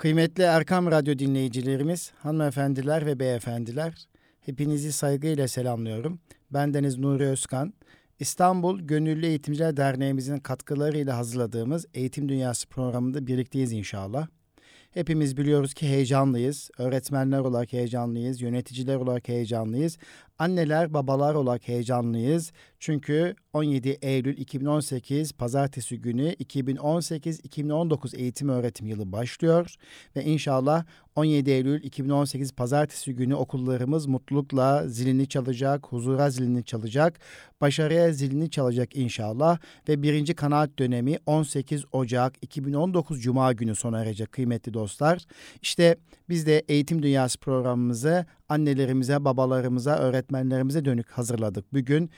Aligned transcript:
Kıymetli 0.00 0.42
Erkam 0.42 0.90
Radyo 0.90 1.18
dinleyicilerimiz, 1.18 2.12
hanımefendiler 2.18 3.06
ve 3.06 3.20
beyefendiler, 3.20 3.94
hepinizi 4.40 4.92
saygıyla 4.92 5.48
selamlıyorum. 5.48 6.18
Ben 6.50 6.74
Deniz 6.74 6.98
Nuri 6.98 7.26
Özkan. 7.26 7.74
İstanbul 8.20 8.80
Gönüllü 8.80 9.26
Eğitimciler 9.26 9.76
Derneğimizin 9.76 10.38
katkılarıyla 10.38 11.16
hazırladığımız 11.16 11.86
Eğitim 11.94 12.28
Dünyası 12.28 12.68
programında 12.68 13.26
birlikteyiz 13.26 13.72
inşallah. 13.72 14.26
Hepimiz 14.90 15.36
biliyoruz 15.36 15.74
ki 15.74 15.88
heyecanlıyız. 15.88 16.70
Öğretmenler 16.78 17.38
olarak 17.38 17.72
heyecanlıyız, 17.72 18.40
yöneticiler 18.40 18.96
olarak 18.96 19.28
heyecanlıyız. 19.28 19.98
Anneler, 20.38 20.94
babalar 20.94 21.34
olarak 21.34 21.68
heyecanlıyız. 21.68 22.52
Çünkü 22.80 23.34
17 23.52 23.98
Eylül 24.02 24.38
2018 24.38 25.32
Pazartesi 25.32 26.00
günü 26.00 26.32
2018-2019 26.32 28.16
eğitim 28.16 28.48
öğretim 28.48 28.86
yılı 28.86 29.12
başlıyor 29.12 29.74
ve 30.16 30.24
inşallah 30.24 30.84
17 31.16 31.50
Eylül 31.50 31.82
2018 31.82 32.52
Pazartesi 32.52 33.14
günü 33.14 33.34
okullarımız 33.34 34.06
mutlulukla 34.06 34.88
zilini 34.88 35.28
çalacak, 35.28 35.86
huzura 35.86 36.30
zilini 36.30 36.64
çalacak, 36.64 37.18
başarıya 37.60 38.12
zilini 38.12 38.50
çalacak 38.50 38.96
inşallah 38.96 39.58
ve 39.88 40.02
birinci 40.02 40.34
kanaat 40.34 40.78
dönemi 40.78 41.16
18 41.26 41.84
Ocak 41.92 42.34
2019 42.42 43.22
Cuma 43.22 43.52
günü 43.52 43.74
sona 43.74 44.00
erecek 44.00 44.32
kıymetli 44.32 44.74
dostlar. 44.74 45.24
İşte 45.62 45.96
biz 46.28 46.46
de 46.46 46.62
Eğitim 46.68 47.02
Dünyası 47.02 47.38
programımızı 47.38 48.26
annelerimize, 48.48 49.24
babalarımıza, 49.24 49.98
öğretmenlerimize 49.98 50.84
dönük 50.84 51.10
hazırladık. 51.10 51.72
Bugün 51.72 52.10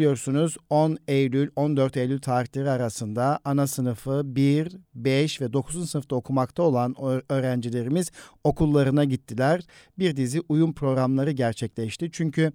biliyorsunuz 0.00 0.56
10 0.70 0.98
Eylül, 1.08 1.50
14 1.56 1.96
Eylül 1.96 2.20
tarihleri 2.20 2.70
arasında 2.70 3.40
ana 3.44 3.66
sınıfı 3.66 4.22
1, 4.24 4.76
5 4.94 5.40
ve 5.40 5.52
9. 5.52 5.90
sınıfta 5.90 6.16
okumakta 6.16 6.62
olan 6.62 6.94
öğrencilerimiz 7.28 8.10
okullarına 8.44 9.04
gittiler. 9.04 9.62
Bir 9.98 10.16
dizi 10.16 10.40
uyum 10.48 10.72
programları 10.72 11.30
gerçekleşti. 11.30 12.10
Çünkü 12.12 12.52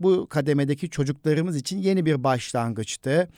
bu 0.00 0.26
kademedeki 0.26 0.90
çocuklarımız 0.90 1.56
için 1.56 1.78
yeni 1.78 2.06
bir 2.06 2.24
başlangıçtı. 2.24 3.28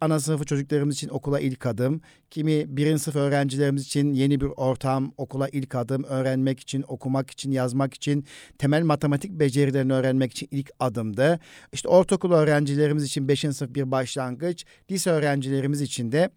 Ana 0.00 0.20
sınıfı 0.20 0.44
çocuklarımız 0.44 0.94
için 0.94 1.08
okula 1.08 1.40
ilk 1.40 1.66
adım, 1.66 2.00
kimi 2.30 2.76
birinci 2.76 3.02
sınıf 3.02 3.16
öğrencilerimiz 3.16 3.86
için 3.86 4.12
yeni 4.12 4.40
bir 4.40 4.46
ortam, 4.46 5.12
okula 5.16 5.48
ilk 5.48 5.74
adım, 5.74 6.04
öğrenmek 6.04 6.60
için, 6.60 6.84
okumak 6.88 7.30
için, 7.30 7.50
yazmak 7.50 7.94
için, 7.94 8.24
temel 8.58 8.82
matematik 8.82 9.30
becerilerini 9.32 9.92
öğrenmek 9.92 10.32
için 10.32 10.48
ilk 10.50 10.70
adımdı. 10.80 11.40
İşte 11.72 11.88
ortaokul 11.88 12.32
öğrencilerimiz 12.32 13.04
için 13.04 13.28
beşinci 13.28 13.56
sınıf 13.56 13.74
bir 13.74 13.90
başlangıç, 13.90 14.64
lise 14.90 15.10
öğrencilerimiz 15.10 15.80
için 15.80 16.12
de 16.12 16.30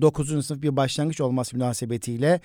9. 0.00 0.46
sınıf 0.46 0.62
bir 0.62 0.76
başlangıç 0.76 1.20
olması 1.20 1.56
münasebetiyle 1.56 2.40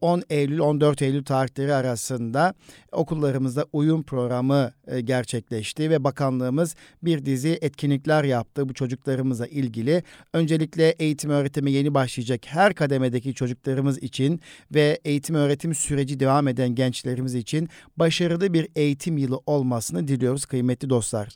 10 0.00 0.18
e, 0.18 0.22
Eylül 0.30 0.58
14 0.58 1.02
Eylül 1.02 1.24
tarihleri 1.24 1.74
arasında 1.74 2.54
okullarımızda 2.92 3.66
uyum 3.72 4.02
programı 4.02 4.72
e, 4.86 5.00
gerçekleşti 5.00 5.90
ve 5.90 6.04
bakanlığımız 6.04 6.74
bir 7.02 7.26
dizi 7.26 7.58
etkinlikler 7.60 8.24
yaptı 8.24 8.68
bu 8.68 8.74
çocuklarımızla 8.74 9.46
ilgili. 9.46 10.02
Öncelikle 10.32 10.88
eğitim 10.88 11.30
öğretime 11.30 11.70
yeni 11.70 11.94
başlayacak 11.94 12.40
her 12.46 12.74
kademedeki 12.74 13.34
çocuklarımız 13.34 14.02
için 14.02 14.40
ve 14.74 15.00
eğitim 15.04 15.34
öğretim 15.34 15.74
süreci 15.74 16.20
devam 16.20 16.48
eden 16.48 16.74
gençlerimiz 16.74 17.34
için 17.34 17.68
başarılı 17.96 18.54
bir 18.54 18.68
eğitim 18.76 19.18
yılı 19.18 19.40
olmasını 19.46 20.08
diliyoruz 20.08 20.46
kıymetli 20.46 20.90
dostlar. 20.90 21.28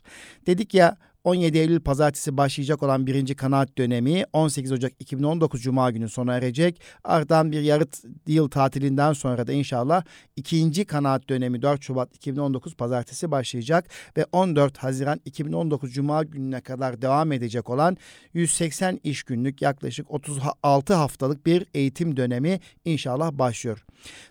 Dedik 0.47 0.73
ya 0.73 0.97
17 1.23 1.57
Eylül 1.57 1.79
pazartesi 1.79 2.37
başlayacak 2.37 2.83
olan 2.83 3.07
birinci 3.07 3.35
kanaat 3.35 3.77
dönemi 3.77 4.23
18 4.33 4.71
Ocak 4.71 4.93
2019 4.99 5.61
Cuma 5.61 5.91
günü 5.91 6.09
sona 6.09 6.35
erecek. 6.35 6.81
Ardından 7.03 7.51
bir 7.51 7.61
yarı 7.61 7.85
yıl 8.27 8.49
tatilinden 8.49 9.13
sonra 9.13 9.47
da 9.47 9.53
inşallah 9.53 10.03
ikinci 10.35 10.85
kanaat 10.85 11.29
dönemi 11.29 11.61
4 11.61 11.83
Şubat 11.83 12.15
2019 12.15 12.75
pazartesi 12.75 13.31
başlayacak 13.31 13.89
ve 14.17 14.25
14 14.31 14.77
Haziran 14.77 15.19
2019 15.25 15.93
Cuma 15.93 16.23
gününe 16.23 16.61
kadar 16.61 17.01
devam 17.01 17.31
edecek 17.31 17.69
olan 17.69 17.97
180 18.33 18.99
iş 19.03 19.23
günlük 19.23 19.61
yaklaşık 19.61 20.11
36 20.11 20.93
haftalık 20.93 21.45
bir 21.45 21.65
eğitim 21.73 22.17
dönemi 22.17 22.59
inşallah 22.85 23.31
başlıyor. 23.31 23.85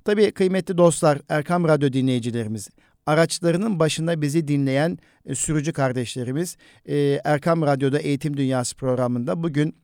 Tabii 0.05 0.33
kıymetli 0.33 0.78
dostlar 0.78 1.19
Erkam 1.28 1.69
Radyo 1.69 1.93
dinleyicilerimiz 1.93 2.69
araçlarının 3.07 3.79
başında 3.79 4.23
bizi 4.23 4.49
dinleyen 4.49 4.99
e, 5.27 5.35
sürücü 5.35 5.73
kardeşlerimiz 5.73 6.57
e, 6.87 7.21
Erkam 7.25 7.63
Radyo'da 7.63 7.99
Eğitim 7.99 8.37
Dünyası 8.37 8.77
programında 8.77 9.43
bugün 9.43 9.77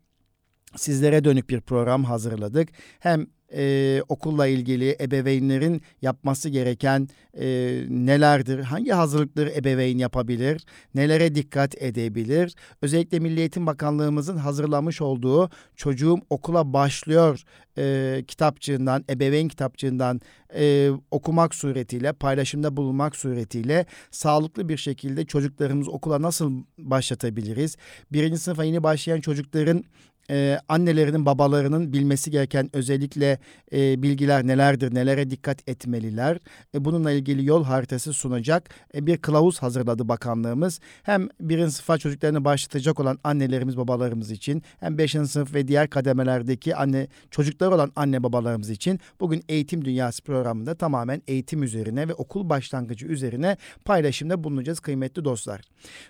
sizlere 0.76 1.24
dönük 1.24 1.50
bir 1.50 1.60
program 1.60 2.04
hazırladık. 2.04 2.68
Hem 2.98 3.26
e, 3.54 4.02
okulla 4.08 4.46
ilgili 4.46 4.96
ebeveynlerin 5.00 5.82
yapması 6.02 6.48
gereken 6.48 7.08
e, 7.40 7.46
nelerdir? 7.88 8.58
Hangi 8.58 8.92
hazırlıkları 8.92 9.50
ebeveyn 9.50 9.98
yapabilir? 9.98 10.64
Nelere 10.94 11.34
dikkat 11.34 11.82
edebilir? 11.82 12.54
Özellikle 12.82 13.18
Milli 13.18 13.40
Eğitim 13.40 13.66
Bakanlığımızın 13.66 14.36
hazırlamış 14.36 15.00
olduğu 15.00 15.50
Çocuğum 15.76 16.20
Okula 16.30 16.72
Başlıyor 16.72 17.44
e, 17.78 18.24
kitapçığından, 18.28 19.04
ebeveyn 19.10 19.48
kitapçığından 19.48 20.20
e, 20.54 20.90
okumak 21.10 21.54
suretiyle, 21.54 22.12
paylaşımda 22.12 22.76
bulunmak 22.76 23.16
suretiyle 23.16 23.86
sağlıklı 24.10 24.68
bir 24.68 24.76
şekilde 24.76 25.26
çocuklarımız 25.26 25.88
okula 25.88 26.22
nasıl 26.22 26.52
başlatabiliriz? 26.78 27.76
Birinci 28.12 28.38
sınıfa 28.38 28.64
yeni 28.64 28.82
başlayan 28.82 29.20
çocukların 29.20 29.84
e, 30.30 30.58
annelerinin 30.68 31.26
babalarının 31.26 31.92
bilmesi 31.92 32.30
gereken 32.30 32.70
özellikle 32.72 33.38
e, 33.72 34.02
bilgiler 34.02 34.46
nelerdir, 34.46 34.94
nelere 34.94 35.30
dikkat 35.30 35.68
etmeliler. 35.68 36.38
E, 36.74 36.84
bununla 36.84 37.10
ilgili 37.10 37.46
yol 37.46 37.64
haritası 37.64 38.12
sunacak 38.12 38.70
e, 38.94 39.06
bir 39.06 39.18
kılavuz 39.18 39.58
hazırladı 39.58 40.08
bakanlığımız. 40.08 40.80
Hem 41.02 41.28
birinci 41.40 41.72
sınıfa 41.72 41.98
çocuklarını 41.98 42.44
başlatacak 42.44 43.00
olan 43.00 43.18
annelerimiz 43.24 43.76
babalarımız 43.76 44.30
için 44.30 44.62
hem 44.80 44.98
beşinci 44.98 45.28
sınıf 45.28 45.54
ve 45.54 45.68
diğer 45.68 45.90
kademelerdeki 45.90 46.76
anne 46.76 47.08
çocuklar 47.30 47.72
olan 47.72 47.92
anne 47.96 48.22
babalarımız 48.22 48.70
için 48.70 49.00
bugün 49.20 49.42
Eğitim 49.48 49.84
Dünyası 49.84 50.22
programında 50.22 50.74
tamamen 50.74 51.22
eğitim 51.26 51.62
üzerine 51.62 52.08
ve 52.08 52.14
okul 52.14 52.48
başlangıcı 52.48 53.06
üzerine 53.06 53.56
paylaşımda 53.84 54.44
bulunacağız 54.44 54.80
kıymetli 54.80 55.24
dostlar. 55.24 55.60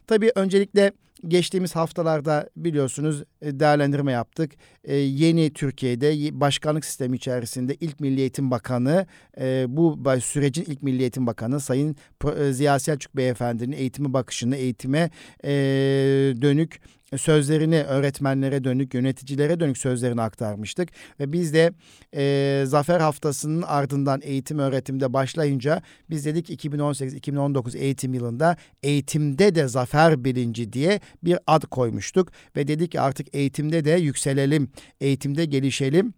Tabii 0.07 0.33
öncelikle 0.35 0.93
geçtiğimiz 1.29 1.77
haftalarda 1.77 2.49
biliyorsunuz 2.57 3.23
e, 3.43 3.61
değerlendirme 3.61 4.13
yaptık. 4.13 4.53
Ee, 4.85 4.97
yeni 4.97 5.53
Türkiye'de 5.53 6.41
başkanlık 6.41 6.85
sistemi 6.85 7.17
içerisinde 7.17 7.75
ilk 7.81 8.01
Milli 8.01 8.21
Eğitim 8.21 8.51
Bakanı 8.51 9.07
e, 9.41 9.65
bu 9.69 10.05
sürecin 10.21 10.65
ilk 10.69 10.83
Milli 10.83 11.01
Eğitim 11.01 11.27
Bakanı 11.27 11.61
Sayın 11.61 11.97
e, 12.39 12.53
Ziya 12.53 12.79
Selçuk 12.79 13.17
Beyefendi'nin 13.17 13.77
eğitimi 13.77 14.13
bakışını 14.13 14.57
eğitime 14.57 15.11
e, 15.45 15.51
dönük 16.43 16.81
sözlerini 17.17 17.83
öğretmenlere 17.83 18.65
dönük, 18.65 18.95
yöneticilere 18.95 19.61
dönük 19.61 19.79
sözlerini 19.79 20.23
aktarmıştık. 20.23 20.89
Ve 21.21 21.33
biz 21.33 21.55
de 21.55 21.73
e, 22.17 22.65
Zafer 22.67 23.01
Haftası'nın 23.01 23.63
ardından 23.63 24.21
eğitim 24.23 24.59
öğretimde 24.59 25.13
başlayınca 25.13 25.83
biz 26.11 26.27
dedik 26.27 26.51
2018-2019 26.51 27.79
eğitim 27.79 28.15
yılında 28.15 28.57
eğitimde 28.83 29.55
de 29.55 29.69
zafer 29.69 30.25
bilinci 30.25 30.73
diye 30.73 31.01
bir 31.25 31.39
ad 31.47 31.63
koymuştuk. 31.63 32.33
Ve 32.57 32.69
dedik 32.69 32.93
ki 32.93 33.01
artık 33.01 33.35
eğitimde 33.35 33.85
de 33.85 33.91
yükselelim, 33.91 34.71
eğitimde 35.01 35.45
gelişelim 35.45 36.15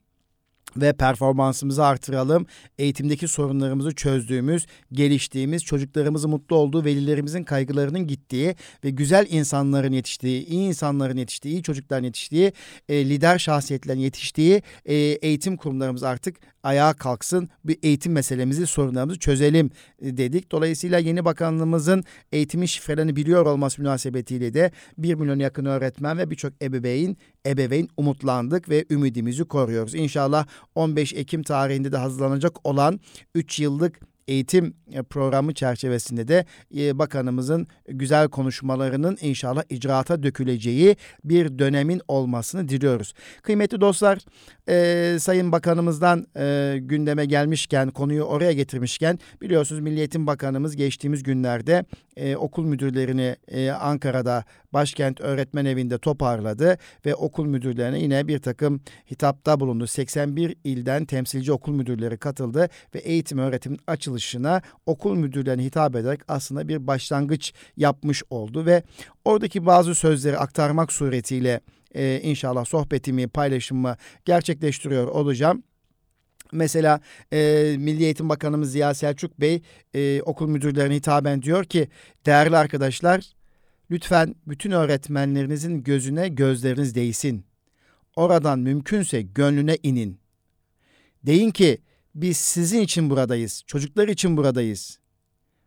ve 0.77 0.93
performansımızı 0.93 1.85
artıralım. 1.85 2.47
Eğitimdeki 2.79 3.29
sorunlarımızı 3.29 3.95
çözdüğümüz, 3.95 4.67
geliştiğimiz, 4.93 5.65
çocuklarımızın 5.65 6.31
mutlu 6.31 6.57
olduğu, 6.57 6.85
velilerimizin 6.85 7.45
kaygılarının 7.45 8.07
gittiği 8.07 8.55
ve 8.85 8.91
güzel 8.91 9.27
insanların 9.31 9.93
yetiştiği, 9.93 10.47
iyi 10.47 10.69
insanların 10.69 11.17
yetiştiği, 11.17 11.55
iyi 11.55 11.63
çocukların 11.63 12.05
yetiştiği, 12.05 12.53
e, 12.89 13.09
lider 13.09 13.39
şahsiyetlerin 13.39 14.01
yetiştiği 14.01 14.63
e, 14.85 14.95
eğitim 14.95 15.57
kurumlarımız 15.57 16.03
artık 16.03 16.37
ayağa 16.63 16.93
kalksın. 16.93 17.49
Bir 17.65 17.79
eğitim 17.83 18.13
meselemizi, 18.13 18.67
sorunlarımızı 18.67 19.19
çözelim 19.19 19.71
e, 20.03 20.17
dedik. 20.17 20.53
Dolayısıyla 20.53 20.99
yeni 20.99 21.25
bakanlığımızın 21.25 22.05
eğitimin 22.33 22.67
şifrelerini 22.67 23.17
biliyor 23.17 23.47
olması 23.47 23.83
münasebetiyle 23.83 24.55
de 24.55 24.71
1 24.99 25.15
milyon 25.15 25.39
yakın 25.39 25.65
öğretmen 25.65 26.19
ve 26.19 26.31
birçok 26.31 26.53
ebeveyn, 26.63 27.17
ebeveyn 27.47 27.89
umutlandık 27.97 28.69
ve 28.69 28.85
ümidimizi 28.91 29.45
koruyoruz. 29.45 29.95
İnşallah 29.95 30.47
15 30.75 31.15
Ekim 31.15 31.43
tarihinde 31.43 31.93
de 31.93 31.97
hazırlanacak 31.97 32.67
olan 32.67 33.01
3 33.35 33.61
yıllık 33.61 34.10
eğitim 34.31 34.75
e, 34.93 35.03
programı 35.03 35.55
çerçevesinde 35.55 36.29
de 36.29 36.45
e, 36.77 36.99
bakanımızın 36.99 37.67
güzel 37.89 38.29
konuşmalarının 38.29 39.19
inşallah 39.21 39.63
icraata 39.69 40.23
döküleceği 40.23 40.97
bir 41.25 41.59
dönemin 41.59 42.01
olmasını 42.09 42.69
diliyoruz. 42.69 43.15
Kıymetli 43.43 43.81
dostlar, 43.81 44.19
e, 44.69 45.19
Sayın 45.19 45.53
Bakanımızdan 45.53 46.27
e, 46.37 46.77
gündeme 46.81 47.25
gelmişken, 47.25 47.91
konuyu 47.91 48.23
oraya 48.23 48.53
getirmişken 48.53 49.19
biliyorsunuz 49.43 49.81
Milli 49.81 49.99
Eğitim 49.99 50.27
Bakanımız 50.27 50.77
geçtiğimiz 50.77 51.23
günlerde 51.23 51.85
e, 52.17 52.37
okul 52.37 52.65
müdürlerini 52.65 53.37
e, 53.49 53.71
Ankara'da 53.71 54.45
başkent 54.73 55.21
öğretmen 55.21 55.65
evinde 55.65 55.99
toparladı 55.99 56.79
ve 57.07 57.15
okul 57.15 57.47
müdürlerine 57.47 58.01
yine 58.01 58.29
bir 58.29 58.39
takım 58.39 58.81
hitapta 59.11 59.61
bulundu. 59.61 59.87
81 59.87 60.57
ilden 60.65 61.05
temsilci 61.05 61.53
okul 61.53 61.73
müdürleri 61.73 62.19
katıldı 62.19 62.69
ve 62.95 62.99
eğitim 62.99 63.39
öğretimin 63.39 63.81
açılışına 64.21 64.63
okul 64.87 65.17
müdürlerine 65.17 65.65
hitap 65.65 65.97
ederek 65.97 66.21
aslında 66.29 66.69
bir 66.69 66.87
başlangıç 66.87 67.53
yapmış 67.77 68.23
oldu 68.31 68.67
ve 68.67 68.83
oradaki 69.25 69.67
bazı 69.67 69.95
sözleri 69.95 70.39
aktarmak 70.39 70.93
suretiyle 70.93 71.61
e, 71.95 72.21
inşallah 72.23 72.65
sohbetimi, 72.65 73.29
paylaşımımı 73.29 73.97
gerçekleştiriyor 74.25 75.07
olacağım. 75.07 75.63
Mesela 76.53 77.01
e, 77.33 77.39
Milli 77.79 78.05
Eğitim 78.05 78.29
Bakanımız 78.29 78.73
Ziya 78.73 78.95
Selçuk 78.95 79.41
Bey 79.41 79.63
e, 79.95 80.23
okul 80.23 80.49
müdürlerine 80.49 80.95
hitaben 80.95 81.43
diyor 81.43 81.65
ki 81.65 81.89
değerli 82.27 82.57
arkadaşlar 82.57 83.25
lütfen 83.91 84.35
bütün 84.47 84.71
öğretmenlerinizin 84.71 85.83
gözüne 85.83 86.29
gözleriniz 86.29 86.95
değsin. 86.95 87.45
Oradan 88.17 88.59
mümkünse 88.59 89.23
gönlüne 89.23 89.77
inin. 89.83 90.21
Deyin 91.23 91.51
ki 91.51 91.79
biz 92.23 92.37
sizin 92.37 92.81
için 92.81 93.11
buradayız, 93.11 93.63
çocuklar 93.67 94.09
için 94.09 94.37
buradayız 94.37 95.01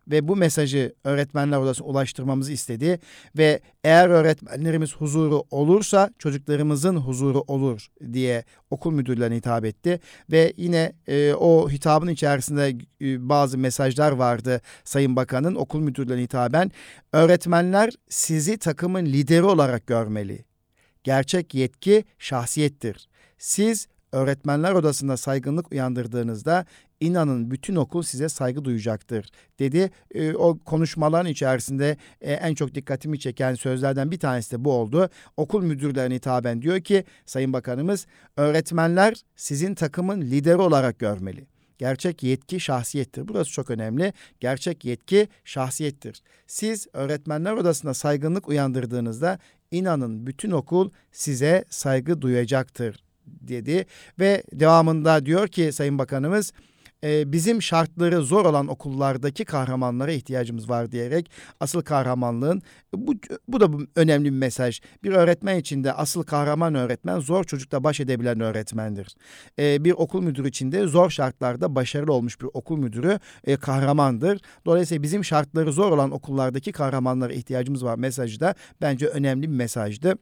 ve 0.07 0.27
bu 0.27 0.35
mesajı 0.35 0.93
öğretmenler 1.03 1.57
odasına 1.57 1.87
ulaştırmamızı 1.87 2.51
istedi 2.51 2.99
ve 3.37 3.59
eğer 3.83 4.09
öğretmenlerimiz 4.09 4.95
huzuru 4.95 5.43
olursa 5.51 6.09
çocuklarımızın 6.19 6.95
huzuru 6.95 7.43
olur 7.47 7.87
diye 8.13 8.43
okul 8.69 8.91
müdürlerine 8.91 9.35
hitap 9.35 9.65
etti 9.65 9.99
ve 10.31 10.53
yine 10.57 10.93
e, 11.07 11.33
o 11.33 11.69
hitabın 11.69 12.07
içerisinde 12.07 12.77
e, 13.01 13.29
bazı 13.29 13.57
mesajlar 13.57 14.11
vardı 14.11 14.61
Sayın 14.83 15.15
Bakan'ın 15.15 15.55
okul 15.55 15.79
müdürlerine 15.79 16.23
hitaben 16.23 16.71
öğretmenler 17.13 17.93
sizi 18.09 18.57
takımın 18.57 19.05
lideri 19.05 19.43
olarak 19.43 19.87
görmeli. 19.87 20.45
Gerçek 21.03 21.53
yetki 21.53 22.03
şahsiyettir. 22.19 23.09
Siz 23.37 23.87
öğretmenler 24.13 24.73
odasında 24.73 25.17
saygınlık 25.17 25.71
uyandırdığınızda 25.71 26.65
inanın 26.99 27.51
bütün 27.51 27.75
okul 27.75 28.03
size 28.03 28.29
saygı 28.29 28.65
duyacaktır 28.65 29.29
dedi. 29.59 29.91
E, 30.11 30.33
o 30.33 30.59
konuşmaların 30.59 31.31
içerisinde 31.31 31.97
e, 32.21 32.33
en 32.33 32.55
çok 32.55 32.75
dikkatimi 32.75 33.19
çeken 33.19 33.55
sözlerden 33.55 34.11
bir 34.11 34.19
tanesi 34.19 34.51
de 34.51 34.65
bu 34.65 34.71
oldu. 34.71 35.09
Okul 35.37 35.63
müdürlerine 35.63 36.15
hitaben 36.15 36.61
diyor 36.61 36.81
ki 36.81 37.03
Sayın 37.25 37.53
Bakanımız 37.53 38.07
öğretmenler 38.37 39.15
sizin 39.35 39.75
takımın 39.75 40.21
lideri 40.21 40.57
olarak 40.57 40.99
görmeli. 40.99 41.47
Gerçek 41.77 42.23
yetki 42.23 42.59
şahsiyettir. 42.59 43.27
Burası 43.27 43.51
çok 43.51 43.69
önemli. 43.69 44.13
Gerçek 44.39 44.85
yetki 44.85 45.27
şahsiyettir. 45.43 46.21
Siz 46.47 46.87
öğretmenler 46.93 47.51
odasında 47.51 47.93
saygınlık 47.93 48.47
uyandırdığınızda 48.47 49.39
inanın 49.71 50.27
bütün 50.27 50.51
okul 50.51 50.89
size 51.11 51.65
saygı 51.69 52.21
duyacaktır 52.21 53.03
dedi 53.27 53.85
ve 54.19 54.43
devamında 54.53 55.25
diyor 55.25 55.47
ki 55.47 55.71
Sayın 55.71 55.99
Bakanımız 55.99 56.53
e, 57.03 57.31
bizim 57.31 57.61
şartları 57.61 58.23
zor 58.23 58.45
olan 58.45 58.67
okullardaki 58.67 59.45
kahramanlara 59.45 60.11
ihtiyacımız 60.11 60.69
var 60.69 60.91
diyerek 60.91 61.31
asıl 61.59 61.81
kahramanlığın 61.81 62.61
bu, 62.95 63.13
bu 63.47 63.59
da 63.59 63.69
önemli 63.95 64.25
bir 64.25 64.37
mesaj. 64.37 64.81
Bir 65.03 65.11
öğretmen 65.11 65.59
için 65.59 65.83
de 65.83 65.93
asıl 65.93 66.23
kahraman 66.23 66.75
öğretmen 66.75 67.19
zor 67.19 67.43
çocukla 67.43 67.83
baş 67.83 67.99
edebilen 67.99 68.39
öğretmendir. 68.39 69.15
E, 69.59 69.83
bir 69.83 69.91
okul 69.91 70.21
müdürü 70.21 70.47
için 70.47 70.71
de 70.71 70.87
zor 70.87 71.09
şartlarda 71.09 71.75
başarılı 71.75 72.13
olmuş 72.13 72.41
bir 72.41 72.47
okul 72.53 72.77
müdürü 72.77 73.19
e, 73.43 73.55
kahramandır. 73.55 74.41
Dolayısıyla 74.65 75.03
bizim 75.03 75.25
şartları 75.25 75.71
zor 75.71 75.91
olan 75.91 76.11
okullardaki 76.11 76.71
kahramanlara 76.71 77.33
ihtiyacımız 77.33 77.85
var 77.85 77.97
mesajı 77.97 78.39
da 78.39 78.55
bence 78.81 79.07
önemli 79.07 79.43
bir 79.51 79.55
mesajdı. 79.55 80.17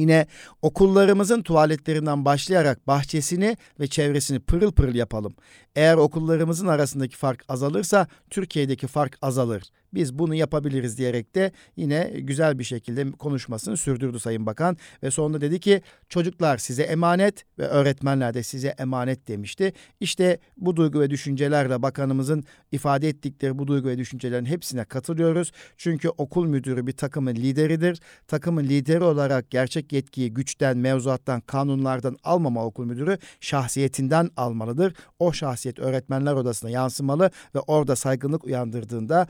Yine 0.00 0.26
okullarımızın 0.62 1.42
tuvaletlerinden 1.42 2.24
başlayarak 2.24 2.86
bahçesini 2.86 3.56
ve 3.80 3.86
çevresini 3.86 4.40
pırıl 4.40 4.72
pırıl 4.72 4.94
yapalım. 4.94 5.34
Eğer 5.76 5.96
okullarımızın 5.96 6.66
arasındaki 6.66 7.16
fark 7.16 7.44
azalırsa 7.48 8.06
Türkiye'deki 8.30 8.86
fark 8.86 9.18
azalır 9.22 9.62
biz 9.94 10.18
bunu 10.18 10.34
yapabiliriz 10.34 10.98
diyerek 10.98 11.34
de 11.34 11.52
yine 11.76 12.10
güzel 12.14 12.58
bir 12.58 12.64
şekilde 12.64 13.10
konuşmasını 13.12 13.76
sürdürdü 13.76 14.18
Sayın 14.20 14.46
Bakan 14.46 14.76
ve 15.02 15.10
sonunda 15.10 15.40
dedi 15.40 15.60
ki 15.60 15.82
çocuklar 16.08 16.58
size 16.58 16.82
emanet 16.82 17.44
ve 17.58 17.66
öğretmenler 17.66 18.34
de 18.34 18.42
size 18.42 18.68
emanet 18.68 19.28
demişti. 19.28 19.72
İşte 20.00 20.38
bu 20.56 20.76
duygu 20.76 21.00
ve 21.00 21.10
düşüncelerle 21.10 21.82
bakanımızın 21.82 22.44
ifade 22.72 23.08
ettikleri 23.08 23.58
bu 23.58 23.66
duygu 23.66 23.88
ve 23.88 23.98
düşüncelerin 23.98 24.44
hepsine 24.44 24.84
katılıyoruz. 24.84 25.52
Çünkü 25.76 26.08
okul 26.08 26.46
müdürü 26.46 26.86
bir 26.86 26.92
takımın 26.92 27.34
lideridir. 27.34 28.00
Takımın 28.28 28.64
lideri 28.64 29.04
olarak 29.04 29.50
gerçek 29.50 29.92
yetkiyi 29.92 30.34
güçten, 30.34 30.78
mevzuattan, 30.78 31.40
kanunlardan 31.40 32.16
almama 32.24 32.64
okul 32.64 32.84
müdürü 32.84 33.18
şahsiyetinden 33.40 34.30
almalıdır. 34.36 34.94
O 35.18 35.32
şahsiyet 35.32 35.78
öğretmenler 35.78 36.32
odasına 36.32 36.70
yansımalı 36.70 37.30
ve 37.54 37.58
orada 37.58 37.96
saygınlık 37.96 38.44
uyandırdığında 38.44 39.26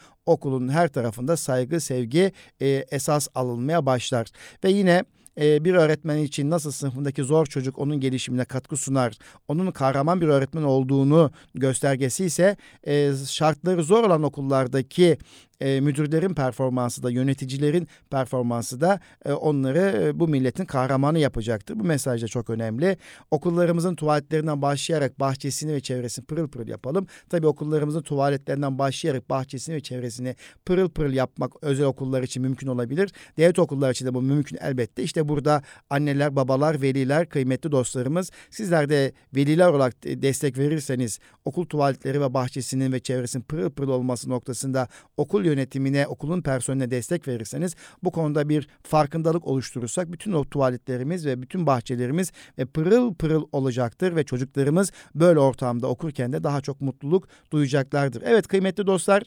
okulun 0.51 0.69
her 0.69 0.89
tarafında 0.89 1.37
saygı, 1.37 1.81
sevgi 1.81 2.33
e, 2.61 2.69
esas 2.91 3.29
alınmaya 3.35 3.87
başlar. 3.87 4.27
Ve 4.65 4.71
yine 4.71 5.05
e, 5.41 5.65
bir 5.65 5.75
öğretmen 5.75 6.19
için 6.19 6.51
nasıl 6.51 6.71
sınıfındaki 6.71 7.23
zor 7.23 7.47
çocuk 7.47 7.79
onun 7.79 8.01
gelişimine 8.01 8.45
katkı 8.45 8.77
sunar, 8.77 9.19
onun 9.49 9.71
kahraman 9.71 10.21
bir 10.21 10.29
öğretmen 10.29 10.63
olduğunu 10.63 11.31
göstergesi 11.55 12.25
ise 12.25 12.57
e, 12.87 13.13
şartları 13.27 13.85
zor 13.85 14.05
olan 14.05 14.23
okullardaki 14.23 15.19
e, 15.61 15.81
müdürlerin 15.81 16.35
performansı 16.35 17.03
da 17.03 17.11
yöneticilerin 17.11 17.89
performansı 18.11 18.81
da 18.81 19.01
e, 19.25 19.33
onları 19.33 20.03
e, 20.03 20.21
bu 20.21 20.29
milletin 20.29 20.65
kahramanı 20.65 21.19
yapacaktır. 21.19 21.79
Bu 21.79 21.85
mesaj 21.85 22.23
da 22.23 22.29
çok 22.29 22.51
önemli. 22.51 22.97
Okullarımızın 23.31 23.95
tuvaletlerinden 23.95 24.63
başlayarak 24.63 25.21
bahçesini 25.21 25.73
ve 25.73 25.81
çevresini 25.81 26.25
pırıl 26.25 26.49
pırıl 26.49 26.69
yapalım. 26.69 27.07
Tabii 27.29 27.47
okullarımızın 27.47 28.03
tuvaletlerinden 28.03 28.79
başlayarak 28.79 29.31
bahçesini 29.31 29.75
ve 29.75 29.81
çevresini 29.81 30.37
pırıl 30.65 30.89
pırıl 30.89 31.13
yapmak 31.13 31.53
özel 31.63 31.87
okullar 31.87 32.23
için 32.23 32.43
mümkün 32.43 32.67
olabilir. 32.67 33.13
Devlet 33.37 33.59
okulları 33.59 33.93
için 33.93 34.07
de 34.07 34.15
bu 34.15 34.23
mümkün 34.23 34.59
elbette. 34.61 35.03
İşte 35.03 35.20
burada 35.29 35.63
anneler, 35.91 36.37
babalar, 36.37 36.83
veliler, 36.83 37.29
kıymetli 37.29 37.73
dostlarımız 37.73 38.31
sizler 38.51 38.89
de 38.89 39.13
veliler 39.35 39.69
olarak 39.69 40.03
destek 40.05 40.59
verirseniz 40.59 41.19
okul 41.45 41.65
tuvaletleri 41.65 42.21
ve 42.21 42.35
bahçesinin 42.35 42.93
ve 42.93 43.01
çevresinin 43.01 43.45
pırıl 43.45 43.71
pırıl 43.71 43.89
olması 43.89 44.31
noktasında 44.31 44.89
okul 45.17 45.45
yönetimine, 45.45 46.07
okulun 46.07 46.43
personeline 46.43 46.91
destek 46.91 47.29
verirseniz 47.29 47.75
bu 48.03 48.11
konuda 48.11 48.49
bir 48.49 48.69
farkındalık 48.83 49.47
oluşturursak 49.47 50.13
bütün 50.13 50.33
o 50.33 50.45
tuvaletlerimiz 50.45 51.27
ve 51.27 51.43
bütün 51.43 51.67
bahçelerimiz 51.67 52.33
ve 52.59 52.65
pırıl 52.65 53.15
pırıl 53.15 53.47
olacaktır 53.53 54.17
ve 54.17 54.25
çocuklarımız 54.25 54.93
böyle 55.15 55.39
ortamda 55.39 55.87
okurken 55.87 56.33
de 56.33 56.45
daha 56.45 56.61
çok 56.61 56.81
mutluluk 56.81 57.29
duyacaklardır. 57.53 58.23
Evet 58.27 58.49
kıymetli 58.49 58.87
dostlar 58.87 59.23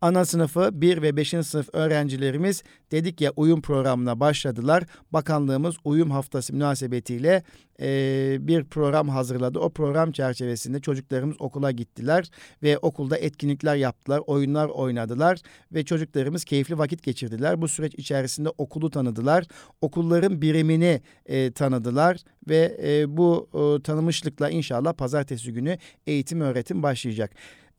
Ana 0.00 0.24
sınıfı 0.24 0.70
1 0.72 1.02
ve 1.02 1.16
5. 1.16 1.28
sınıf 1.28 1.68
öğrencilerimiz 1.72 2.62
dedik 2.90 3.20
ya 3.20 3.32
uyum 3.36 3.62
programına 3.62 4.20
başladılar. 4.20 4.84
Bakanlığımız 5.12 5.76
uyum 5.84 6.10
haftası 6.10 6.52
münasebetiyle 6.52 7.42
e, 7.80 8.36
bir 8.40 8.64
program 8.64 9.08
hazırladı. 9.08 9.58
O 9.58 9.70
program 9.70 10.12
çerçevesinde 10.12 10.80
çocuklarımız 10.80 11.36
okula 11.38 11.70
gittiler 11.70 12.30
ve 12.62 12.78
okulda 12.78 13.16
etkinlikler 13.16 13.76
yaptılar, 13.76 14.20
oyunlar 14.26 14.68
oynadılar 14.68 15.40
ve 15.72 15.84
çocuklarımız 15.84 16.44
keyifli 16.44 16.78
vakit 16.78 17.02
geçirdiler. 17.02 17.62
Bu 17.62 17.68
süreç 17.68 17.94
içerisinde 17.94 18.48
okulu 18.48 18.90
tanıdılar, 18.90 19.44
okulların 19.80 20.42
birimini 20.42 21.00
e, 21.26 21.52
tanıdılar 21.52 22.16
ve 22.48 22.78
e, 22.82 23.16
bu 23.16 23.48
e, 23.54 23.82
tanımışlıkla 23.82 24.50
inşallah 24.50 24.92
pazartesi 24.92 25.52
günü 25.52 25.78
eğitim 26.06 26.40
öğretim 26.40 26.82
başlayacak. 26.82 27.30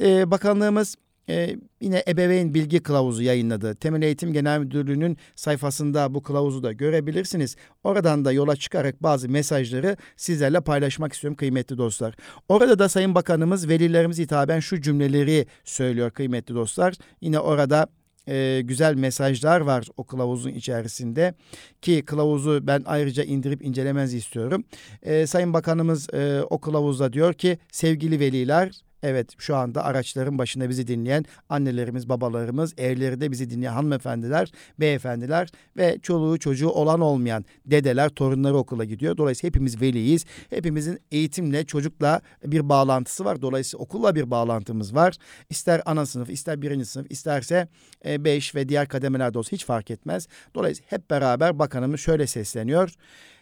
E, 0.01 0.31
bakanlığımız 0.31 0.95
ee, 1.29 1.55
yine 1.81 2.03
ebeveyn 2.07 2.53
bilgi 2.53 2.79
kılavuzu 2.79 3.23
yayınladı. 3.23 3.75
Temel 3.75 4.01
Eğitim 4.01 4.33
Genel 4.33 4.59
Müdürlüğü'nün 4.59 5.17
sayfasında 5.35 6.13
bu 6.13 6.23
kılavuzu 6.23 6.63
da 6.63 6.71
görebilirsiniz. 6.71 7.55
Oradan 7.83 8.25
da 8.25 8.31
yola 8.31 8.55
çıkarak 8.55 9.03
bazı 9.03 9.29
mesajları 9.29 9.97
sizlerle 10.17 10.61
paylaşmak 10.61 11.13
istiyorum 11.13 11.35
kıymetli 11.35 11.77
dostlar. 11.77 12.15
Orada 12.49 12.79
da 12.79 12.89
Sayın 12.89 13.15
Bakanımız 13.15 13.69
velilerimiz 13.69 14.19
hitaben 14.19 14.59
şu 14.59 14.81
cümleleri 14.81 15.45
söylüyor 15.63 16.11
kıymetli 16.11 16.55
dostlar. 16.55 16.93
Yine 17.21 17.39
orada 17.39 17.87
e, 18.27 18.61
güzel 18.63 18.95
mesajlar 18.95 19.61
var 19.61 19.87
o 19.97 20.03
kılavuzun 20.03 20.49
içerisinde 20.49 21.33
ki 21.81 22.03
kılavuzu 22.05 22.67
ben 22.67 22.83
ayrıca 22.85 23.23
indirip 23.23 23.65
incelemenizi 23.65 24.17
istiyorum. 24.17 24.63
E, 25.01 25.27
Sayın 25.27 25.53
Bakanımız 25.53 26.13
e, 26.13 26.41
o 26.49 26.61
kılavuzda 26.61 27.13
diyor 27.13 27.33
ki 27.33 27.57
sevgili 27.71 28.19
veliler 28.19 28.71
Evet 29.03 29.29
şu 29.37 29.55
anda 29.55 29.83
araçların 29.83 30.37
başında 30.37 30.69
bizi 30.69 30.87
dinleyen 30.87 31.25
annelerimiz, 31.49 32.09
babalarımız, 32.09 32.73
evlerinde 32.77 33.31
bizi 33.31 33.49
dinleyen 33.49 33.73
hanımefendiler, 33.73 34.51
beyefendiler 34.79 35.49
ve 35.77 35.99
çoluğu 36.01 36.39
çocuğu 36.39 36.69
olan 36.69 37.01
olmayan 37.01 37.45
dedeler, 37.65 38.09
torunları 38.09 38.57
okula 38.57 38.85
gidiyor. 38.85 39.17
Dolayısıyla 39.17 39.47
hepimiz 39.47 39.81
veliyiz. 39.81 40.25
Hepimizin 40.49 40.99
eğitimle, 41.11 41.65
çocukla 41.65 42.21
bir 42.45 42.69
bağlantısı 42.69 43.25
var. 43.25 43.41
Dolayısıyla 43.41 43.83
okulla 43.83 44.15
bir 44.15 44.31
bağlantımız 44.31 44.95
var. 44.95 45.15
İster 45.49 45.81
ana 45.85 46.05
sınıf, 46.05 46.29
ister 46.29 46.61
birinci 46.61 46.85
sınıf, 46.85 47.11
isterse 47.11 47.67
e, 48.05 48.23
beş 48.23 48.55
ve 48.55 48.69
diğer 48.69 48.87
kademelerde 48.87 49.37
olsa 49.37 49.51
hiç 49.51 49.65
fark 49.65 49.91
etmez. 49.91 50.27
Dolayısıyla 50.55 50.91
hep 50.91 51.09
beraber 51.09 51.59
bakanımız 51.59 51.99
şöyle 51.99 52.27
sesleniyor. 52.27 52.93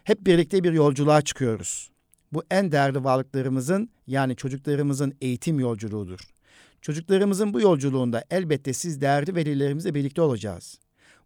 Hep 0.04 0.26
birlikte 0.26 0.64
bir 0.64 0.74
yolculuğa 0.74 1.22
çıkıyoruz. 1.22 1.91
Bu 2.32 2.44
en 2.52 2.72
değerli 2.72 3.04
varlıklarımızın 3.04 3.90
yani 4.08 4.36
çocuklarımızın 4.36 5.14
eğitim 5.22 5.60
yolculuğudur. 5.60 6.20
Çocuklarımızın 6.82 7.54
bu 7.54 7.62
yolculuğunda 7.62 8.24
elbette 8.32 8.74
siz 8.74 9.02
değerli 9.02 9.36
velilerimizle 9.36 9.96
birlikte 9.96 10.22
olacağız. 10.22 10.80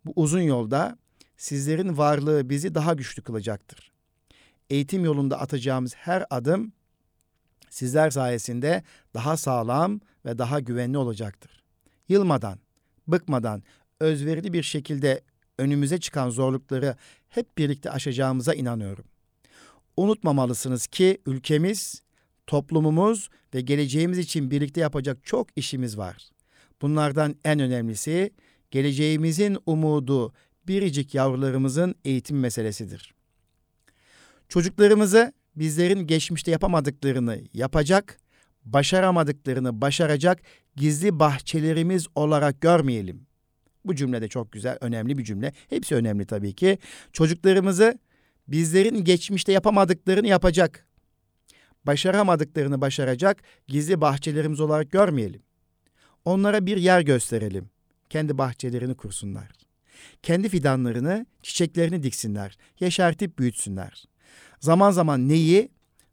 Bu 0.06 0.14
uzun 0.16 0.42
yolda 0.42 0.98
sizlerin 1.38 1.98
varlığı 1.98 2.50
bizi 2.50 2.76
daha 2.76 2.94
güçlü 2.94 3.24
kılacaktır. 3.24 3.92
Eğitim 4.70 5.06
yolunda 5.06 5.40
atacağımız 5.40 5.96
her 5.96 6.26
adım 6.30 6.74
sizler 7.70 8.10
sayesinde 8.10 8.84
daha 9.14 9.38
sağlam 9.38 10.00
ve 10.26 10.38
daha 10.38 10.60
güvenli 10.60 10.98
olacaktır. 10.98 11.64
Yılmadan, 12.10 12.60
bıkmadan, 13.08 13.64
özverili 14.00 14.54
bir 14.54 14.64
şekilde 14.64 15.22
önümüze 15.58 16.00
çıkan 16.00 16.30
zorlukları 16.30 16.96
hep 17.30 17.58
birlikte 17.58 17.92
aşacağımıza 17.92 18.54
inanıyorum 18.54 19.06
unutmamalısınız 19.98 20.88
ki 20.88 21.18
ülkemiz, 21.26 22.02
toplumumuz 22.48 23.30
ve 23.54 23.62
geleceğimiz 23.62 24.18
için 24.18 24.52
birlikte 24.52 24.82
yapacak 24.82 25.18
çok 25.24 25.48
işimiz 25.56 25.98
var. 25.98 26.30
Bunlardan 26.82 27.36
en 27.46 27.60
önemlisi 27.60 28.32
geleceğimizin 28.72 29.58
umudu 29.66 30.34
biricik 30.68 31.16
yavrularımızın 31.16 31.96
eğitim 32.06 32.40
meselesidir. 32.40 33.14
Çocuklarımızı 34.50 35.34
bizlerin 35.56 36.08
geçmişte 36.08 36.52
yapamadıklarını 36.52 37.42
yapacak, 37.54 38.18
başaramadıklarını 38.66 39.82
başaracak 39.82 40.42
gizli 40.76 41.20
bahçelerimiz 41.20 42.08
olarak 42.16 42.62
görmeyelim. 42.62 43.28
Bu 43.86 43.96
cümle 43.96 44.22
de 44.22 44.28
çok 44.28 44.52
güzel, 44.52 44.78
önemli 44.82 45.18
bir 45.18 45.24
cümle. 45.24 45.54
Hepsi 45.70 45.96
önemli 45.96 46.26
tabii 46.26 46.54
ki. 46.54 46.78
Çocuklarımızı 47.14 48.00
bizlerin 48.48 49.04
geçmişte 49.04 49.52
yapamadıklarını 49.52 50.28
yapacak, 50.28 50.88
başaramadıklarını 51.84 52.82
başaracak 52.82 53.44
gizli 53.68 54.02
bahçelerimiz 54.02 54.60
olarak 54.60 54.92
görmeyelim. 54.92 55.42
Onlara 56.26 56.66
bir 56.66 56.78
yer 56.78 57.02
gösterelim. 57.02 57.70
Kendi 58.10 58.38
bahçelerini 58.38 58.96
kursunlar. 58.96 59.52
Kendi 60.24 60.50
fidanlarını, 60.50 61.26
çiçeklerini 61.44 62.04
diksinler, 62.04 62.58
yeşertip 62.80 63.40
büyütsünler. 63.40 64.06
Zaman 64.60 64.92
zaman 64.92 65.30
neyi, 65.30 65.72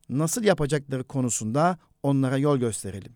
nasıl 0.09 0.45
yapacakları 0.45 1.05
konusunda 1.05 1.79
onlara 2.03 2.39
yol 2.39 2.59
gösterelim. 2.59 3.13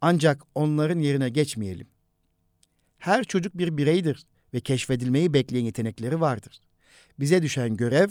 Ancak 0.00 0.42
onların 0.54 0.98
yerine 0.98 1.28
geçmeyelim. 1.28 1.86
Her 2.98 3.24
çocuk 3.24 3.58
bir 3.58 3.76
bireydir 3.76 4.26
ve 4.54 4.60
keşfedilmeyi 4.60 5.34
bekleyen 5.34 5.64
yetenekleri 5.64 6.20
vardır. 6.20 6.60
Bize 7.20 7.42
düşen 7.42 7.76
görev 7.76 8.08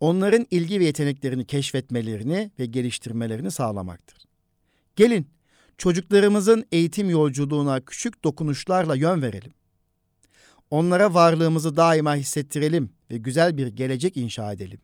onların 0.00 0.46
ilgi 0.50 0.80
ve 0.80 0.84
yeteneklerini 0.84 1.44
keşfetmelerini 1.44 2.50
ve 2.58 2.66
geliştirmelerini 2.66 3.50
sağlamaktır. 3.50 4.18
Gelin 4.96 5.28
çocuklarımızın 5.78 6.64
eğitim 6.72 7.10
yolculuğuna 7.10 7.80
küçük 7.80 8.24
dokunuşlarla 8.24 8.94
yön 8.94 9.22
verelim. 9.22 9.52
Onlara 10.70 11.14
varlığımızı 11.14 11.76
daima 11.76 12.16
hissettirelim 12.16 12.90
ve 13.10 13.16
güzel 13.16 13.56
bir 13.56 13.66
gelecek 13.66 14.16
inşa 14.16 14.52
edelim. 14.52 14.80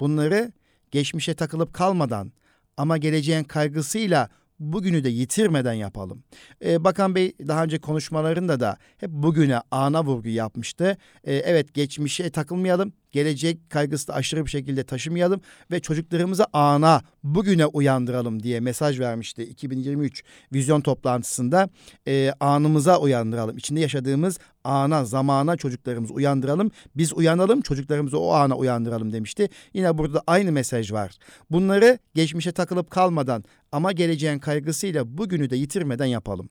Bunları 0.00 0.52
geçmişe 0.90 1.34
takılıp 1.34 1.74
kalmadan 1.74 2.32
ama 2.76 2.98
geleceğin 2.98 3.44
kaygısıyla 3.44 4.30
bugünü 4.72 5.04
de 5.04 5.08
yitirmeden 5.08 5.72
yapalım. 5.72 6.24
Ee, 6.64 6.84
Bakan 6.84 7.14
Bey 7.14 7.32
daha 7.48 7.64
önce 7.64 7.78
konuşmalarında 7.78 8.60
da 8.60 8.76
hep 8.98 9.10
bugüne 9.10 9.60
ana 9.70 10.04
vurgu 10.04 10.28
yapmıştı. 10.28 10.96
Ee, 11.24 11.34
evet 11.34 11.74
geçmişe 11.74 12.30
takılmayalım, 12.30 12.92
gelecek 13.14 13.70
kaygısı 13.70 14.08
da 14.08 14.14
aşırı 14.14 14.44
bir 14.44 14.50
şekilde 14.50 14.84
taşımayalım 14.84 15.40
ve 15.70 15.80
çocuklarımızı 15.80 16.46
ana, 16.52 17.02
bugüne 17.24 17.66
uyandıralım 17.66 18.42
diye 18.42 18.60
mesaj 18.60 19.00
vermişti 19.00 19.42
2023 19.42 20.24
vizyon 20.52 20.80
toplantısında. 20.80 21.68
E, 22.08 22.32
anımıza 22.40 23.00
uyandıralım. 23.00 23.56
İçinde 23.56 23.80
yaşadığımız 23.80 24.38
ana, 24.64 25.04
zamana 25.04 25.56
çocuklarımızı 25.56 26.14
uyandıralım. 26.14 26.70
Biz 26.96 27.12
uyanalım, 27.12 27.60
çocuklarımızı 27.60 28.18
o 28.18 28.32
ana 28.32 28.56
uyandıralım 28.56 29.12
demişti. 29.12 29.48
Yine 29.74 29.98
burada 29.98 30.22
aynı 30.26 30.52
mesaj 30.52 30.92
var. 30.92 31.12
Bunları 31.50 31.98
geçmişe 32.14 32.52
takılıp 32.52 32.90
kalmadan 32.90 33.44
ama 33.74 33.92
geleceğin 33.92 34.38
kaygısıyla 34.38 35.18
bugünü 35.18 35.50
de 35.50 35.56
yitirmeden 35.56 36.06
yapalım. 36.06 36.48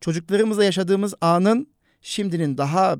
Çocuklarımızla 0.00 0.64
yaşadığımız 0.64 1.14
anın 1.20 1.68
şimdinin 2.02 2.58
daha 2.58 2.96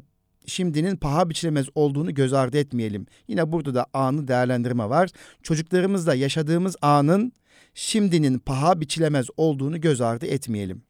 şimdinin 0.47 0.97
paha 0.97 1.31
biçilemez 1.31 1.67
olduğunu 1.75 2.15
göz 2.15 2.33
ardı 2.33 2.59
etmeyelim. 2.59 3.07
Yine 3.29 3.53
burada 3.53 3.75
da 3.75 3.87
anı 3.93 4.29
değerlendirme 4.29 4.89
var. 4.89 5.11
Çocuklarımızla 5.43 6.15
yaşadığımız 6.15 6.77
anın 6.83 7.33
şimdinin 7.75 8.39
paha 8.39 8.81
biçilemez 8.81 9.27
olduğunu 9.37 9.81
göz 9.81 10.01
ardı 10.01 10.27
etmeyelim. 10.27 10.83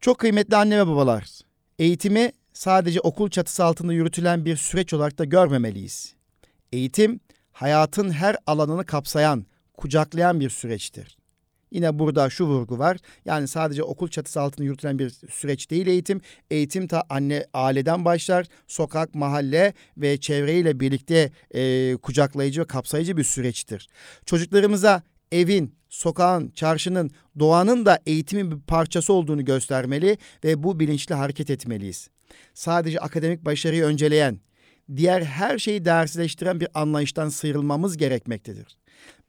Çok 0.00 0.18
kıymetli 0.18 0.56
anne 0.56 0.78
ve 0.78 0.86
babalar, 0.86 1.40
eğitimi 1.78 2.32
sadece 2.52 3.00
okul 3.00 3.30
çatısı 3.30 3.64
altında 3.64 3.92
yürütülen 3.92 4.44
bir 4.44 4.56
süreç 4.56 4.94
olarak 4.94 5.18
da 5.18 5.24
görmemeliyiz. 5.24 6.14
Eğitim, 6.72 7.20
hayatın 7.52 8.10
her 8.10 8.36
alanını 8.46 8.86
kapsayan, 8.86 9.46
kucaklayan 9.76 10.40
bir 10.40 10.50
süreçtir. 10.50 11.16
Yine 11.72 11.98
burada 11.98 12.30
şu 12.30 12.46
vurgu 12.46 12.78
var. 12.78 12.96
Yani 13.24 13.48
sadece 13.48 13.82
okul 13.82 14.08
çatısı 14.08 14.40
altında 14.40 14.64
yürütülen 14.64 14.98
bir 14.98 15.10
süreç 15.30 15.70
değil 15.70 15.86
eğitim. 15.86 16.20
Eğitim 16.50 16.86
ta 16.86 17.02
anne 17.08 17.46
aileden 17.54 18.04
başlar. 18.04 18.46
Sokak, 18.66 19.14
mahalle 19.14 19.72
ve 19.96 20.20
çevreyle 20.20 20.80
birlikte 20.80 21.30
e, 21.54 21.94
kucaklayıcı 22.02 22.60
ve 22.60 22.64
kapsayıcı 22.64 23.16
bir 23.16 23.24
süreçtir. 23.24 23.88
Çocuklarımıza 24.26 25.02
evin, 25.32 25.74
sokağın, 25.88 26.50
çarşının, 26.50 27.10
doğanın 27.38 27.86
da 27.86 27.98
eğitimin 28.06 28.50
bir 28.50 28.60
parçası 28.60 29.12
olduğunu 29.12 29.44
göstermeli 29.44 30.18
ve 30.44 30.62
bu 30.62 30.80
bilinçli 30.80 31.14
hareket 31.14 31.50
etmeliyiz. 31.50 32.08
Sadece 32.54 33.00
akademik 33.00 33.44
başarıyı 33.44 33.84
önceleyen, 33.84 34.40
diğer 34.96 35.22
her 35.22 35.58
şeyi 35.58 35.84
değersizleştiren 35.84 36.60
bir 36.60 36.68
anlayıştan 36.74 37.28
sıyrılmamız 37.28 37.96
gerekmektedir. 37.96 38.76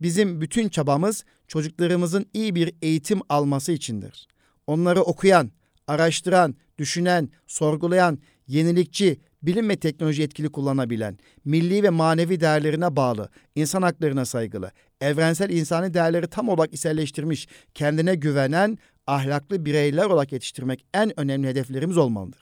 Bizim 0.01 0.41
bütün 0.41 0.69
çabamız 0.69 1.23
çocuklarımızın 1.47 2.25
iyi 2.33 2.55
bir 2.55 2.73
eğitim 2.81 3.19
alması 3.29 3.71
içindir. 3.71 4.27
Onları 4.67 5.01
okuyan, 5.01 5.51
araştıran, 5.87 6.55
düşünen, 6.77 7.29
sorgulayan, 7.47 8.19
yenilikçi, 8.47 9.19
bilim 9.43 9.69
ve 9.69 9.75
teknoloji 9.75 10.23
etkili 10.23 10.49
kullanabilen, 10.49 11.17
milli 11.45 11.83
ve 11.83 11.89
manevi 11.89 12.39
değerlerine 12.39 12.95
bağlı, 12.95 13.29
insan 13.55 13.81
haklarına 13.81 14.25
saygılı, 14.25 14.71
evrensel 15.01 15.49
insani 15.49 15.93
değerleri 15.93 16.27
tam 16.27 16.49
olarak 16.49 16.73
iselleştirmiş, 16.73 17.47
kendine 17.73 18.15
güvenen, 18.15 18.77
ahlaklı 19.07 19.65
bireyler 19.65 20.05
olarak 20.05 20.31
yetiştirmek 20.31 20.85
en 20.93 21.19
önemli 21.19 21.47
hedeflerimiz 21.47 21.97
olmalıdır. 21.97 22.41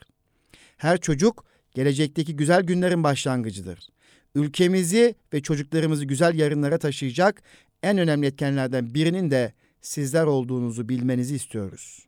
Her 0.76 1.00
çocuk 1.00 1.44
gelecekteki 1.74 2.36
güzel 2.36 2.62
günlerin 2.62 3.04
başlangıcıdır 3.04 3.88
ülkemizi 4.34 5.14
ve 5.32 5.42
çocuklarımızı 5.42 6.04
güzel 6.04 6.34
yarınlara 6.34 6.78
taşıyacak 6.78 7.42
en 7.82 7.98
önemli 7.98 8.26
etkenlerden 8.26 8.94
birinin 8.94 9.30
de 9.30 9.52
sizler 9.80 10.24
olduğunuzu 10.24 10.88
bilmenizi 10.88 11.34
istiyoruz. 11.34 12.06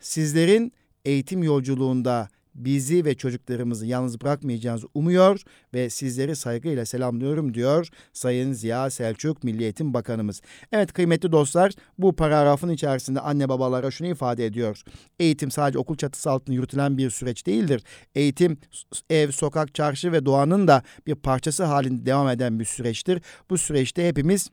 Sizlerin 0.00 0.72
eğitim 1.04 1.42
yolculuğunda 1.42 2.28
bizi 2.64 3.04
ve 3.04 3.14
çocuklarımızı 3.14 3.86
yalnız 3.86 4.20
bırakmayacağınızı 4.20 4.86
umuyor 4.94 5.40
ve 5.74 5.90
sizleri 5.90 6.36
saygıyla 6.36 6.86
selamlıyorum 6.86 7.54
diyor 7.54 7.88
Sayın 8.12 8.52
Ziya 8.52 8.90
Selçuk 8.90 9.44
Milli 9.44 9.62
Eğitim 9.62 9.94
Bakanımız. 9.94 10.40
Evet 10.72 10.92
kıymetli 10.92 11.32
dostlar 11.32 11.72
bu 11.98 12.16
paragrafın 12.16 12.68
içerisinde 12.68 13.20
anne 13.20 13.48
babalara 13.48 13.90
şunu 13.90 14.08
ifade 14.08 14.46
ediyor. 14.46 14.82
Eğitim 15.18 15.50
sadece 15.50 15.78
okul 15.78 15.96
çatısı 15.96 16.30
altında 16.30 16.56
yürütülen 16.56 16.98
bir 16.98 17.10
süreç 17.10 17.46
değildir. 17.46 17.82
Eğitim 18.14 18.58
ev, 19.10 19.30
sokak, 19.30 19.74
çarşı 19.74 20.12
ve 20.12 20.26
doğanın 20.26 20.68
da 20.68 20.82
bir 21.06 21.14
parçası 21.14 21.64
halinde 21.64 22.06
devam 22.06 22.28
eden 22.28 22.60
bir 22.60 22.64
süreçtir. 22.64 23.22
Bu 23.50 23.58
süreçte 23.58 24.08
hepimiz 24.08 24.50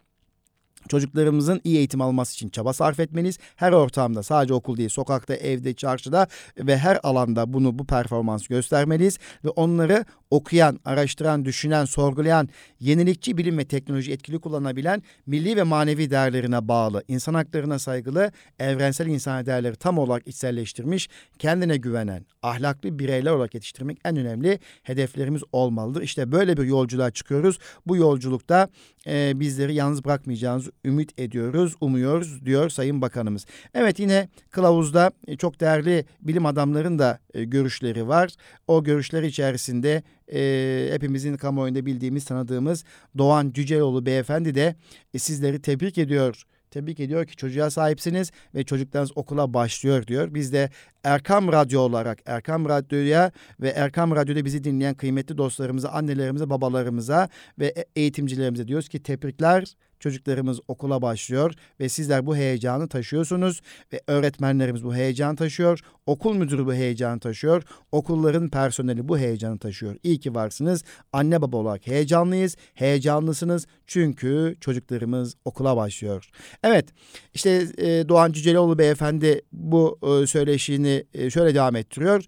Çocuklarımızın 0.90 1.62
iyi 1.64 1.78
eğitim 1.78 2.02
alması 2.02 2.34
için 2.34 2.50
çaba 2.50 2.74
sarf 2.74 3.00
etmeniz 3.00 3.38
her 3.56 3.72
ortamda 3.72 4.24
sadece 4.24 4.54
okul 4.54 4.78
değil 4.78 4.90
sokakta, 4.90 5.36
evde, 5.36 5.74
çarşıda 5.74 6.28
ve 6.58 6.78
her 6.78 7.00
alanda 7.04 7.54
bunu 7.54 7.80
bu 7.80 7.86
performans 7.86 8.48
göstermeliyiz 8.48 9.18
ve 9.46 9.50
onları 9.50 10.06
okuyan, 10.32 10.80
araştıran, 10.86 11.46
düşünen, 11.46 11.86
sorgulayan, 11.86 12.50
yenilikçi 12.80 13.38
bilim 13.38 13.58
ve 13.58 13.66
teknoloji 13.66 14.12
etkili 14.12 14.40
kullanabilen 14.40 15.04
milli 15.26 15.56
ve 15.56 15.64
manevi 15.64 16.10
değerlerine 16.10 16.68
bağlı, 16.68 17.04
insan 17.08 17.34
haklarına 17.34 17.80
saygılı, 17.80 18.32
evrensel 18.60 19.08
insan 19.08 19.46
değerleri 19.46 19.76
tam 19.76 19.98
olarak 19.98 20.28
içselleştirmiş, 20.28 21.10
kendine 21.40 21.78
güvenen, 21.78 22.26
ahlaklı 22.44 23.00
bireyler 23.00 23.32
olarak 23.32 23.54
yetiştirmek 23.54 23.98
en 24.06 24.18
önemli 24.18 24.60
hedeflerimiz 24.84 25.42
olmalıdır. 25.52 26.02
İşte 26.02 26.32
böyle 26.32 26.58
bir 26.58 26.64
yolculuğa 26.64 27.12
çıkıyoruz. 27.12 27.60
Bu 27.88 27.98
yolculukta 27.98 28.70
e, 29.08 29.40
bizleri 29.40 29.76
yalnız 29.76 30.06
bırakmayacağınızı 30.06 30.72
ümit 30.86 31.20
ediyoruz, 31.20 31.76
umuyoruz 31.82 32.46
diyor 32.46 32.70
Sayın 32.70 33.02
Bakanımız. 33.02 33.46
Evet 33.74 34.00
yine 34.00 34.30
kılavuzda 34.52 35.12
e, 35.28 35.38
çok 35.38 35.60
değerli 35.60 36.06
bilim 36.22 36.46
adamların 36.46 37.00
da 37.00 37.20
e, 37.34 37.44
görüşleri 37.44 38.08
var. 38.08 38.32
O 38.68 38.84
görüşler 38.84 39.24
içerisinde 39.24 40.04
e, 40.34 40.90
hepimizin 40.92 41.38
kamuoyunda 41.38 41.86
bildiğimiz, 41.86 42.26
tanıdığımız 42.26 42.84
Doğan 43.18 43.52
Cüceloğlu 43.52 44.06
beyefendi 44.06 44.56
de 44.56 44.76
e, 45.14 45.20
sizleri 45.20 45.62
tebrik 45.62 45.98
ediyor 45.98 46.46
tebrik 46.76 47.00
ediyor 47.00 47.26
ki 47.26 47.36
çocuğa 47.36 47.70
sahipsiniz 47.70 48.32
ve 48.56 48.64
çocuklarınız 48.64 49.12
okula 49.16 49.54
başlıyor 49.54 50.08
diyor. 50.08 50.34
Biz 50.34 50.54
de 50.54 50.70
Erkam 51.04 51.52
Radyo 51.52 51.82
olarak 51.82 52.20
Erkam 52.26 52.70
Radyo'ya 52.70 53.32
ve 53.62 53.70
Erkam 53.70 54.16
Radyo'da 54.16 54.46
bizi 54.46 54.64
dinleyen 54.64 54.96
kıymetli 54.96 55.38
dostlarımıza, 55.38 55.90
annelerimize, 55.90 56.50
babalarımıza 56.50 57.30
ve 57.60 57.66
e, 57.66 57.86
eğitimcilerimize 57.96 58.68
diyoruz 58.68 58.90
ki 58.90 59.04
tebrikler 59.04 59.76
Çocuklarımız 60.06 60.60
okula 60.68 61.02
başlıyor 61.02 61.54
ve 61.80 61.90
sizler 61.90 62.26
bu 62.26 62.36
heyecanı 62.36 62.88
taşıyorsunuz 62.88 63.62
ve 63.94 64.02
öğretmenlerimiz 64.08 64.84
bu 64.84 64.96
heyecanı 64.96 65.36
taşıyor. 65.36 65.80
Okul 66.06 66.36
müdürü 66.36 66.66
bu 66.66 66.74
heyecanı 66.74 67.20
taşıyor. 67.20 67.64
Okulların 67.92 68.50
personeli 68.50 69.08
bu 69.08 69.18
heyecanı 69.18 69.60
taşıyor. 69.60 69.96
İyi 70.04 70.20
ki 70.20 70.36
varsınız. 70.36 70.84
Anne 71.14 71.42
baba 71.42 71.58
olarak 71.58 71.88
heyecanlıyız. 71.88 72.56
Heyecanlısınız 72.74 73.68
çünkü 73.88 74.56
çocuklarımız 74.62 75.36
okula 75.46 75.78
başlıyor. 75.78 76.30
Evet 76.64 76.86
işte 77.34 77.68
e, 77.78 78.10
Doğan 78.10 78.32
Cüceloğlu 78.32 78.80
beyefendi 78.80 79.42
bu 79.52 80.00
e, 80.04 80.28
söyleşini 80.28 81.04
e, 81.14 81.30
şöyle 81.30 81.56
devam 81.56 81.76
ettiriyor. 81.76 82.24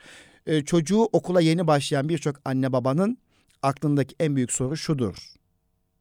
E, 0.45 0.65
çocuğu 0.65 1.03
okula 1.03 1.41
yeni 1.41 1.67
başlayan 1.67 2.09
birçok 2.09 2.35
anne 2.45 2.73
babanın 2.73 3.17
aklındaki 3.63 4.15
en 4.19 4.35
büyük 4.35 4.51
soru 4.51 4.77
şudur. 4.77 5.36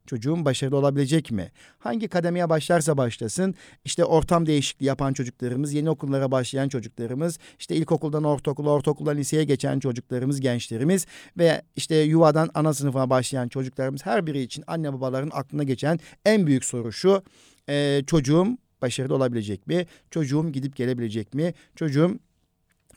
Çocuğum 0.07 0.45
başarılı 0.45 0.77
olabilecek 0.77 1.31
mi? 1.31 1.51
Hangi 1.79 2.07
kademeye 2.07 2.49
başlarsa 2.49 2.97
başlasın 2.97 3.55
işte 3.85 4.05
ortam 4.05 4.45
değişikliği 4.45 4.85
yapan 4.85 5.13
çocuklarımız, 5.13 5.73
yeni 5.73 5.89
okullara 5.89 6.31
başlayan 6.31 6.69
çocuklarımız, 6.69 7.39
işte 7.59 7.75
ilkokuldan 7.75 8.23
ortaokula, 8.23 8.69
ortaokuldan 8.69 9.17
liseye 9.17 9.43
geçen 9.43 9.79
çocuklarımız, 9.79 10.39
gençlerimiz 10.39 11.05
ve 11.37 11.61
işte 11.75 11.95
yuvadan 11.95 12.49
ana 12.53 12.73
sınıfa 12.73 13.09
başlayan 13.09 13.47
çocuklarımız 13.47 14.05
her 14.05 14.27
biri 14.27 14.41
için 14.41 14.63
anne 14.67 14.93
babaların 14.93 15.31
aklına 15.33 15.63
geçen 15.63 15.99
en 16.25 16.47
büyük 16.47 16.65
soru 16.65 16.91
şu. 16.91 17.23
E, 17.69 18.03
çocuğum 18.07 18.57
başarılı 18.81 19.15
olabilecek 19.15 19.67
mi? 19.67 19.85
Çocuğum 20.11 20.51
gidip 20.51 20.75
gelebilecek 20.75 21.33
mi? 21.33 21.53
Çocuğum 21.75 22.19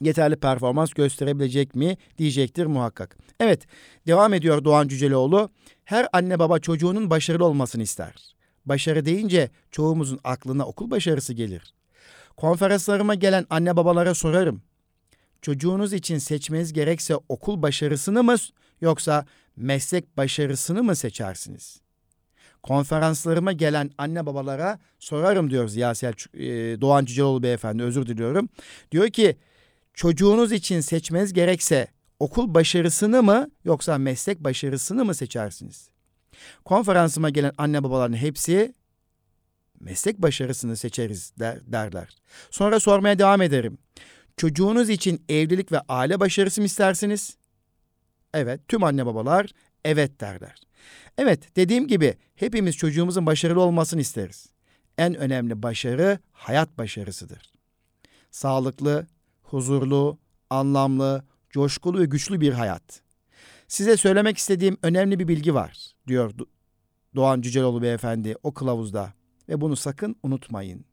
yeterli 0.00 0.37
performans 0.37 0.92
gösterebilecek 0.92 1.75
mi 1.75 1.97
diyecektir 2.19 2.66
muhakkak. 2.66 3.16
Evet 3.40 3.66
devam 4.07 4.35
ediyor 4.35 4.64
Doğan 4.64 4.88
Cüceloğlu. 4.88 5.50
Her 5.85 6.09
anne 6.12 6.38
baba 6.38 6.59
çocuğunun 6.59 7.11
başarılı 7.11 7.45
olmasını 7.45 7.83
ister. 7.83 8.35
Başarı 8.66 9.04
deyince 9.04 9.50
çoğumuzun 9.71 10.21
aklına 10.25 10.66
okul 10.66 10.90
başarısı 10.90 11.33
gelir. 11.33 11.75
Konferanslarıma 12.37 13.14
gelen 13.14 13.47
anne 13.50 13.76
babalara 13.76 14.14
sorarım. 14.14 14.62
Çocuğunuz 15.42 15.92
için 15.92 16.19
seçmeniz 16.19 16.73
gerekse 16.73 17.16
okul 17.28 17.62
başarısını 17.62 18.23
mı 18.23 18.37
yoksa 18.80 19.26
meslek 19.57 20.16
başarısını 20.16 20.83
mı 20.83 20.97
seçersiniz? 20.97 21.80
Konferanslarıma 22.62 23.52
gelen 23.52 23.90
anne 23.99 24.26
babalara 24.26 24.78
sorarım 24.99 25.50
diyor 25.50 25.69
Ziya 25.69 25.95
Selçuk, 25.95 26.35
Doğan 26.80 27.04
Cüceloğlu 27.04 27.42
beyefendi 27.42 27.83
özür 27.83 28.07
diliyorum. 28.07 28.49
Diyor 28.92 29.09
ki 29.09 29.37
çocuğunuz 29.94 30.52
için 30.52 30.80
seçmeniz 30.80 31.32
gerekse 31.32 31.87
okul 32.18 32.54
başarısını 32.54 33.23
mı 33.23 33.50
yoksa 33.64 33.99
meslek 33.99 34.44
başarısını 34.44 35.04
mı 35.04 35.14
seçersiniz? 35.14 35.90
Konferansıma 36.64 37.30
gelen 37.30 37.52
anne 37.59 37.85
babaların 37.85 38.16
hepsi 38.16 38.75
meslek 39.80 40.18
başarısını 40.18 40.76
seçeriz 40.76 41.32
der, 41.38 41.73
derler. 41.73 42.16
Sonra 42.50 42.80
sormaya 42.80 43.18
devam 43.18 43.42
ederim. 43.42 43.78
Çocuğunuz 44.37 44.90
için 44.90 45.25
evlilik 45.28 45.73
ve 45.73 45.80
aile 45.88 46.20
başarısı 46.20 46.61
mı 46.61 46.66
istersiniz? 46.66 47.37
Evet, 48.35 48.68
tüm 48.68 48.85
anne 48.85 49.06
babalar 49.06 49.50
evet 49.85 50.20
derler. 50.20 50.54
Evet, 51.18 51.56
dediğim 51.56 51.88
gibi 51.88 52.14
hepimiz 52.35 52.76
çocuğumuzun 52.76 53.26
başarılı 53.26 53.61
olmasını 53.61 54.00
isteriz. 54.00 54.47
En 54.99 55.14
önemli 55.14 55.62
başarı 55.62 56.18
hayat 56.32 56.79
başarısıdır. 56.79 57.53
Sağlıklı, 58.31 59.07
huzurlu, 59.50 60.18
anlamlı, 60.50 61.24
coşkulu 61.50 61.98
ve 61.98 62.04
güçlü 62.04 62.40
bir 62.40 62.52
hayat. 62.52 63.02
Size 63.68 63.96
söylemek 63.96 64.38
istediğim 64.38 64.76
önemli 64.82 65.18
bir 65.18 65.28
bilgi 65.28 65.54
var 65.54 65.94
diyor 66.06 66.32
Doğan 67.14 67.40
Cüceloğlu 67.40 67.82
beyefendi 67.82 68.34
o 68.42 68.54
kılavuzda 68.54 69.12
ve 69.48 69.60
bunu 69.60 69.76
sakın 69.76 70.16
unutmayın. 70.22 70.84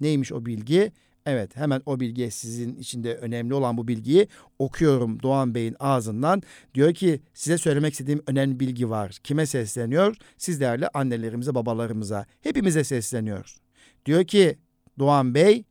Neymiş 0.00 0.32
o 0.32 0.46
bilgi? 0.46 0.92
Evet 1.26 1.56
hemen 1.56 1.82
o 1.86 2.00
bilgi 2.00 2.30
sizin 2.30 2.76
içinde 2.76 3.14
önemli 3.14 3.54
olan 3.54 3.76
bu 3.76 3.88
bilgiyi 3.88 4.28
okuyorum 4.58 5.22
Doğan 5.22 5.54
Bey'in 5.54 5.76
ağzından. 5.78 6.42
Diyor 6.74 6.94
ki 6.94 7.20
size 7.34 7.58
söylemek 7.58 7.92
istediğim 7.92 8.22
önemli 8.26 8.60
bilgi 8.60 8.90
var. 8.90 9.18
Kime 9.22 9.46
sesleniyor? 9.46 10.16
Siz 10.38 10.60
değerli 10.60 10.88
annelerimize, 10.88 11.54
babalarımıza, 11.54 12.26
hepimize 12.40 12.84
sesleniyor. 12.84 13.56
Diyor 14.06 14.24
ki 14.24 14.58
Doğan 14.98 15.34
Bey 15.34 15.64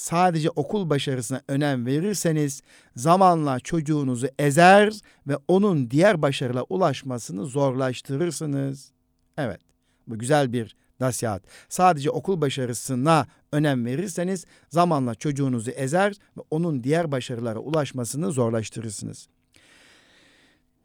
sadece 0.00 0.50
okul 0.50 0.90
başarısına 0.90 1.42
önem 1.48 1.86
verirseniz 1.86 2.62
zamanla 2.96 3.60
çocuğunuzu 3.60 4.28
ezer 4.38 5.00
ve 5.26 5.36
onun 5.48 5.90
diğer 5.90 6.22
başarıla 6.22 6.62
ulaşmasını 6.62 7.46
zorlaştırırsınız. 7.46 8.92
Evet, 9.38 9.60
bu 10.06 10.18
güzel 10.18 10.52
bir 10.52 10.76
nasihat. 11.00 11.42
Sadece 11.68 12.10
okul 12.10 12.40
başarısına 12.40 13.26
önem 13.52 13.86
verirseniz 13.86 14.44
zamanla 14.68 15.14
çocuğunuzu 15.14 15.70
ezer 15.70 16.14
ve 16.36 16.40
onun 16.50 16.84
diğer 16.84 17.12
başarılara 17.12 17.58
ulaşmasını 17.58 18.32
zorlaştırırsınız. 18.32 19.28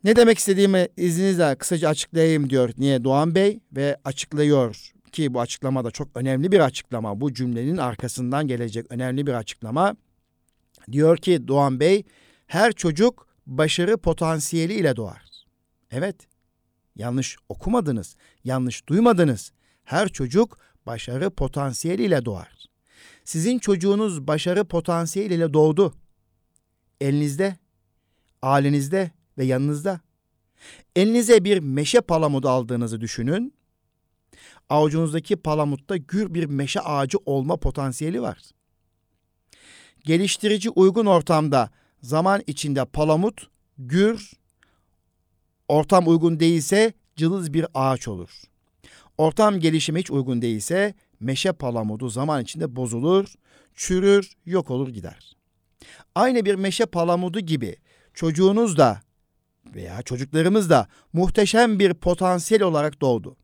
Ne 0.04 0.15
demek 0.15 0.38
istediğimi 0.38 0.88
izninizle 0.97 1.56
kısaca 1.56 1.89
açıklayayım 1.89 2.49
diyor 2.49 2.69
Niye 2.78 3.04
Doğan 3.04 3.36
Bey 3.36 3.60
ve 3.75 3.97
açıklıyor 4.04 4.95
ki 5.15 5.34
bu 5.34 5.41
açıklama 5.41 5.86
da 5.86 5.91
çok 5.91 6.08
önemli 6.15 6.51
bir 6.51 6.60
açıklama. 6.60 7.21
Bu 7.21 7.34
cümlenin 7.34 7.78
arkasından 7.78 8.47
gelecek 8.47 8.86
önemli 8.89 9.28
bir 9.28 9.34
açıklama. 9.34 9.95
Diyor 10.91 11.17
ki 11.17 11.47
Doğan 11.47 11.80
Bey, 11.80 12.04
her 12.47 12.71
çocuk 12.71 13.28
başarı 13.47 13.97
potansiyeli 13.97 14.73
ile 14.73 14.95
doğar. 14.95 15.25
Evet, 15.91 16.15
yanlış 16.95 17.38
okumadınız, 17.49 18.15
yanlış 18.43 18.88
duymadınız. 18.88 19.51
Her 19.84 20.10
çocuk 20.10 20.58
başarı 20.86 21.30
potansiyeli 21.30 22.04
ile 22.04 22.25
doğar. 22.25 22.56
Sizin 23.23 23.60
çocuğunuz 23.60 24.28
başarı 24.28 24.65
potansiyeli 24.65 25.34
ile 25.34 25.54
doğdu. 25.54 25.93
Elinizde, 27.01 27.56
ailenizde 28.41 29.12
ve 29.38 29.45
yanınızda. 29.45 29.99
Elinize 30.95 31.43
bir 31.43 31.60
meşe 31.60 32.01
palamudu 32.01 32.49
aldığınızı 32.49 33.01
düşünün 33.01 33.55
avucunuzdaki 34.69 35.36
palamutta 35.36 35.98
gür 35.98 36.34
bir 36.34 36.45
meşe 36.45 36.82
ağacı 36.82 37.17
olma 37.26 37.58
potansiyeli 37.58 38.21
var. 38.21 38.38
Geliştirici 40.06 40.69
uygun 40.69 41.06
ortamda 41.06 41.69
zaman 42.02 42.41
içinde 42.48 42.86
palamut 42.86 43.50
gür, 43.78 44.32
ortam 45.67 46.08
uygun 46.08 46.39
değilse 46.39 46.93
cılız 47.15 47.54
bir 47.54 47.65
ağaç 47.74 48.08
olur. 48.08 48.30
Ortam 49.17 49.60
gelişimi 49.60 50.00
hiç 50.00 50.12
uygun 50.12 50.41
değilse 50.41 50.93
meşe 51.19 51.52
palamudu 51.52 52.10
zaman 52.10 52.43
içinde 52.43 52.76
bozulur, 52.76 53.34
çürür, 53.76 54.34
yok 54.45 54.71
olur 54.71 54.89
gider. 54.89 55.36
Aynı 56.15 56.45
bir 56.45 56.56
meşe 56.56 56.86
palamudu 56.86 57.39
gibi 57.39 57.76
çocuğunuz 58.13 58.78
da 58.78 59.02
veya 59.65 60.02
çocuklarımız 60.02 60.69
da 60.69 60.88
muhteşem 61.13 61.80
bir 61.80 61.93
potansiyel 61.93 62.63
olarak 62.63 63.02
doğdu 63.02 63.38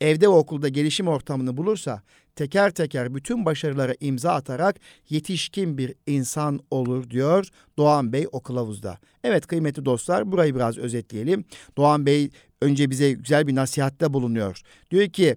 evde 0.00 0.26
ve 0.26 0.32
okulda 0.32 0.68
gelişim 0.68 1.08
ortamını 1.08 1.56
bulursa 1.56 2.02
teker 2.36 2.70
teker 2.70 3.14
bütün 3.14 3.44
başarılara 3.44 3.94
imza 4.00 4.32
atarak 4.32 4.76
yetişkin 5.08 5.78
bir 5.78 5.94
insan 6.06 6.60
olur 6.70 7.10
diyor 7.10 7.48
Doğan 7.78 8.12
Bey 8.12 8.26
o 8.32 8.40
kılavuzda. 8.40 8.98
Evet 9.24 9.46
kıymetli 9.46 9.84
dostlar 9.84 10.32
burayı 10.32 10.54
biraz 10.54 10.78
özetleyelim. 10.78 11.44
Doğan 11.76 12.06
Bey 12.06 12.30
önce 12.62 12.90
bize 12.90 13.12
güzel 13.12 13.46
bir 13.46 13.54
nasihatte 13.54 14.12
bulunuyor. 14.12 14.62
Diyor 14.90 15.08
ki 15.08 15.36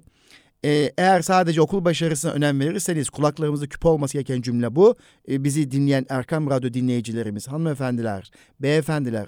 Ee, 0.65 0.91
eğer 0.97 1.21
sadece 1.21 1.62
okul 1.62 1.86
başarısına 1.86 2.32
önem 2.32 2.60
verirseniz 2.60 3.10
kulaklarımızda 3.10 3.67
küpe 3.67 3.88
olması 3.88 4.13
gereken 4.13 4.41
cümle 4.41 4.76
bu. 4.76 4.95
Ee, 5.30 5.43
bizi 5.43 5.71
dinleyen 5.71 6.06
Erkam 6.10 6.50
Radyo 6.50 6.74
dinleyicilerimiz, 6.74 7.47
hanımefendiler, 7.47 8.32
beyefendiler, 8.60 9.28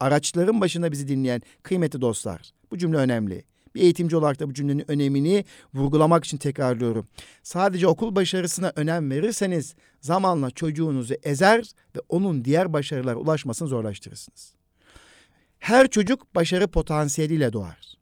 araçların 0.00 0.60
başında 0.60 0.92
bizi 0.92 1.08
dinleyen 1.08 1.42
kıymetli 1.62 2.00
dostlar. 2.00 2.52
Bu 2.70 2.78
cümle 2.78 2.96
önemli. 2.96 3.44
Bir 3.78 3.82
eğitimci 3.82 4.16
olarak 4.16 4.40
da 4.40 4.48
bu 4.48 4.54
cümlenin 4.54 4.90
önemini 4.90 5.44
vurgulamak 5.74 6.24
için 6.24 6.38
tekrarlıyorum. 6.38 7.06
Sadece 7.42 7.86
okul 7.86 8.14
başarısına 8.14 8.72
önem 8.76 9.10
verirseniz 9.10 9.74
zamanla 10.00 10.50
çocuğunuzu 10.50 11.14
ezer 11.22 11.70
ve 11.96 12.00
onun 12.08 12.44
diğer 12.44 12.72
başarılara 12.72 13.16
ulaşmasını 13.16 13.68
zorlaştırırsınız. 13.68 14.54
Her 15.58 15.88
çocuk 15.88 16.34
başarı 16.34 16.68
potansiyeliyle 16.68 17.52
doğar. 17.52 17.94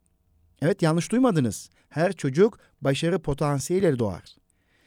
Evet 0.63 0.83
yanlış 0.83 1.13
duymadınız. 1.13 1.71
Her 1.89 2.13
çocuk 2.13 2.59
başarı 2.81 3.19
potansiyeliyle 3.19 3.99
doğar. 3.99 4.37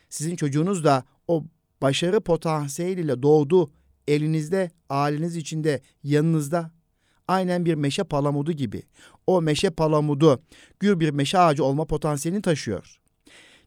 Sizin 0.10 0.36
çocuğunuz 0.36 0.84
da 0.84 1.04
o 1.28 1.44
başarı 1.82 2.22
potansiyeliyle 2.22 3.24
doğdu. 3.24 3.72
Elinizde, 4.08 4.72
aileniz 4.90 5.36
içinde, 5.36 5.82
yanınızda. 6.04 6.72
Aynen 7.30 7.66
bir 7.66 7.76
meşe 7.76 8.04
palamudu 8.04 8.52
gibi. 8.52 8.84
O 9.28 9.42
meşe 9.42 9.70
palamudu 9.70 10.42
gür 10.80 11.00
bir 11.00 11.10
meşe 11.10 11.40
ağacı 11.40 11.64
olma 11.64 11.86
potansiyelini 11.86 12.42
taşıyor. 12.42 13.00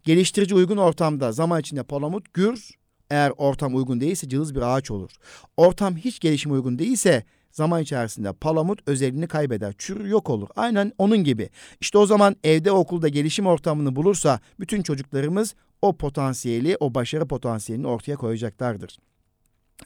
Geliştirici 0.05 0.55
uygun 0.55 0.77
ortamda 0.77 1.33
zaman 1.33 1.61
içinde 1.61 1.83
palamut 1.83 2.35
gür, 2.35 2.71
eğer 3.11 3.33
ortam 3.37 3.75
uygun 3.75 4.01
değilse 4.01 4.29
cılız 4.29 4.55
bir 4.55 4.61
ağaç 4.61 4.91
olur. 4.91 5.11
Ortam 5.57 5.97
hiç 5.97 6.21
gelişim 6.21 6.53
uygun 6.53 6.79
değilse 6.79 7.25
zaman 7.53 7.83
içerisinde 7.83 8.33
palamut 8.33 8.81
özelliğini 8.87 9.27
kaybeder. 9.27 9.75
Çürür 9.79 10.05
yok 10.05 10.31
olur. 10.31 10.49
Aynen 10.57 10.93
onun 10.99 11.25
gibi. 11.25 11.51
İşte 11.81 11.99
o 11.99 12.07
zaman 12.07 12.37
evde 12.45 12.73
okulda 12.73 13.09
gelişim 13.09 13.47
ortamını 13.47 13.97
bulursa 13.97 14.41
bütün 14.61 14.83
çocuklarımız 14.83 15.55
o 15.83 15.97
potansiyeli, 15.97 16.77
o 16.81 16.95
başarı 16.95 17.27
potansiyelini 17.27 17.87
ortaya 17.87 18.17
koyacaklardır. 18.17 18.99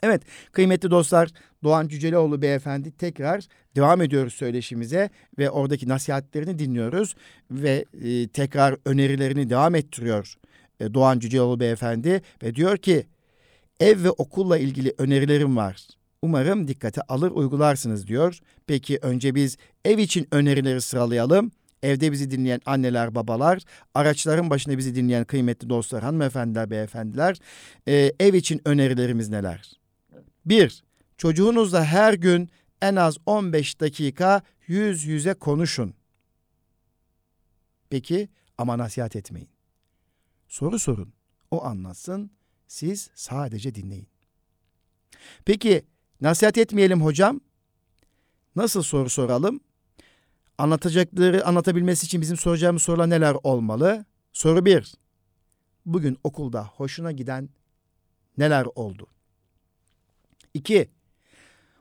Evet 0.02 0.22
kıymetli 0.52 0.90
dostlar 0.90 1.28
Doğan 1.64 1.88
Cücelioğlu 1.88 2.42
beyefendi 2.42 2.90
tekrar 2.90 3.44
devam 3.76 4.02
ediyoruz 4.02 4.34
söyleşimize 4.34 5.10
ve 5.38 5.50
oradaki 5.50 5.88
nasihatlerini 5.88 6.58
dinliyoruz 6.58 7.14
ve 7.50 7.84
e, 8.04 8.28
tekrar 8.28 8.76
önerilerini 8.84 9.50
devam 9.50 9.74
ettiriyor 9.74 10.36
e, 10.80 10.94
Doğan 10.94 11.18
Cüceloğlu 11.18 11.60
beyefendi 11.60 12.22
ve 12.42 12.54
diyor 12.54 12.76
ki 12.76 13.06
ev 13.80 14.04
ve 14.04 14.10
okulla 14.10 14.58
ilgili 14.58 14.94
önerilerim 14.98 15.56
var. 15.56 15.86
Umarım 16.22 16.68
dikkate 16.68 17.00
alır 17.02 17.30
uygularsınız 17.30 18.06
diyor. 18.06 18.38
Peki 18.66 18.98
önce 19.02 19.34
biz 19.34 19.56
ev 19.84 19.98
için 19.98 20.28
önerileri 20.32 20.80
sıralayalım. 20.80 21.50
Evde 21.82 22.12
bizi 22.12 22.30
dinleyen 22.30 22.60
anneler, 22.66 23.14
babalar, 23.14 23.62
araçların 23.94 24.50
başında 24.50 24.78
bizi 24.78 24.94
dinleyen 24.94 25.24
kıymetli 25.24 25.68
dostlar, 25.68 26.02
hanımefendiler, 26.02 26.70
beyefendiler, 26.70 27.38
e, 27.88 28.12
ev 28.20 28.34
için 28.34 28.60
önerilerimiz 28.64 29.28
neler? 29.28 29.85
Bir, 30.46 30.82
çocuğunuzla 31.16 31.84
her 31.84 32.14
gün 32.14 32.50
en 32.82 32.96
az 32.96 33.16
15 33.26 33.80
dakika 33.80 34.42
yüz 34.66 35.04
yüze 35.04 35.34
konuşun. 35.34 35.94
Peki 37.90 38.28
ama 38.58 38.78
nasihat 38.78 39.16
etmeyin. 39.16 39.48
Soru 40.48 40.78
sorun. 40.78 41.12
O 41.50 41.64
anlatsın. 41.64 42.30
Siz 42.66 43.10
sadece 43.14 43.74
dinleyin. 43.74 44.08
Peki 45.44 45.84
nasihat 46.20 46.58
etmeyelim 46.58 47.02
hocam. 47.04 47.40
Nasıl 48.56 48.82
soru 48.82 49.10
soralım? 49.10 49.60
Anlatacakları 50.58 51.46
anlatabilmesi 51.46 52.06
için 52.06 52.20
bizim 52.20 52.36
soracağımız 52.36 52.82
sorular 52.82 53.10
neler 53.10 53.36
olmalı? 53.42 54.04
Soru 54.32 54.64
bir. 54.64 54.94
Bugün 55.86 56.18
okulda 56.24 56.64
hoşuna 56.64 57.12
giden 57.12 57.48
neler 58.38 58.66
oldu? 58.74 59.06
İki. 60.56 60.88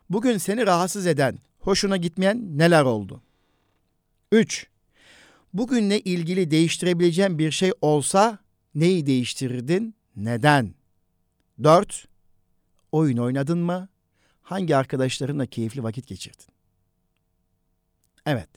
Bugün 0.10 0.38
seni 0.38 0.68
rahatsız 0.68 1.08
eden, 1.08 1.40
hoşuna 1.60 1.98
gitmeyen 1.98 2.58
neler 2.58 2.84
oldu? 2.84 3.22
Üç. 4.32 4.68
Bugünle 5.54 6.00
ilgili 6.00 6.52
değiştirebileceğin 6.52 7.40
bir 7.40 7.52
şey 7.52 7.72
olsa 7.82 8.40
neyi 8.76 9.06
değiştirirdin? 9.06 9.96
Neden? 10.16 10.74
Dört. 11.64 12.08
Oyun 12.92 13.18
oynadın 13.18 13.58
mı? 13.60 13.90
Hangi 14.42 14.76
arkadaşlarınla 14.76 15.46
keyifli 15.46 15.84
vakit 15.84 16.08
geçirdin? 16.08 16.48
Evet. 18.26 18.50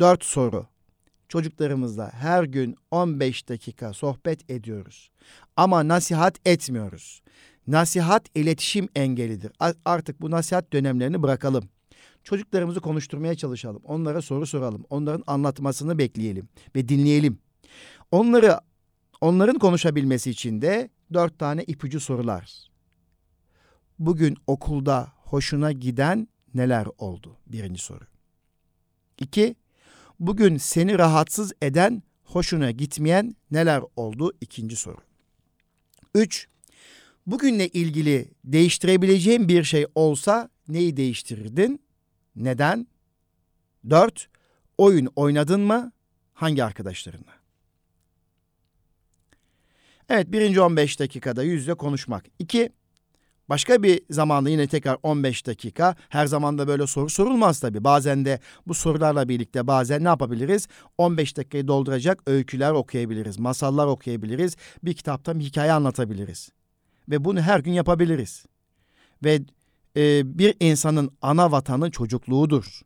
Dört 0.00 0.24
soru. 0.24 0.66
Çocuklarımızla 1.28 2.12
her 2.12 2.44
gün 2.44 2.76
15 2.90 3.48
dakika 3.48 3.92
sohbet 3.92 4.50
ediyoruz. 4.50 5.10
Ama 5.56 5.88
nasihat 5.88 6.46
etmiyoruz. 6.46 7.22
Nasihat 7.68 8.28
iletişim 8.34 8.88
engelidir. 8.96 9.52
Artık 9.84 10.20
bu 10.20 10.30
nasihat 10.30 10.72
dönemlerini 10.72 11.22
bırakalım. 11.22 11.68
Çocuklarımızı 12.24 12.80
konuşturmaya 12.80 13.34
çalışalım. 13.34 13.82
Onlara 13.84 14.22
soru 14.22 14.46
soralım. 14.46 14.84
Onların 14.90 15.24
anlatmasını 15.26 15.98
bekleyelim 15.98 16.48
ve 16.76 16.88
dinleyelim. 16.88 17.38
Onları 18.10 18.60
onların 19.20 19.58
konuşabilmesi 19.58 20.30
için 20.30 20.62
de 20.62 20.90
dört 21.12 21.38
tane 21.38 21.64
ipucu 21.64 22.00
sorular. 22.00 22.68
Bugün 23.98 24.36
okulda 24.46 25.12
hoşuna 25.16 25.72
giden 25.72 26.28
neler 26.54 26.86
oldu? 26.98 27.36
Birinci 27.46 27.82
soru. 27.82 28.04
İki, 29.18 29.56
bugün 30.20 30.56
seni 30.56 30.98
rahatsız 30.98 31.52
eden, 31.62 32.02
hoşuna 32.24 32.70
gitmeyen 32.70 33.36
neler 33.50 33.82
oldu? 33.96 34.32
İkinci 34.40 34.76
soru. 34.76 34.98
Üç, 36.14 36.48
bugünle 37.30 37.68
ilgili 37.68 38.28
değiştirebileceğin 38.44 39.48
bir 39.48 39.64
şey 39.64 39.86
olsa 39.94 40.48
neyi 40.68 40.96
değiştirirdin? 40.96 41.82
Neden? 42.36 42.86
Dört, 43.90 44.28
oyun 44.78 45.08
oynadın 45.16 45.60
mı? 45.60 45.92
Hangi 46.34 46.64
arkadaşlarınla? 46.64 47.32
Evet 50.08 50.32
birinci 50.32 50.60
15 50.60 51.00
dakikada 51.00 51.42
yüzle 51.42 51.74
konuşmak. 51.74 52.24
İki, 52.38 52.70
başka 53.48 53.82
bir 53.82 54.02
zamanda 54.10 54.50
yine 54.50 54.66
tekrar 54.66 54.98
15 55.02 55.46
dakika. 55.46 55.96
Her 56.08 56.26
zaman 56.26 56.58
da 56.58 56.68
böyle 56.68 56.86
soru 56.86 57.08
sorulmaz 57.08 57.60
tabii. 57.60 57.84
Bazen 57.84 58.24
de 58.24 58.40
bu 58.66 58.74
sorularla 58.74 59.28
birlikte 59.28 59.66
bazen 59.66 60.04
ne 60.04 60.08
yapabiliriz? 60.08 60.68
15 60.98 61.36
dakikayı 61.36 61.68
dolduracak 61.68 62.22
öyküler 62.26 62.72
okuyabiliriz, 62.72 63.38
masallar 63.38 63.86
okuyabiliriz, 63.86 64.56
bir 64.82 64.94
kitaptan 64.94 65.40
bir 65.40 65.44
hikaye 65.44 65.72
anlatabiliriz. 65.72 66.50
Ve 67.08 67.24
bunu 67.24 67.40
her 67.40 67.60
gün 67.60 67.72
yapabiliriz. 67.72 68.46
Ve 69.24 69.40
e, 69.96 70.38
bir 70.38 70.54
insanın 70.60 71.10
ana 71.22 71.52
vatanı 71.52 71.90
çocukluğudur. 71.90 72.80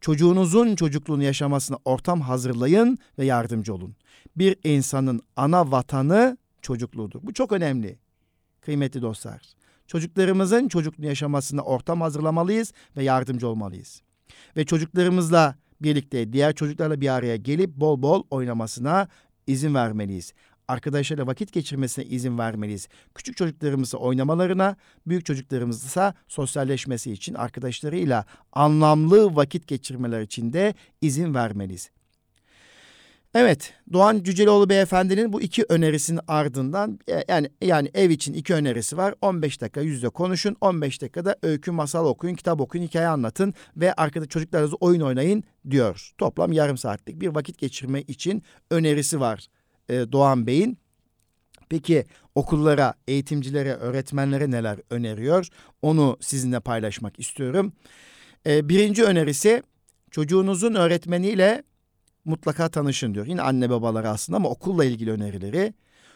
Çocuğunuzun 0.00 0.76
çocukluğunu 0.76 1.22
yaşamasına 1.22 1.76
ortam 1.84 2.20
hazırlayın 2.20 2.98
ve 3.18 3.24
yardımcı 3.24 3.74
olun. 3.74 3.96
Bir 4.36 4.56
insanın 4.64 5.20
ana 5.36 5.70
vatanı 5.70 6.36
çocukluğudur. 6.62 7.20
Bu 7.22 7.32
çok 7.32 7.52
önemli. 7.52 7.98
Kıymetli 8.60 9.02
dostlar. 9.02 9.42
Çocuklarımızın 9.86 10.68
çocukluğunu 10.68 11.06
yaşamasına 11.06 11.62
ortam 11.62 12.00
hazırlamalıyız 12.00 12.72
ve 12.96 13.02
yardımcı 13.04 13.48
olmalıyız. 13.48 14.02
Ve 14.56 14.64
çocuklarımızla 14.64 15.56
birlikte 15.80 16.32
diğer 16.32 16.54
çocuklarla 16.54 17.00
bir 17.00 17.08
araya 17.08 17.36
gelip 17.36 17.76
bol 17.76 18.02
bol 18.02 18.22
oynamasına 18.30 19.08
izin 19.46 19.74
vermeliyiz 19.74 20.32
arkadaşlarıyla 20.72 21.26
vakit 21.26 21.52
geçirmesine 21.52 22.04
izin 22.04 22.38
vermeliyiz. 22.38 22.88
Küçük 23.14 23.36
çocuklarımızla 23.36 23.98
oynamalarına, 23.98 24.76
büyük 25.06 25.26
çocuklarımızsa 25.26 26.14
sosyalleşmesi 26.28 27.12
için 27.12 27.34
arkadaşlarıyla 27.34 28.24
anlamlı 28.52 29.36
vakit 29.36 29.66
geçirmeler 29.66 30.20
için 30.20 30.52
de 30.52 30.74
izin 31.00 31.34
vermeliyiz. 31.34 31.90
Evet, 33.34 33.74
Doğan 33.92 34.22
Cüceloğlu 34.22 34.68
beyefendinin 34.68 35.32
bu 35.32 35.40
iki 35.40 35.64
önerisinin 35.68 36.20
ardından 36.28 36.98
e, 37.08 37.24
yani 37.28 37.50
yani 37.62 37.90
ev 37.94 38.10
için 38.10 38.32
iki 38.32 38.54
önerisi 38.54 38.96
var. 38.96 39.14
15 39.22 39.60
dakika 39.60 39.80
yüzde 39.80 40.08
konuşun, 40.08 40.56
15 40.60 41.02
dakikada 41.02 41.36
öykü, 41.42 41.70
masal 41.70 42.06
okuyun, 42.06 42.34
kitap 42.34 42.60
okuyun, 42.60 42.84
hikaye 42.84 43.06
anlatın 43.06 43.54
ve 43.76 43.92
arkada 43.92 44.26
çocuklarınızla 44.26 44.76
oyun 44.80 45.00
oynayın 45.00 45.44
diyor. 45.70 46.10
Toplam 46.18 46.52
yarım 46.52 46.78
saatlik 46.78 47.20
bir 47.20 47.28
vakit 47.28 47.58
geçirme 47.58 48.02
için 48.02 48.42
önerisi 48.70 49.20
var 49.20 49.48
e, 49.88 50.12
Doğan 50.12 50.46
Bey'in. 50.46 50.78
Peki 51.68 52.04
okullara, 52.34 52.94
eğitimcilere, 53.08 53.74
öğretmenlere 53.74 54.50
neler 54.50 54.78
öneriyor? 54.90 55.48
Onu 55.82 56.16
sizinle 56.20 56.60
paylaşmak 56.60 57.18
istiyorum. 57.18 57.72
E, 58.46 58.68
birinci 58.68 59.04
önerisi 59.04 59.62
çocuğunuzun 60.10 60.74
öğretmeniyle 60.74 61.62
mutlaka 62.24 62.68
tanışın 62.68 63.14
diyor. 63.14 63.26
Yine 63.26 63.42
anne 63.42 63.70
babaları 63.70 64.08
aslında 64.08 64.36
ama 64.36 64.48
okulla 64.48 64.84
ilgili 64.84 65.10
önerileri. 65.10 65.74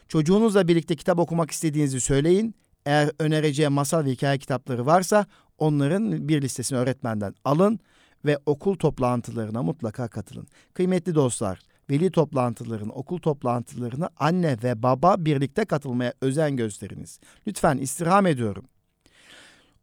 Çocuğunuzla 0.09 0.69
birlikte 0.69 0.97
kitap 0.97 1.19
okumak 1.19 1.51
istediğinizi 1.51 2.01
söyleyin. 2.01 2.55
Eğer 2.87 3.11
önereceği 3.19 3.69
masal 3.69 4.05
ve 4.05 4.11
hikaye 4.11 4.39
kitapları 4.39 4.87
varsa 4.87 5.27
onların 5.59 6.29
bir 6.29 6.43
listesini 6.43 6.79
öğretmenden 6.79 7.35
alın 7.45 7.81
ve 8.25 8.39
okul 8.47 8.75
toplantılarına 8.75 9.63
mutlaka 9.63 10.09
katılın. 10.09 10.47
Kıymetli 10.75 11.15
dostlar, 11.15 11.59
veli 11.91 12.11
toplantılarına, 12.11 12.93
okul 12.93 13.19
toplantılarına 13.19 14.11
anne 14.17 14.57
ve 14.63 14.83
baba 14.83 15.17
birlikte 15.19 15.65
katılmaya 15.65 16.13
özen 16.21 16.57
gösteriniz. 16.57 17.21
Lütfen 17.47 17.79
istirham 17.79 18.27
ediyorum. 18.27 18.65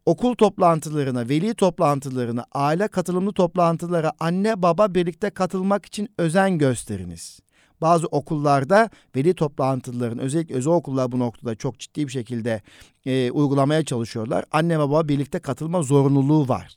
Okul 0.06 0.36
toplantılarına, 0.36 1.30
veli 1.30 1.54
toplantılarına, 1.54 2.46
aile 2.52 2.88
katılımlı 2.88 3.34
toplantılara 3.34 4.12
anne 4.20 4.62
baba 4.62 4.96
birlikte 4.96 5.30
katılmak 5.30 5.86
için 5.86 6.10
özen 6.18 6.58
gösteriniz. 6.58 7.39
Bazı 7.82 8.08
okullarda 8.08 8.89
veli 9.16 9.34
toplantılarının 9.34 10.22
özellikle 10.22 10.56
özel 10.56 10.74
okullar 10.74 11.12
bu 11.12 11.20
noktada 11.20 11.56
çok 11.56 11.80
ciddi 11.80 12.08
bir 12.08 12.12
şekilde 12.12 12.62
e, 13.06 13.32
uygulamaya 13.32 13.86
çalışıyorlar. 13.86 14.46
Anne 14.52 14.80
baba 14.80 15.08
birlikte 15.08 15.39
katılma 15.39 15.82
zorunluluğu 15.82 16.48
var. 16.48 16.76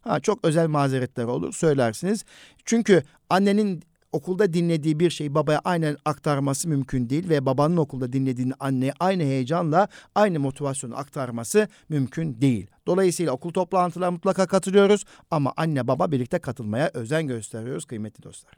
Ha, 0.00 0.20
çok 0.20 0.44
özel 0.44 0.68
mazeretler 0.68 1.24
olur 1.24 1.52
söylersiniz. 1.52 2.24
Çünkü 2.64 3.02
annenin 3.30 3.82
okulda 4.14 4.52
dinlediği 4.52 5.00
bir 5.00 5.10
şeyi 5.10 5.34
babaya 5.34 5.60
aynen 5.64 5.96
aktarması 6.04 6.68
mümkün 6.68 7.10
değil 7.10 7.28
ve 7.28 7.46
babanın 7.46 7.76
okulda 7.76 8.12
dinlediğini 8.12 8.52
anneye 8.60 8.92
aynı 9.00 9.22
heyecanla 9.22 9.88
aynı 10.14 10.40
motivasyonu 10.40 10.96
aktarması 10.96 11.68
mümkün 11.88 12.40
değil. 12.40 12.66
Dolayısıyla 12.86 13.32
okul 13.32 13.50
toplantılarına 13.50 14.10
mutlaka 14.10 14.46
katılıyoruz 14.46 15.04
ama 15.30 15.52
anne 15.56 15.86
baba 15.86 16.12
birlikte 16.12 16.38
katılmaya 16.38 16.90
özen 16.94 17.26
gösteriyoruz 17.26 17.84
kıymetli 17.84 18.22
dostlar. 18.22 18.54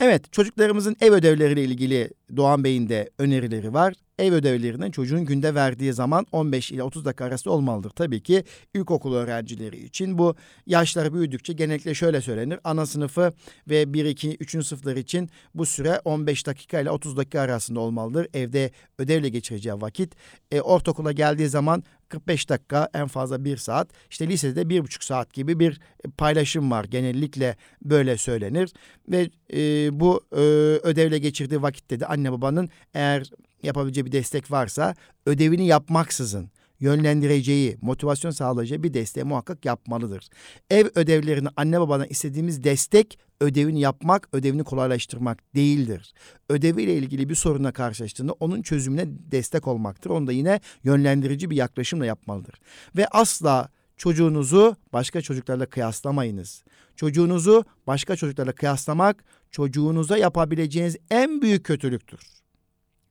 Evet 0.00 0.32
çocuklarımızın 0.32 0.96
ev 1.00 1.12
ödevleriyle 1.12 1.64
ilgili 1.64 2.10
Doğan 2.36 2.64
Bey'in 2.64 2.88
de 2.88 3.10
önerileri 3.18 3.74
var. 3.74 3.94
Ev 4.22 4.32
ödevlerinin 4.32 4.90
çocuğun 4.90 5.24
günde 5.24 5.54
verdiği 5.54 5.92
zaman 5.92 6.26
15 6.32 6.72
ile 6.72 6.82
30 6.82 7.04
dakika 7.04 7.24
arası 7.24 7.50
olmalıdır. 7.50 7.90
Tabii 7.90 8.22
ki 8.22 8.44
ilkokul 8.74 9.14
öğrencileri 9.14 9.84
için 9.84 10.18
bu 10.18 10.34
yaşları 10.66 11.14
büyüdükçe 11.14 11.52
genellikle 11.52 11.94
şöyle 11.94 12.20
söylenir. 12.20 12.60
Ana 12.64 12.86
sınıfı 12.86 13.32
ve 13.68 13.94
1, 13.94 14.04
2, 14.04 14.36
3. 14.40 14.50
sınıflar 14.66 14.96
için 14.96 15.30
bu 15.54 15.66
süre 15.66 16.00
15 16.04 16.46
dakika 16.46 16.80
ile 16.80 16.90
30 16.90 17.16
dakika 17.16 17.40
arasında 17.40 17.80
olmalıdır. 17.80 18.26
Evde 18.34 18.70
ödevle 18.98 19.28
geçireceği 19.28 19.80
vakit. 19.80 20.14
E, 20.50 20.60
ortaokula 20.60 21.12
geldiği 21.12 21.48
zaman 21.48 21.84
45 22.08 22.48
dakika 22.48 22.88
en 22.94 23.06
fazla 23.06 23.44
1 23.44 23.56
saat. 23.56 23.88
İşte 24.10 24.28
lisede 24.28 24.62
1,5 24.62 25.04
saat 25.04 25.32
gibi 25.32 25.60
bir 25.60 25.80
paylaşım 26.16 26.70
var. 26.70 26.84
Genellikle 26.84 27.56
böyle 27.84 28.16
söylenir. 28.16 28.72
Ve 29.08 29.30
e, 29.52 30.00
bu 30.00 30.20
e, 30.32 30.40
ödevle 30.82 31.18
geçirdiği 31.18 31.62
vakitte 31.62 32.00
de 32.00 32.06
anne 32.06 32.32
babanın 32.32 32.68
eğer 32.94 33.30
yapabileceği 33.62 34.06
bir 34.06 34.12
destek 34.12 34.50
varsa 34.50 34.94
ödevini 35.26 35.66
yapmaksızın 35.66 36.50
yönlendireceği, 36.82 37.76
motivasyon 37.80 38.30
sağlayacağı 38.30 38.82
bir 38.82 38.94
desteği 38.94 39.24
muhakkak 39.24 39.64
yapmalıdır. 39.64 40.28
Ev 40.70 40.86
ödevlerini 40.94 41.48
anne 41.56 41.80
babadan 41.80 42.06
istediğimiz 42.10 42.64
destek 42.64 43.18
ödevini 43.40 43.80
yapmak, 43.80 44.28
ödevini 44.32 44.64
kolaylaştırmak 44.64 45.54
değildir. 45.54 46.12
Ödeviyle 46.48 46.96
ilgili 46.96 47.28
bir 47.28 47.34
soruna 47.34 47.72
karşılaştığında 47.72 48.32
onun 48.32 48.62
çözümüne 48.62 49.04
destek 49.06 49.68
olmaktır. 49.68 50.10
Onu 50.10 50.26
da 50.26 50.32
yine 50.32 50.60
yönlendirici 50.84 51.50
bir 51.50 51.56
yaklaşımla 51.56 52.06
yapmalıdır. 52.06 52.54
Ve 52.96 53.06
asla 53.08 53.68
çocuğunuzu 53.96 54.76
başka 54.92 55.20
çocuklarla 55.20 55.66
kıyaslamayınız. 55.66 56.64
Çocuğunuzu 56.96 57.64
başka 57.86 58.16
çocuklarla 58.16 58.52
kıyaslamak 58.52 59.24
çocuğunuza 59.50 60.18
yapabileceğiniz 60.18 60.96
en 61.10 61.42
büyük 61.42 61.64
kötülüktür. 61.64 62.41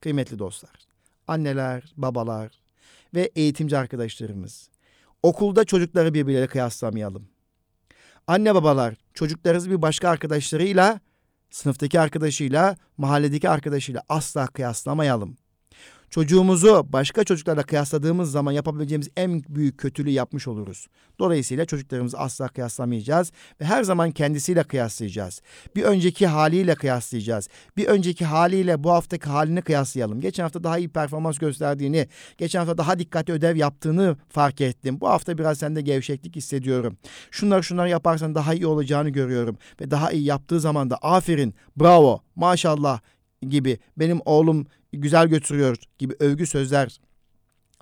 Kıymetli 0.02 0.38
dostlar, 0.38 0.70
anneler, 1.28 1.92
babalar 1.96 2.50
ve 3.14 3.30
eğitimci 3.36 3.78
arkadaşlarımız. 3.78 4.68
Okulda 5.22 5.64
çocukları 5.64 6.14
birbirleriyle 6.14 6.46
kıyaslamayalım. 6.46 7.28
Anne 8.26 8.54
babalar 8.54 8.94
çocuklarınızı 9.14 9.70
bir 9.70 9.82
başka 9.82 10.08
arkadaşlarıyla, 10.08 11.00
sınıftaki 11.50 12.00
arkadaşıyla, 12.00 12.76
mahalledeki 12.96 13.48
arkadaşıyla 13.48 14.02
asla 14.08 14.46
kıyaslamayalım. 14.46 15.36
Çocuğumuzu 16.12 16.86
başka 16.88 17.24
çocuklarla 17.24 17.62
kıyasladığımız 17.62 18.30
zaman 18.30 18.52
yapabileceğimiz 18.52 19.08
en 19.16 19.42
büyük 19.48 19.78
kötülüğü 19.78 20.10
yapmış 20.10 20.48
oluruz. 20.48 20.86
Dolayısıyla 21.18 21.64
çocuklarımızı 21.64 22.18
asla 22.18 22.48
kıyaslamayacağız 22.48 23.32
ve 23.60 23.64
her 23.64 23.82
zaman 23.82 24.10
kendisiyle 24.10 24.62
kıyaslayacağız. 24.62 25.42
Bir 25.76 25.82
önceki 25.82 26.26
haliyle 26.26 26.74
kıyaslayacağız. 26.74 27.48
Bir 27.76 27.86
önceki 27.86 28.24
haliyle 28.24 28.84
bu 28.84 28.90
haftaki 28.90 29.28
halini 29.28 29.62
kıyaslayalım. 29.62 30.20
Geçen 30.20 30.42
hafta 30.42 30.64
daha 30.64 30.78
iyi 30.78 30.88
performans 30.88 31.38
gösterdiğini, 31.38 32.08
geçen 32.38 32.58
hafta 32.58 32.78
daha 32.78 32.98
dikkatli 32.98 33.32
ödev 33.32 33.56
yaptığını 33.56 34.16
fark 34.28 34.60
ettim. 34.60 35.00
Bu 35.00 35.08
hafta 35.08 35.38
biraz 35.38 35.58
sende 35.58 35.80
gevşeklik 35.80 36.36
hissediyorum. 36.36 36.96
Şunları 37.30 37.62
şunları 37.62 37.88
yaparsan 37.88 38.34
daha 38.34 38.54
iyi 38.54 38.66
olacağını 38.66 39.10
görüyorum 39.10 39.58
ve 39.80 39.90
daha 39.90 40.10
iyi 40.10 40.24
yaptığı 40.24 40.60
zaman 40.60 40.90
da 40.90 40.96
aferin, 40.96 41.54
bravo, 41.76 42.20
maşallah 42.36 43.00
gibi 43.48 43.78
benim 43.96 44.20
oğlum 44.24 44.66
güzel 44.92 45.28
götürüyor 45.28 45.76
gibi 45.98 46.14
övgü 46.20 46.46
sözler 46.46 47.00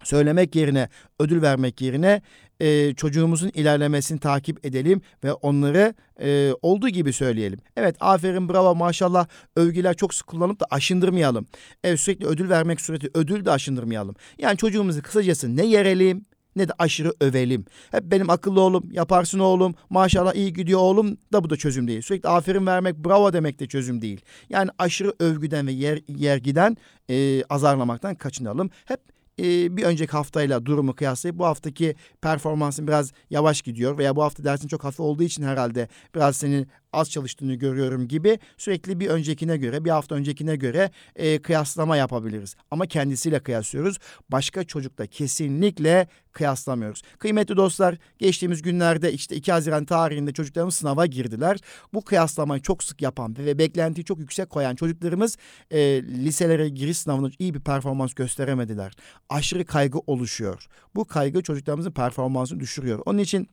söylemek 0.04 0.56
yerine, 0.56 0.88
ödül 1.20 1.42
vermek 1.42 1.80
yerine 1.80 2.22
e, 2.60 2.94
çocuğumuzun 2.94 3.50
ilerlemesini 3.54 4.20
takip 4.20 4.66
edelim 4.66 5.02
ve 5.24 5.32
onları 5.32 5.94
e, 6.20 6.52
olduğu 6.62 6.88
gibi 6.88 7.12
söyleyelim. 7.12 7.58
Evet 7.76 7.96
aferin 8.00 8.48
bravo 8.48 8.74
maşallah 8.74 9.26
övgüler 9.56 9.96
çok 9.96 10.14
sık 10.14 10.26
kullanıp 10.26 10.60
da 10.60 10.66
aşındırmayalım. 10.70 11.46
Evet 11.84 12.00
sürekli 12.00 12.26
ödül 12.26 12.48
vermek 12.48 12.80
sureti 12.80 13.10
ödül 13.14 13.44
de 13.44 13.50
aşındırmayalım. 13.50 14.14
Yani 14.38 14.56
çocuğumuzu 14.56 15.02
kısacası 15.02 15.56
ne 15.56 15.66
yerelim 15.66 16.26
ne 16.56 16.68
de 16.68 16.72
aşırı 16.78 17.12
övelim. 17.20 17.64
Hep 17.90 18.04
benim 18.04 18.30
akıllı 18.30 18.60
oğlum, 18.60 18.92
yaparsın 18.92 19.38
oğlum, 19.38 19.74
maşallah 19.90 20.34
iyi 20.34 20.52
gidiyor 20.52 20.80
oğlum 20.80 21.16
da 21.32 21.44
bu 21.44 21.50
da 21.50 21.56
çözüm 21.56 21.88
değil. 21.88 22.02
Sürekli 22.02 22.28
aferin 22.28 22.66
vermek, 22.66 22.96
bravo 22.96 23.32
demek 23.32 23.60
de 23.60 23.68
çözüm 23.68 24.02
değil. 24.02 24.20
Yani 24.48 24.70
aşırı 24.78 25.14
övgüden 25.20 25.66
ve 25.66 25.72
yer, 25.72 26.00
yergiden 26.08 26.76
e, 27.10 27.44
azarlamaktan 27.44 28.14
kaçınalım. 28.14 28.70
Hep 28.84 29.00
e, 29.40 29.76
bir 29.76 29.84
önceki 29.84 30.12
haftayla 30.12 30.66
durumu 30.66 30.94
kıyaslayıp 30.94 31.38
bu 31.38 31.46
haftaki 31.46 31.94
performansın 32.22 32.86
biraz 32.86 33.12
yavaş 33.30 33.62
gidiyor 33.62 33.98
veya 33.98 34.16
bu 34.16 34.22
hafta 34.22 34.44
dersin 34.44 34.68
çok 34.68 34.84
hafif 34.84 35.00
olduğu 35.00 35.22
için 35.22 35.42
herhalde 35.42 35.88
biraz 36.14 36.36
senin 36.36 36.66
az 36.92 37.10
çalıştığını 37.10 37.54
görüyorum 37.54 38.08
gibi 38.08 38.38
sürekli 38.56 39.00
bir 39.00 39.08
öncekine 39.08 39.56
göre 39.56 39.84
bir 39.84 39.90
hafta 39.90 40.14
öncekine 40.14 40.56
göre 40.56 40.90
e, 41.16 41.42
kıyaslama 41.42 41.96
yapabiliriz. 41.96 42.56
Ama 42.70 42.86
kendisiyle 42.86 43.40
kıyaslıyoruz. 43.40 43.98
Başka 44.28 44.64
çocukla 44.64 45.06
kesinlikle 45.06 46.08
kıyaslamıyoruz. 46.32 47.02
Kıymetli 47.18 47.56
dostlar 47.56 47.98
geçtiğimiz 48.18 48.62
günlerde 48.62 49.12
işte 49.12 49.36
2 49.36 49.52
Haziran 49.52 49.84
tarihinde 49.84 50.32
çocuklarımız 50.32 50.74
sınava 50.74 51.06
girdiler. 51.06 51.58
Bu 51.94 52.04
kıyaslamayı 52.04 52.62
çok 52.62 52.84
sık 52.84 53.02
yapan 53.02 53.36
ve 53.38 53.58
beklentiyi 53.58 54.04
çok 54.04 54.18
yüksek 54.18 54.50
koyan 54.50 54.74
çocuklarımız 54.74 55.36
e, 55.70 55.78
liselere 56.02 56.68
giriş 56.68 56.98
sınavında 56.98 57.30
iyi 57.38 57.54
bir 57.54 57.60
performans 57.60 58.14
gösteremediler. 58.14 58.92
Aşırı 59.28 59.64
kaygı 59.64 59.98
oluşuyor. 59.98 60.66
Bu 60.94 61.04
kaygı 61.04 61.42
çocuklarımızın 61.42 61.92
performansını 61.92 62.60
düşürüyor. 62.60 63.02
Onun 63.06 63.18
için 63.18 63.48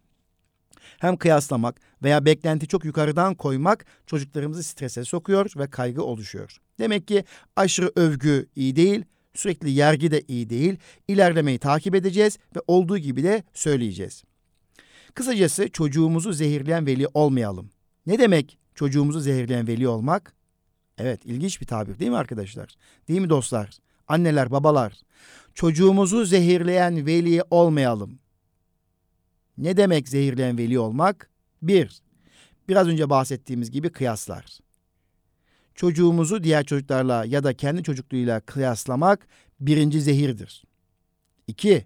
hem 1.00 1.18
kıyaslamak 1.18 1.82
veya 2.04 2.26
beklenti 2.26 2.68
çok 2.68 2.86
yukarıdan 2.86 3.36
koymak 3.36 3.86
çocuklarımızı 4.06 4.64
strese 4.64 5.04
sokuyor 5.04 5.52
ve 5.58 5.70
kaygı 5.70 6.04
oluşuyor. 6.04 6.58
Demek 6.80 7.08
ki 7.08 7.24
aşırı 7.56 7.92
övgü 7.96 8.48
iyi 8.56 8.76
değil, 8.76 9.06
sürekli 9.34 9.70
yergi 9.70 10.12
de 10.12 10.22
iyi 10.28 10.50
değil. 10.50 10.78
İlerlemeyi 11.08 11.60
takip 11.60 11.96
edeceğiz 11.96 12.38
ve 12.56 12.60
olduğu 12.68 12.98
gibi 12.98 13.24
de 13.24 13.44
söyleyeceğiz. 13.54 14.24
Kısacası 15.14 15.70
çocuğumuzu 15.70 16.34
zehirleyen 16.34 16.86
veli 16.86 17.08
olmayalım. 17.14 17.70
Ne 18.06 18.20
demek 18.20 18.58
çocuğumuzu 18.76 19.20
zehirleyen 19.20 19.68
veli 19.68 19.88
olmak? 19.88 20.34
Evet 20.98 21.26
ilginç 21.26 21.62
bir 21.62 21.66
tabir 21.66 22.00
değil 22.00 22.12
mi 22.12 22.18
arkadaşlar? 22.18 22.76
Değil 23.08 23.22
mi 23.22 23.30
dostlar? 23.30 23.70
Anneler, 24.08 24.52
babalar. 24.52 24.94
Çocuğumuzu 25.54 26.26
zehirleyen 26.26 27.06
veli 27.06 27.44
olmayalım. 27.50 28.20
Ne 29.58 29.78
demek 29.78 30.10
zehirleyen 30.10 30.58
veli 30.58 30.80
olmak? 30.80 31.30
Bir, 31.62 32.02
biraz 32.70 32.88
önce 32.88 33.10
bahsettiğimiz 33.10 33.72
gibi 33.72 33.90
kıyaslar. 33.90 34.60
Çocuğumuzu 35.76 36.44
diğer 36.44 36.66
çocuklarla 36.66 37.26
ya 37.26 37.44
da 37.44 37.54
kendi 37.54 37.84
çocukluğuyla 37.84 38.40
kıyaslamak 38.40 39.28
birinci 39.60 40.02
zehirdir. 40.02 40.64
İki, 41.48 41.86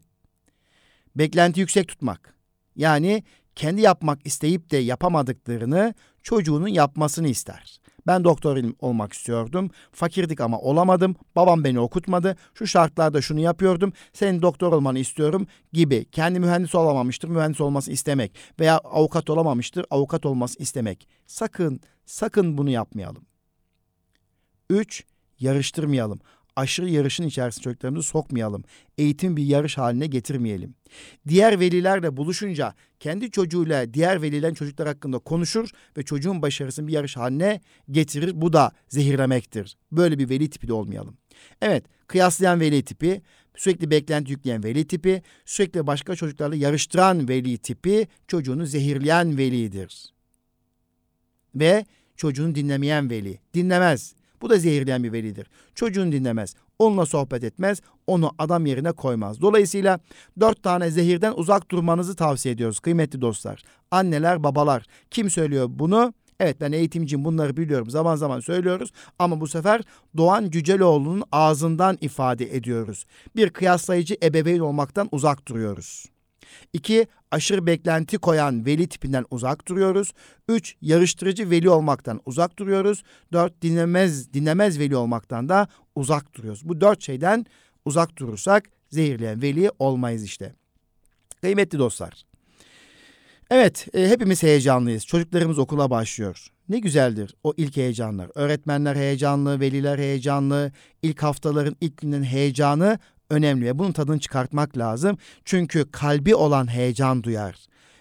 beklenti 1.15 1.60
yüksek 1.60 1.88
tutmak. 1.88 2.36
Yani 2.75 3.23
kendi 3.55 3.81
yapmak 3.81 4.27
isteyip 4.27 4.71
de 4.71 4.77
yapamadıklarını 4.77 5.93
çocuğunun 6.23 6.67
yapmasını 6.67 7.27
ister. 7.27 7.81
Ben 8.08 8.24
doktor 8.24 8.64
olmak 8.80 9.14
istiyordum. 9.14 9.70
Fakirdik 9.92 10.42
ama 10.42 10.60
olamadım. 10.60 11.16
Babam 11.36 11.64
beni 11.64 11.80
okutmadı. 11.80 12.36
Şu 12.54 12.68
şartlarda 12.68 13.22
şunu 13.22 13.40
yapıyordum. 13.40 13.94
Senin 14.14 14.42
doktor 14.42 14.74
olmanı 14.74 15.00
istiyorum 15.00 15.48
gibi. 15.74 16.06
Kendi 16.06 16.40
mühendis 16.40 16.76
olamamıştır. 16.76 17.30
Mühendis 17.30 17.62
olması 17.62 17.92
istemek. 17.92 18.36
Veya 18.60 18.78
avukat 18.78 19.30
olamamıştır. 19.30 19.86
Avukat 19.90 20.26
olması 20.26 20.60
istemek. 20.60 21.08
Sakın, 21.28 21.80
sakın 22.06 22.58
bunu 22.58 22.70
yapmayalım. 22.70 23.26
Üç, 24.70 25.04
yarıştırmayalım 25.40 26.20
aşırı 26.62 26.89
yarışın 26.89 27.24
içerisine 27.24 27.63
çocuklarımızı 27.63 28.08
sokmayalım. 28.08 28.63
Eğitim 28.97 29.38
bir 29.38 29.43
yarış 29.43 29.78
haline 29.78 30.08
getirmeyelim. 30.08 30.76
Diğer 31.28 31.60
velilerle 31.60 32.17
buluşunca 32.17 32.74
kendi 33.00 33.32
çocuğuyla 33.32 33.93
diğer 33.93 34.21
velilerin 34.21 34.54
çocuklar 34.54 34.88
hakkında 34.88 35.19
konuşur 35.19 35.69
ve 35.97 36.04
çocuğun 36.04 36.41
başarısını 36.41 36.88
bir 36.88 36.93
yarış 36.93 37.17
haline 37.17 37.62
getirir. 37.91 38.41
Bu 38.41 38.54
da 38.54 38.71
zehirlemektir. 38.89 39.78
Böyle 39.91 40.19
bir 40.19 40.30
veli 40.30 40.50
tipi 40.50 40.67
de 40.67 40.74
olmayalım. 40.74 41.17
Evet, 41.62 41.86
kıyaslayan 42.08 42.60
veli 42.60 42.84
tipi, 42.84 43.21
sürekli 43.56 43.91
beklenti 43.91 44.32
yükleyen 44.32 44.63
veli 44.63 44.88
tipi, 44.88 45.21
sürekli 45.45 45.88
başka 45.88 46.15
çocuklarla 46.15 46.56
yarıştıran 46.56 47.30
veli 47.30 47.58
tipi 47.58 48.08
çocuğunu 48.28 48.65
zehirleyen 48.65 49.38
velidir. 49.38 50.13
Ve 51.56 51.86
çocuğunu 52.15 52.56
dinlemeyen 52.56 53.10
veli. 53.10 53.39
Dinlemez. 53.54 54.20
Bu 54.41 54.49
da 54.49 54.58
zehirleyen 54.58 55.04
bir 55.04 55.12
velidir. 55.12 55.47
Çocuğunu 55.75 56.12
dinlemez. 56.12 56.56
Onunla 56.80 57.06
sohbet 57.06 57.43
etmez. 57.43 57.82
Onu 58.08 58.32
adam 58.38 58.65
yerine 58.65 58.91
koymaz. 58.91 59.41
Dolayısıyla 59.41 59.99
dört 60.39 60.63
tane 60.63 60.91
zehirden 60.91 61.34
uzak 61.36 61.71
durmanızı 61.71 62.15
tavsiye 62.15 62.54
ediyoruz 62.54 62.80
kıymetli 62.80 63.21
dostlar. 63.21 63.63
Anneler, 63.91 64.43
babalar. 64.43 64.86
Kim 65.12 65.30
söylüyor 65.30 65.67
bunu? 65.69 66.13
Evet 66.39 66.62
ben 66.62 66.71
eğitimciyim 66.71 67.25
bunları 67.25 67.58
biliyorum 67.58 67.89
zaman 67.89 68.15
zaman 68.15 68.39
söylüyoruz 68.39 68.91
ama 69.19 69.41
bu 69.41 69.47
sefer 69.47 69.82
Doğan 70.17 70.49
Cüceloğlu'nun 70.49 71.23
ağzından 71.32 71.97
ifade 72.01 72.56
ediyoruz. 72.56 73.06
Bir 73.36 73.49
kıyaslayıcı 73.49 74.17
ebeveyn 74.23 74.60
olmaktan 74.60 75.10
uzak 75.12 75.47
duruyoruz. 75.47 76.11
İki, 76.74 77.08
aşırı 77.32 77.66
beklenti 77.66 78.18
koyan 78.18 78.66
veli 78.66 78.88
tipinden 78.88 79.26
uzak 79.32 79.68
duruyoruz. 79.68 80.12
Üç, 80.50 80.76
yarıştırıcı 80.82 81.50
veli 81.50 81.70
olmaktan 81.70 82.22
uzak 82.26 82.60
duruyoruz. 82.60 83.04
Dört, 83.34 83.62
dinlemez, 83.62 84.34
dinlemez 84.34 84.80
veli 84.80 84.96
olmaktan 84.96 85.50
da 85.50 85.68
uzak 85.96 86.36
duruyoruz. 86.36 86.70
Bu 86.70 86.82
dört 86.82 87.02
şeyden 87.02 87.46
uzak 87.86 88.18
durursak 88.18 88.70
zehirleyen 88.90 89.42
veli 89.42 89.72
olmayız 89.80 90.24
işte. 90.24 90.54
Kıymetli 91.42 91.80
dostlar. 91.80 92.26
Evet, 93.52 93.88
e, 93.94 94.10
hepimiz 94.10 94.44
heyecanlıyız. 94.44 95.06
Çocuklarımız 95.06 95.60
okula 95.60 95.90
başlıyor. 95.90 96.48
Ne 96.70 96.80
güzeldir 96.80 97.36
o 97.44 97.54
ilk 97.58 97.78
heyecanlar. 97.78 98.30
Öğretmenler 98.36 98.96
heyecanlı, 98.96 99.60
veliler 99.60 100.00
heyecanlı, 100.00 100.72
ilk 101.02 101.24
haftaların 101.24 101.76
ilk 101.82 101.98
günlerin 101.98 102.24
heyecanı 102.24 103.00
önemli 103.32 103.65
ve 103.65 103.80
bunun 103.80 103.91
tadını 103.91 104.20
çıkartmak 104.20 104.78
lazım. 104.78 105.17
Çünkü 105.46 105.91
kalbi 105.91 106.36
olan 106.36 106.72
heyecan 106.72 107.24
duyar. 107.24 107.56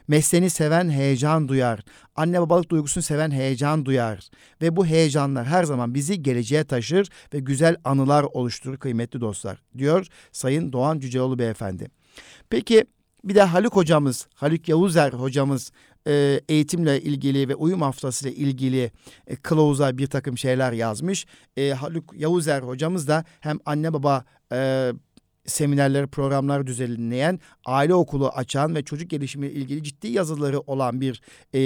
Mesleğini 0.08 0.50
seven 0.50 0.90
heyecan 0.90 1.48
duyar. 1.48 1.80
Anne 2.16 2.40
babalık 2.40 2.70
duygusunu 2.70 3.02
seven 3.02 3.30
heyecan 3.30 3.84
duyar. 3.84 4.30
Ve 4.62 4.76
bu 4.76 4.86
heyecanlar 4.86 5.46
her 5.46 5.64
zaman 5.64 5.94
bizi 5.94 6.22
geleceğe 6.22 6.64
taşır 6.64 7.08
ve 7.34 7.38
güzel 7.38 7.76
anılar 7.84 8.22
oluşturur 8.22 8.76
kıymetli 8.76 9.20
dostlar. 9.20 9.62
Diyor 9.78 10.06
Sayın 10.32 10.72
Doğan 10.72 10.98
Cüceoğlu 10.98 11.38
Beyefendi. 11.38 11.86
Peki 12.50 12.84
bir 13.24 13.34
de 13.34 13.42
Haluk 13.42 13.76
hocamız, 13.76 14.26
Haluk 14.34 14.68
Yavuzer 14.68 15.12
hocamız 15.12 15.72
e, 16.06 16.40
eğitimle 16.48 17.00
ilgili 17.00 17.48
ve 17.48 17.54
uyum 17.54 17.82
haftası 17.82 18.28
ile 18.28 18.36
ilgili 18.36 18.90
e, 19.26 19.36
kılavuza 19.36 19.98
bir 19.98 20.06
takım 20.06 20.38
şeyler 20.38 20.72
yazmış. 20.72 21.26
E, 21.56 21.70
Haluk 21.70 22.14
Yavuzer 22.16 22.62
hocamız 22.62 23.08
da 23.08 23.24
hem 23.40 23.58
anne 23.64 23.92
baba 23.92 24.24
e, 24.52 24.92
seminerleri, 25.50 26.06
programlar 26.06 26.66
düzenleyen, 26.66 27.40
aile 27.64 27.94
okulu 27.94 28.28
açan 28.28 28.74
ve 28.74 28.84
çocuk 28.84 29.10
gelişimiyle 29.10 29.54
ilgili 29.54 29.82
ciddi 29.82 30.08
yazıları 30.08 30.60
olan 30.60 31.00
bir 31.00 31.22
e, 31.54 31.60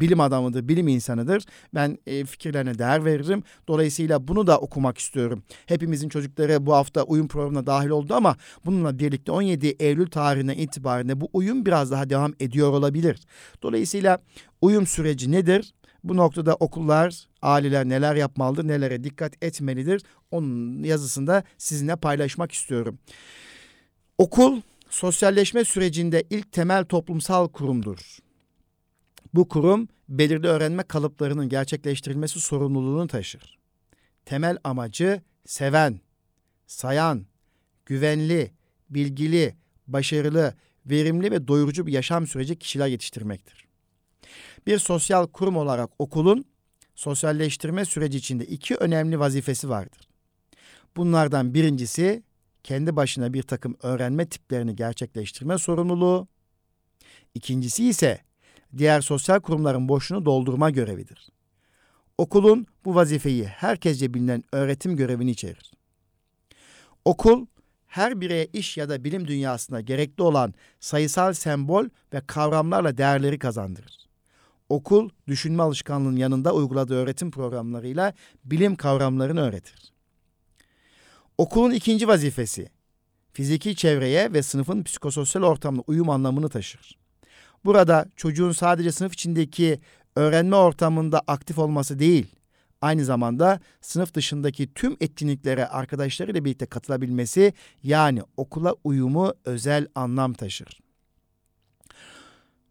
bilim 0.00 0.20
adamıdır, 0.20 0.68
bilim 0.68 0.88
insanıdır. 0.88 1.44
Ben 1.74 1.98
e, 2.06 2.24
fikirlerine 2.24 2.78
değer 2.78 3.04
veririm. 3.04 3.42
Dolayısıyla 3.68 4.28
bunu 4.28 4.46
da 4.46 4.58
okumak 4.58 4.98
istiyorum. 4.98 5.42
Hepimizin 5.66 6.08
çocukları 6.08 6.66
bu 6.66 6.74
hafta 6.74 7.02
uyum 7.02 7.28
programına 7.28 7.66
dahil 7.66 7.88
oldu 7.88 8.14
ama 8.14 8.36
bununla 8.66 8.98
birlikte 8.98 9.32
17 9.32 9.66
Eylül 9.66 10.06
tarihine 10.06 10.56
itibaren 10.56 11.20
bu 11.20 11.28
uyum 11.32 11.66
biraz 11.66 11.90
daha 11.90 12.10
devam 12.10 12.32
ediyor 12.40 12.72
olabilir. 12.72 13.20
Dolayısıyla 13.62 14.18
uyum 14.60 14.86
süreci 14.86 15.32
nedir? 15.32 15.74
Bu 16.04 16.16
noktada 16.16 16.54
okullar, 16.54 17.27
aileler 17.42 17.88
neler 17.88 18.14
yapmalıdır, 18.14 18.68
nelere 18.68 19.04
dikkat 19.04 19.44
etmelidir? 19.44 20.02
Onun 20.30 20.82
yazısında 20.82 21.42
sizinle 21.58 21.96
paylaşmak 21.96 22.52
istiyorum. 22.52 22.98
Okul 24.18 24.60
sosyalleşme 24.90 25.64
sürecinde 25.64 26.24
ilk 26.30 26.52
temel 26.52 26.84
toplumsal 26.84 27.48
kurumdur. 27.48 28.18
Bu 29.34 29.48
kurum 29.48 29.88
belirli 30.08 30.46
öğrenme 30.46 30.82
kalıplarının 30.82 31.48
gerçekleştirilmesi 31.48 32.40
sorumluluğunu 32.40 33.06
taşır. 33.06 33.58
Temel 34.24 34.58
amacı 34.64 35.22
seven, 35.46 36.00
sayan, 36.66 37.26
güvenli, 37.86 38.52
bilgili, 38.90 39.56
başarılı, 39.86 40.54
verimli 40.86 41.30
ve 41.30 41.48
doyurucu 41.48 41.86
bir 41.86 41.92
yaşam 41.92 42.26
süreci 42.26 42.58
kişiler 42.58 42.86
yetiştirmektir. 42.86 43.68
Bir 44.66 44.78
sosyal 44.78 45.26
kurum 45.26 45.56
olarak 45.56 45.90
okulun 45.98 46.44
sosyalleştirme 46.98 47.84
süreci 47.84 48.18
içinde 48.18 48.46
iki 48.46 48.74
önemli 48.74 49.18
vazifesi 49.18 49.68
vardır. 49.68 50.08
Bunlardan 50.96 51.54
birincisi 51.54 52.22
kendi 52.64 52.96
başına 52.96 53.32
bir 53.32 53.42
takım 53.42 53.76
öğrenme 53.82 54.26
tiplerini 54.26 54.76
gerçekleştirme 54.76 55.58
sorumluluğu. 55.58 56.28
İkincisi 57.34 57.88
ise 57.88 58.20
diğer 58.78 59.00
sosyal 59.00 59.40
kurumların 59.40 59.88
boşluğunu 59.88 60.24
doldurma 60.24 60.70
görevidir. 60.70 61.28
Okulun 62.18 62.66
bu 62.84 62.94
vazifeyi 62.94 63.44
herkesce 63.44 64.14
bilinen 64.14 64.44
öğretim 64.52 64.96
görevini 64.96 65.30
içerir. 65.30 65.72
Okul 67.04 67.46
her 67.86 68.20
bireye 68.20 68.46
iş 68.52 68.76
ya 68.76 68.88
da 68.88 69.04
bilim 69.04 69.26
dünyasında 69.26 69.80
gerekli 69.80 70.22
olan 70.22 70.54
sayısal 70.80 71.32
sembol 71.32 71.84
ve 72.12 72.20
kavramlarla 72.26 72.98
değerleri 72.98 73.38
kazandırır 73.38 74.07
okul 74.68 75.10
düşünme 75.26 75.62
alışkanlığının 75.62 76.16
yanında 76.16 76.54
uyguladığı 76.54 76.94
öğretim 76.94 77.30
programlarıyla 77.30 78.12
bilim 78.44 78.76
kavramlarını 78.76 79.40
öğretir. 79.40 79.92
Okulun 81.38 81.70
ikinci 81.70 82.08
vazifesi 82.08 82.68
fiziki 83.32 83.76
çevreye 83.76 84.32
ve 84.32 84.42
sınıfın 84.42 84.82
psikososyal 84.82 85.42
ortamına 85.42 85.82
uyum 85.86 86.10
anlamını 86.10 86.48
taşır. 86.48 86.98
Burada 87.64 88.06
çocuğun 88.16 88.52
sadece 88.52 88.92
sınıf 88.92 89.14
içindeki 89.14 89.80
öğrenme 90.16 90.56
ortamında 90.56 91.22
aktif 91.26 91.58
olması 91.58 91.98
değil, 91.98 92.26
aynı 92.80 93.04
zamanda 93.04 93.60
sınıf 93.80 94.14
dışındaki 94.14 94.74
tüm 94.74 94.96
etkinliklere 95.00 95.66
arkadaşlarıyla 95.66 96.44
birlikte 96.44 96.66
katılabilmesi 96.66 97.52
yani 97.82 98.22
okula 98.36 98.74
uyumu 98.84 99.34
özel 99.44 99.86
anlam 99.94 100.32
taşır. 100.32 100.87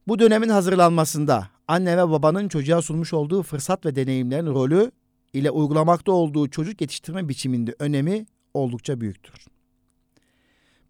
Bu 0.07 0.19
dönemin 0.19 0.49
hazırlanmasında 0.49 1.49
anne 1.67 1.97
ve 1.97 2.09
babanın 2.09 2.47
çocuğa 2.47 2.81
sunmuş 2.81 3.13
olduğu 3.13 3.43
fırsat 3.43 3.85
ve 3.85 3.95
deneyimlerin 3.95 4.47
rolü 4.47 4.91
ile 5.33 5.51
uygulamakta 5.51 6.11
olduğu 6.11 6.49
çocuk 6.49 6.81
yetiştirme 6.81 7.29
biçiminde 7.29 7.75
önemi 7.79 8.25
oldukça 8.53 9.01
büyüktür. 9.01 9.45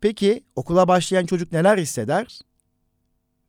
Peki 0.02 0.44
okula 0.56 0.88
başlayan 0.88 1.26
çocuk 1.26 1.52
neler 1.52 1.78
hisseder? 1.78 2.40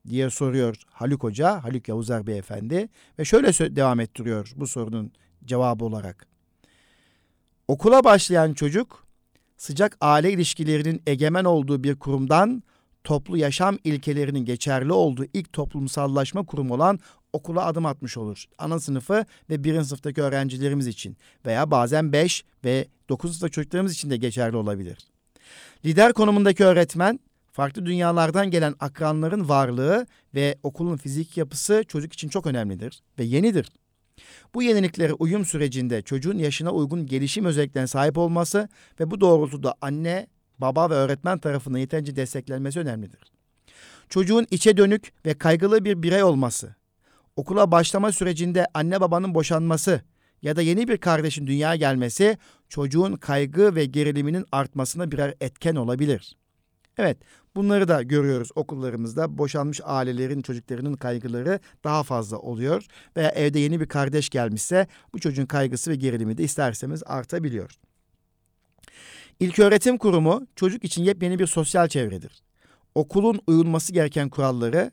diye 0.09 0.31
soruyor 0.31 0.83
Haluk 0.91 1.23
Hoca, 1.23 1.65
Haluk 1.65 1.89
Yavuzer 1.89 2.27
Beyefendi 2.27 2.89
ve 3.19 3.25
şöyle 3.25 3.77
devam 3.77 4.01
ettiriyor 4.01 4.53
bu 4.57 4.67
sorunun 4.67 5.13
cevabı 5.45 5.85
olarak. 5.85 6.27
Okula 7.69 8.05
başlayan 8.05 8.55
çocuk 8.55 9.07
sıcak 9.57 9.97
aile 10.01 10.33
ilişkilerinin 10.33 11.03
egemen 11.07 11.45
olduğu 11.45 11.85
bir 11.85 11.97
kurumdan 11.97 12.63
toplu 13.05 13.37
yaşam 13.37 13.79
ilkelerinin 13.85 14.45
geçerli 14.45 14.93
olduğu 14.93 15.25
ilk 15.35 15.53
toplumsallaşma 15.53 16.47
kurumu 16.47 16.75
olan 16.75 16.99
okula 17.33 17.65
adım 17.67 17.87
atmış 17.87 18.17
olur. 18.17 18.45
Ana 18.59 18.81
sınıfı 18.81 19.25
ve 19.51 19.65
birinci 19.65 19.89
sınıftaki 19.89 20.23
öğrencilerimiz 20.23 20.87
için 20.87 21.17
veya 21.47 21.71
bazen 21.71 22.13
5 22.13 22.45
ve 22.65 22.89
9 23.09 23.31
sınıfta 23.31 23.49
çocuklarımız 23.49 23.93
için 23.93 24.11
de 24.11 24.17
geçerli 24.17 24.57
olabilir. 24.57 24.99
Lider 25.85 26.13
konumundaki 26.13 26.65
öğretmen 26.65 27.21
farklı 27.53 27.87
dünyalardan 27.87 28.51
gelen 28.51 28.75
akranların 28.81 29.49
varlığı 29.49 30.07
ve 30.35 30.59
okulun 30.63 30.97
fizik 30.97 31.37
yapısı 31.37 31.85
çocuk 31.89 32.13
için 32.13 32.29
çok 32.29 32.47
önemlidir 32.47 33.03
ve 33.19 33.25
yenidir. 33.25 33.73
Bu 34.55 34.63
yeniliklere 34.63 35.13
uyum 35.13 35.45
sürecinde 35.45 36.03
çocuğun 36.03 36.39
yaşına 36.39 36.73
uygun 36.73 37.07
gelişim 37.07 37.45
özelliklerine 37.45 37.87
sahip 37.87 38.19
olması 38.19 38.69
ve 39.01 39.11
bu 39.11 39.21
doğrultuda 39.21 39.75
anne, 39.81 40.27
baba 40.59 40.91
ve 40.91 40.95
öğretmen 40.95 41.39
tarafından 41.39 41.79
yeterince 41.79 42.17
desteklenmesi 42.17 42.81
önemlidir. 42.81 43.21
Çocuğun 44.09 44.47
içe 44.51 44.77
dönük 44.77 45.13
ve 45.27 45.35
kaygılı 45.35 45.85
bir 45.85 46.03
birey 46.03 46.23
olması, 46.23 46.75
okula 47.37 47.71
başlama 47.71 48.13
sürecinde 48.13 48.67
anne 48.75 49.01
babanın 49.01 49.35
boşanması 49.35 50.01
ya 50.43 50.57
da 50.57 50.63
yeni 50.63 50.89
bir 50.89 50.99
kardeşin 50.99 51.47
dünyaya 51.47 51.77
gelmesi 51.77 52.39
çocuğun 52.69 53.17
kaygı 53.17 53.75
ve 53.75 53.85
geriliminin 53.85 54.45
artmasına 54.53 55.13
birer 55.13 55.35
etken 55.41 55.75
olabilir. 55.75 56.37
Evet, 56.99 57.19
bunları 57.57 57.89
da 57.89 58.03
görüyoruz 58.03 58.49
okullarımızda. 58.55 59.39
Boşanmış 59.39 59.81
ailelerin 59.85 60.43
çocuklarının 60.43 60.95
kaygıları 60.95 61.61
daha 61.85 62.03
fazla 62.03 62.39
oluyor 62.39 62.87
veya 63.17 63.31
evde 63.31 63.59
yeni 63.59 63.81
bir 63.81 63.87
kardeş 63.87 64.29
gelmişse 64.29 64.87
bu 65.15 65.19
çocuğun 65.19 65.47
kaygısı 65.47 65.91
ve 65.91 65.97
gerilimi 65.97 66.39
de 66.39 66.43
isterseniz 66.43 67.03
artabiliyor. 67.07 67.71
İlköğretim 69.41 69.99
kurumu 69.99 70.47
çocuk 70.57 70.85
için 70.85 71.05
yepyeni 71.05 71.39
bir 71.39 71.47
sosyal 71.47 71.89
çevredir. 71.89 72.43
Okulun 72.95 73.41
uyulması 73.47 73.93
gereken 73.93 74.29
kuralları, 74.29 74.91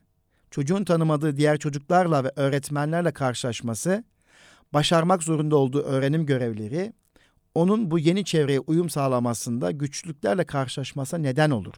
çocuğun 0.52 0.84
tanımadığı 0.84 1.38
diğer 1.38 1.58
çocuklarla 1.58 2.24
ve 2.24 2.32
öğretmenlerle 2.36 3.12
karşılaşması, 3.12 4.04
başarmak 4.74 5.24
zorunda 5.24 5.56
olduğu 5.56 5.82
öğrenim 5.82 6.26
görevleri, 6.26 6.94
onun 7.56 7.92
bu 7.92 8.00
yeni 8.00 8.26
çevreye 8.26 8.60
uyum 8.60 8.90
sağlamasında 8.90 9.72
güçlüklerle 9.72 10.44
karşılaşmasa 10.44 11.18
neden 11.18 11.50
olur. 11.50 11.76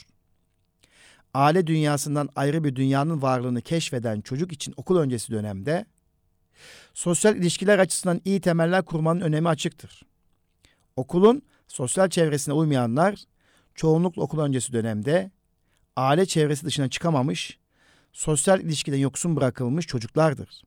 Aile 1.34 1.68
dünyasından 1.68 2.30
ayrı 2.36 2.63
bir 2.63 2.76
dünyanın 2.76 3.22
varlığını 3.22 3.61
keşfeden 3.61 4.22
çocuk 4.22 4.51
için 4.51 4.74
okul 4.78 4.97
öncesi 4.97 5.32
dönemde 5.32 5.86
sosyal 6.93 7.36
ilişkiler 7.36 7.80
açısından 7.80 8.22
iyi 8.26 8.41
temeller 8.41 8.86
kurmanın 8.86 9.22
önemi 9.22 9.49
açıktır. 9.49 10.01
Okulun 10.95 11.41
sosyal 11.68 12.09
çevresine 12.09 12.53
uymayanlar 12.53 13.24
çoğunlukla 13.76 14.22
okul 14.22 14.39
öncesi 14.39 14.74
dönemde 14.74 15.32
aile 15.95 16.26
çevresi 16.26 16.65
dışına 16.65 16.89
çıkamamış, 16.89 17.59
sosyal 18.13 18.61
ilişkiden 18.61 18.97
yoksun 18.97 19.36
bırakılmış 19.36 19.88
çocuklardır. 19.88 20.61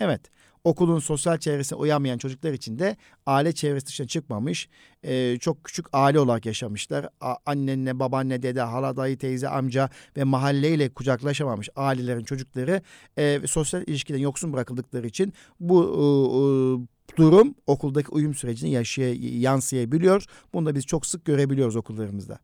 Evet, 0.00 0.20
okulun 0.64 0.98
sosyal 0.98 1.38
çevresine 1.38 1.78
uyamayan 1.78 2.18
çocuklar 2.18 2.52
için 2.52 2.78
de 2.78 2.96
aile 3.26 3.52
çevresi 3.52 3.86
dışına 3.86 4.06
çıkmamış, 4.06 4.68
e, 5.02 5.38
çok 5.38 5.64
küçük 5.64 5.86
aile 5.92 6.18
olarak 6.18 6.46
yaşamışlar. 6.46 7.08
A, 7.20 7.34
annenle, 7.46 7.98
babaanne, 7.98 8.42
dede, 8.42 8.60
hala, 8.60 8.96
dayı, 8.96 9.18
teyze, 9.18 9.48
amca 9.48 9.90
ve 10.16 10.24
mahalleyle 10.24 10.88
kucaklaşamamış 10.88 11.68
ailelerin 11.76 12.24
çocukları 12.24 12.82
e, 13.18 13.40
sosyal 13.46 13.82
ilişkiden 13.82 14.18
yoksun 14.18 14.52
bırakıldıkları 14.52 15.06
için 15.06 15.32
bu 15.60 15.82
e, 15.84 16.02
e, 16.38 16.42
durum 17.16 17.54
okuldaki 17.66 18.08
uyum 18.08 18.34
sürecini 18.34 18.70
yaşaya, 18.70 19.14
yansıyabiliyor. 19.40 20.24
Bunu 20.54 20.66
da 20.66 20.74
biz 20.74 20.86
çok 20.86 21.06
sık 21.06 21.24
görebiliyoruz 21.24 21.76
okullarımızda. 21.76 22.38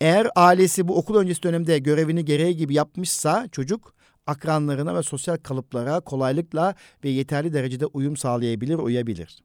Eğer 0.00 0.28
ailesi 0.36 0.88
bu 0.88 0.98
okul 0.98 1.16
öncesi 1.16 1.42
dönemde 1.42 1.78
görevini 1.78 2.24
gereği 2.24 2.56
gibi 2.56 2.74
yapmışsa 2.74 3.48
çocuk 3.52 3.94
akranlarına 4.26 4.96
ve 4.96 5.02
sosyal 5.02 5.36
kalıplara 5.36 6.00
kolaylıkla 6.00 6.74
ve 7.04 7.08
yeterli 7.08 7.52
derecede 7.52 7.86
uyum 7.86 8.16
sağlayabilir, 8.16 8.74
uyabilir. 8.74 9.38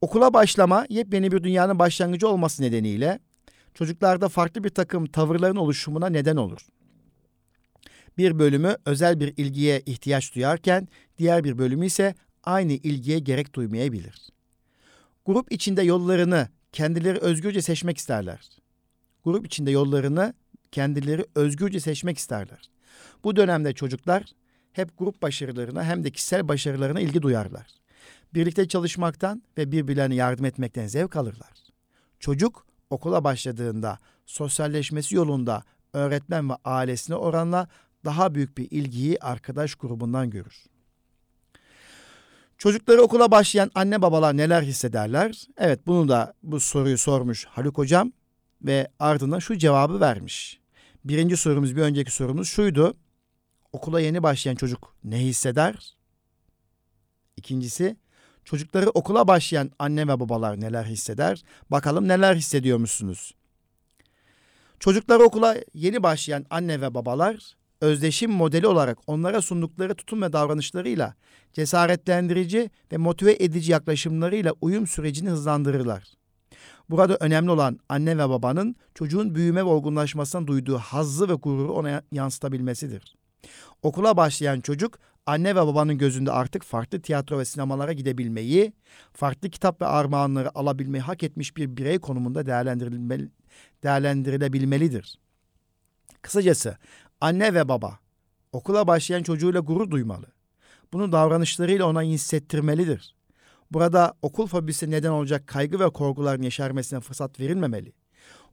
Okula 0.00 0.34
başlama 0.34 0.86
yepyeni 0.88 1.32
bir 1.32 1.42
dünyanın 1.42 1.78
başlangıcı 1.78 2.28
olması 2.28 2.62
nedeniyle 2.62 3.18
çocuklarda 3.74 4.28
farklı 4.28 4.64
bir 4.64 4.68
takım 4.68 5.06
tavırların 5.06 5.56
oluşumuna 5.56 6.06
neden 6.06 6.36
olur. 6.36 6.66
Bir 8.18 8.38
bölümü 8.38 8.76
özel 8.86 9.20
bir 9.20 9.34
ilgiye 9.36 9.82
ihtiyaç 9.86 10.34
duyarken 10.34 10.88
diğer 11.18 11.44
bir 11.44 11.58
bölümü 11.58 11.86
ise 11.86 12.14
aynı 12.44 12.72
ilgiye 12.72 13.18
gerek 13.18 13.54
duymayabilir. 13.54 14.30
Grup 15.26 15.52
içinde 15.52 15.82
yollarını 15.82 16.48
kendileri 16.72 17.18
özgürce 17.18 17.62
seçmek 17.62 17.98
isterler. 17.98 18.50
Grup 19.24 19.46
içinde 19.46 19.70
yollarını 19.70 20.34
kendileri 20.72 21.26
özgürce 21.34 21.80
seçmek 21.80 22.18
isterler. 22.18 22.70
Bu 23.24 23.36
dönemde 23.36 23.72
çocuklar 23.72 24.24
hep 24.72 24.98
grup 24.98 25.22
başarılarına 25.22 25.84
hem 25.84 26.04
de 26.04 26.10
kişisel 26.10 26.48
başarılarına 26.48 27.00
ilgi 27.00 27.22
duyarlar. 27.22 27.66
Birlikte 28.34 28.68
çalışmaktan 28.68 29.42
ve 29.58 29.72
birbirlerine 29.72 30.14
yardım 30.14 30.44
etmekten 30.44 30.86
zevk 30.86 31.16
alırlar. 31.16 31.52
Çocuk 32.20 32.66
okula 32.90 33.24
başladığında 33.24 33.98
sosyalleşmesi 34.26 35.14
yolunda 35.14 35.62
öğretmen 35.92 36.50
ve 36.50 36.54
ailesine 36.64 37.16
oranla 37.16 37.68
daha 38.04 38.34
büyük 38.34 38.58
bir 38.58 38.70
ilgiyi 38.70 39.18
arkadaş 39.20 39.74
grubundan 39.74 40.30
görür. 40.30 40.64
Çocukları 42.62 43.02
okula 43.02 43.30
başlayan 43.30 43.70
anne 43.74 44.02
babalar 44.02 44.36
neler 44.36 44.62
hissederler? 44.62 45.46
Evet 45.58 45.86
bunu 45.86 46.08
da 46.08 46.34
bu 46.42 46.60
soruyu 46.60 46.98
sormuş 46.98 47.44
Haluk 47.44 47.78
hocam 47.78 48.12
ve 48.62 48.88
ardından 48.98 49.38
şu 49.38 49.58
cevabı 49.58 50.00
vermiş. 50.00 50.60
Birinci 51.04 51.36
sorumuz 51.36 51.76
bir 51.76 51.82
önceki 51.82 52.10
sorumuz 52.10 52.48
şuydu. 52.48 52.96
Okula 53.72 54.00
yeni 54.00 54.22
başlayan 54.22 54.54
çocuk 54.54 54.96
ne 55.04 55.18
hisseder? 55.18 55.96
İkincisi 57.36 57.96
çocukları 58.44 58.90
okula 58.90 59.28
başlayan 59.28 59.70
anne 59.78 60.08
ve 60.08 60.20
babalar 60.20 60.60
neler 60.60 60.84
hisseder? 60.84 61.42
Bakalım 61.70 62.08
neler 62.08 62.34
hissediyormuşsunuz? 62.34 63.34
Çocukları 64.80 65.22
okula 65.22 65.56
yeni 65.74 66.02
başlayan 66.02 66.46
anne 66.50 66.80
ve 66.80 66.94
babalar 66.94 67.56
özdeşim 67.82 68.30
modeli 68.30 68.66
olarak 68.66 68.98
onlara 69.06 69.42
sundukları 69.42 69.94
tutum 69.94 70.22
ve 70.22 70.32
davranışlarıyla 70.32 71.14
cesaretlendirici 71.52 72.70
ve 72.92 72.96
motive 72.96 73.36
edici 73.40 73.72
yaklaşımlarıyla 73.72 74.54
uyum 74.60 74.86
sürecini 74.86 75.30
hızlandırırlar. 75.30 76.04
Burada 76.90 77.16
önemli 77.20 77.50
olan 77.50 77.78
anne 77.88 78.18
ve 78.18 78.28
babanın 78.28 78.76
çocuğun 78.94 79.34
büyüme 79.34 79.60
ve 79.60 79.68
olgunlaşmasından 79.68 80.46
duyduğu 80.46 80.78
hazzı 80.78 81.28
ve 81.28 81.34
gururu 81.34 81.72
ona 81.72 82.02
yansıtabilmesidir. 82.12 83.16
Okula 83.82 84.16
başlayan 84.16 84.60
çocuk 84.60 84.98
anne 85.26 85.56
ve 85.56 85.60
babanın 85.60 85.98
gözünde 85.98 86.32
artık 86.32 86.62
farklı 86.62 87.02
tiyatro 87.02 87.38
ve 87.38 87.44
sinemalara 87.44 87.92
gidebilmeyi, 87.92 88.72
farklı 89.12 89.50
kitap 89.50 89.82
ve 89.82 89.86
armağanları 89.86 90.58
alabilmeyi 90.58 91.02
hak 91.02 91.22
etmiş 91.22 91.56
bir 91.56 91.76
birey 91.76 91.98
konumunda 91.98 92.46
değerlendirilebilmelidir. 93.82 95.18
Kısacası 96.22 96.76
anne 97.22 97.54
ve 97.54 97.68
baba 97.68 97.98
okula 98.52 98.86
başlayan 98.86 99.22
çocuğuyla 99.22 99.60
gurur 99.60 99.90
duymalı. 99.90 100.26
Bunu 100.92 101.12
davranışlarıyla 101.12 101.86
ona 101.86 102.02
hissettirmelidir. 102.02 103.14
Burada 103.70 104.14
okul 104.22 104.46
fobisi 104.46 104.90
neden 104.90 105.10
olacak 105.10 105.46
kaygı 105.46 105.80
ve 105.80 105.90
korkuların 105.90 106.42
yeşermesine 106.42 107.00
fırsat 107.00 107.40
verilmemeli. 107.40 107.92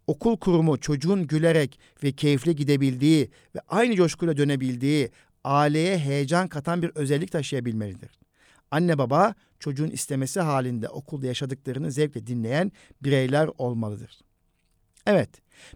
Okul 0.08 0.38
kurumu 0.38 0.80
çocuğun 0.80 1.28
gülerek 1.28 1.80
ve 2.04 2.12
keyifli 2.12 2.56
gidebildiği 2.56 3.32
ve 3.56 3.60
aynı 3.68 3.96
coşkuyla 3.96 4.38
dönebildiği, 4.38 5.10
aileye 5.44 5.98
heyecan 5.98 6.48
katan 6.48 6.82
bir 6.82 6.92
özellik 6.96 7.32
taşıyabilmelidir. 7.32 8.20
Anne 8.72 8.98
baba 8.98 9.34
çocuğun 9.60 9.90
istemesi 9.90 10.40
halinde 10.40 10.90
okulda 10.90 11.28
yaşadıklarını 11.28 11.92
zevkle 11.92 12.28
dinleyen 12.28 12.72
bireyler 13.04 13.50
olmalıdır. 13.58 14.29
Evet, 15.08 15.30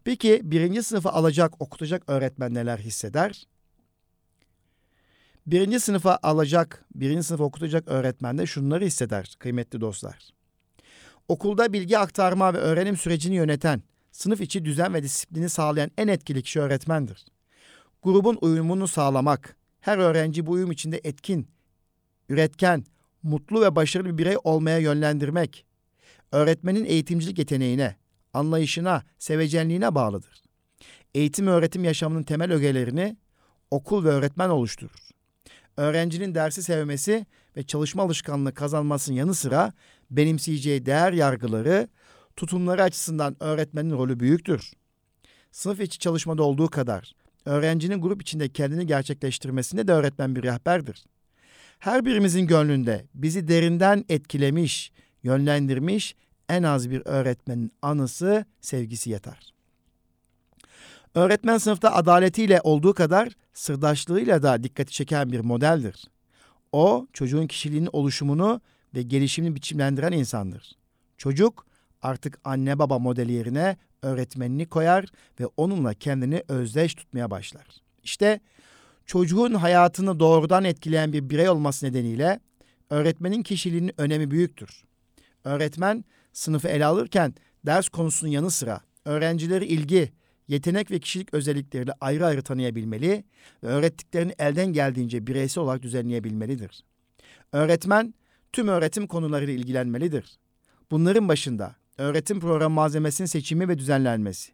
peki 0.04 0.42
birinci 0.44 0.84
sınıfı 0.84 1.10
alacak, 1.10 1.62
okutacak 1.62 2.04
öğretmen 2.08 2.54
neler 2.54 2.78
hisseder? 2.78 3.48
Birinci 5.48 5.80
sınıfa 5.80 6.20
alacak, 6.24 6.86
birinci 6.96 7.24
sınıfa 7.24 7.44
okutacak 7.44 7.88
öğretmen 7.88 8.38
de 8.38 8.46
şunları 8.46 8.86
hisseder 8.86 9.36
kıymetli 9.40 9.82
dostlar. 9.82 10.30
Okulda 11.28 11.74
bilgi 11.74 11.98
aktarma 11.98 12.54
ve 12.54 12.58
öğrenim 12.58 12.98
sürecini 12.98 13.36
yöneten, 13.36 13.84
sınıf 14.12 14.42
içi 14.42 14.66
düzen 14.66 14.94
ve 14.94 15.04
disiplini 15.04 15.50
sağlayan 15.50 15.92
en 15.98 16.08
etkili 16.08 16.44
kişi 16.44 16.60
öğretmendir. 16.60 17.26
Grubun 18.04 18.38
uyumunu 18.42 18.88
sağlamak, 18.88 19.56
her 19.80 19.98
öğrenci 19.98 20.46
bu 20.46 20.52
uyum 20.52 20.72
içinde 20.72 21.02
etkin, 21.04 21.48
üretken, 22.30 22.84
mutlu 23.24 23.62
ve 23.62 23.76
başarılı 23.76 24.10
bir 24.10 24.18
birey 24.18 24.38
olmaya 24.44 24.78
yönlendirmek, 24.78 25.66
öğretmenin 26.32 26.86
eğitimcilik 26.86 27.40
yeteneğine, 27.40 27.96
anlayışına, 28.34 29.04
sevecenliğine 29.20 29.96
bağlıdır. 29.96 30.44
Eğitim 31.14 31.48
öğretim 31.48 31.84
yaşamının 31.84 32.24
temel 32.24 32.52
ögelerini 32.52 33.18
okul 33.72 34.06
ve 34.06 34.10
öğretmen 34.10 34.50
oluşturur 34.50 35.14
öğrencinin 35.78 36.36
dersi 36.36 36.64
sevmesi 36.64 37.26
ve 37.58 37.64
çalışma 37.64 38.04
alışkanlığı 38.04 38.54
kazanmasının 38.54 39.18
yanı 39.18 39.34
sıra 39.34 39.74
benimseyeceği 40.12 40.86
değer 40.86 41.14
yargıları, 41.14 41.88
tutumları 42.36 42.84
açısından 42.84 43.36
öğretmenin 43.40 43.92
rolü 43.92 44.20
büyüktür. 44.20 44.72
Sınıf 45.52 45.80
içi 45.80 46.00
çalışmada 46.00 46.44
olduğu 46.44 46.68
kadar 46.68 47.16
öğrencinin 47.46 48.02
grup 48.02 48.22
içinde 48.22 48.50
kendini 48.50 48.88
gerçekleştirmesinde 48.88 49.88
de 49.88 49.92
öğretmen 49.92 50.36
bir 50.36 50.44
rehberdir. 50.44 51.06
Her 51.80 52.06
birimizin 52.06 52.48
gönlünde 52.48 53.06
bizi 53.14 53.48
derinden 53.48 54.06
etkilemiş, 54.10 54.92
yönlendirmiş 55.24 56.16
en 56.50 56.64
az 56.64 56.90
bir 56.90 57.02
öğretmenin 57.06 57.72
anısı, 57.82 58.46
sevgisi 58.62 59.10
yeter. 59.10 59.54
Öğretmen 61.16 61.58
sınıfta 61.58 61.94
adaletiyle 61.94 62.62
olduğu 62.64 62.94
kadar 62.94 63.30
sırdaşlığıyla 63.54 64.44
da 64.44 64.64
dikkati 64.64 64.94
çeken 64.94 65.32
bir 65.32 65.40
modeldir. 65.40 66.06
O 66.72 67.08
çocuğun 67.14 67.48
kişiliğinin 67.48 67.90
oluşumunu 67.94 68.62
ve 68.96 69.02
gelişimini 69.02 69.56
biçimlendiren 69.56 70.12
insandır. 70.12 70.76
Çocuk 71.18 71.66
artık 72.02 72.40
anne 72.44 72.80
baba 72.80 73.00
modeli 73.00 73.32
yerine 73.32 73.78
öğretmenini 74.02 74.66
koyar 74.66 75.06
ve 75.40 75.46
onunla 75.58 75.94
kendini 75.94 76.44
özdeş 76.48 76.96
tutmaya 76.96 77.32
başlar. 77.32 77.68
İşte 78.04 78.40
çocuğun 79.06 79.54
hayatını 79.54 80.20
doğrudan 80.20 80.64
etkileyen 80.64 81.14
bir 81.14 81.30
birey 81.30 81.50
olması 81.50 81.86
nedeniyle 81.86 82.40
öğretmenin 82.90 83.44
kişiliğinin 83.44 83.94
önemi 83.98 84.32
büyüktür. 84.32 84.84
Öğretmen 85.44 86.06
sınıfı 86.34 86.68
ele 86.68 86.86
alırken 86.86 87.34
ders 87.66 87.90
konusunun 87.90 88.32
yanı 88.32 88.52
sıra 88.52 88.82
öğrencileri 89.06 89.66
ilgi, 89.66 90.12
yetenek 90.48 90.92
ve 90.92 91.00
kişilik 91.00 91.34
özellikleriyle 91.34 91.94
ayrı 92.02 92.26
ayrı 92.26 92.42
tanıyabilmeli 92.42 93.24
ve 93.64 93.68
öğrettiklerini 93.68 94.34
elden 94.40 94.74
geldiğince 94.74 95.28
bireysel 95.28 95.64
olarak 95.64 95.82
düzenleyebilmelidir. 95.82 96.84
Öğretmen 97.52 98.14
tüm 98.54 98.68
öğretim 98.68 99.08
konularıyla 99.08 99.54
ilgilenmelidir. 99.54 100.40
Bunların 100.92 101.28
başında 101.28 101.76
öğretim 101.98 102.40
programı 102.40 102.76
malzemesinin 102.76 103.28
seçimi 103.28 103.68
ve 103.68 103.78
düzenlenmesi. 103.78 104.52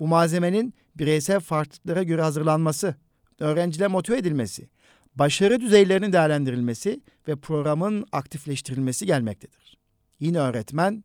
Bu 0.00 0.06
malzemenin 0.06 0.74
bireysel 0.94 1.40
farklılıklara 1.40 2.02
göre 2.02 2.22
hazırlanması, 2.22 2.94
öğrenciler 3.38 3.88
motive 3.88 4.18
edilmesi, 4.18 4.68
başarı 5.14 5.60
düzeylerinin 5.60 6.12
değerlendirilmesi 6.12 7.00
ve 7.28 7.36
programın 7.36 8.06
aktifleştirilmesi 8.12 9.06
gelmektedir. 9.06 9.78
Yine 10.20 10.38
öğretmen 10.38 11.04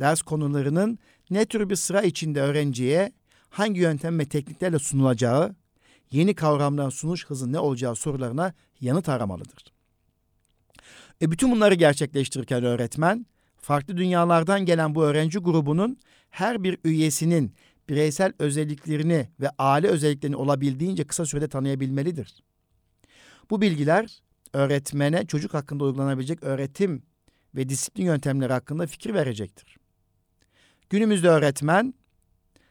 ders 0.00 0.22
konularının 0.22 0.98
ne 1.30 1.46
tür 1.46 1.70
bir 1.70 1.76
sıra 1.76 2.02
içinde 2.02 2.40
öğrenciye 2.40 3.12
hangi 3.50 3.80
yöntem 3.80 4.18
ve 4.18 4.24
tekniklerle 4.24 4.78
sunulacağı, 4.78 5.54
yeni 6.10 6.34
kavramların 6.34 6.90
sunuş 6.90 7.26
hızı 7.26 7.52
ne 7.52 7.58
olacağı 7.58 7.96
sorularına 7.96 8.52
yanıt 8.80 9.08
aramalıdır. 9.08 9.64
E 11.22 11.30
bütün 11.30 11.50
bunları 11.50 11.74
gerçekleştirirken 11.74 12.64
öğretmen, 12.64 13.26
farklı 13.56 13.96
dünyalardan 13.96 14.64
gelen 14.64 14.94
bu 14.94 15.04
öğrenci 15.04 15.38
grubunun 15.38 15.98
her 16.30 16.62
bir 16.62 16.78
üyesinin 16.84 17.54
bireysel 17.88 18.32
özelliklerini 18.38 19.28
ve 19.40 19.50
aile 19.58 19.88
özelliklerini 19.88 20.36
olabildiğince 20.36 21.04
kısa 21.04 21.26
sürede 21.26 21.48
tanıyabilmelidir. 21.48 22.42
Bu 23.50 23.60
bilgiler 23.60 24.22
öğretmene 24.52 25.26
çocuk 25.26 25.54
hakkında 25.54 25.84
uygulanabilecek 25.84 26.42
öğretim 26.42 27.02
ve 27.54 27.68
disiplin 27.68 28.04
yöntemleri 28.04 28.52
hakkında 28.52 28.86
fikir 28.86 29.14
verecektir. 29.14 29.77
Günümüzde 30.90 31.28
öğretmen 31.28 31.94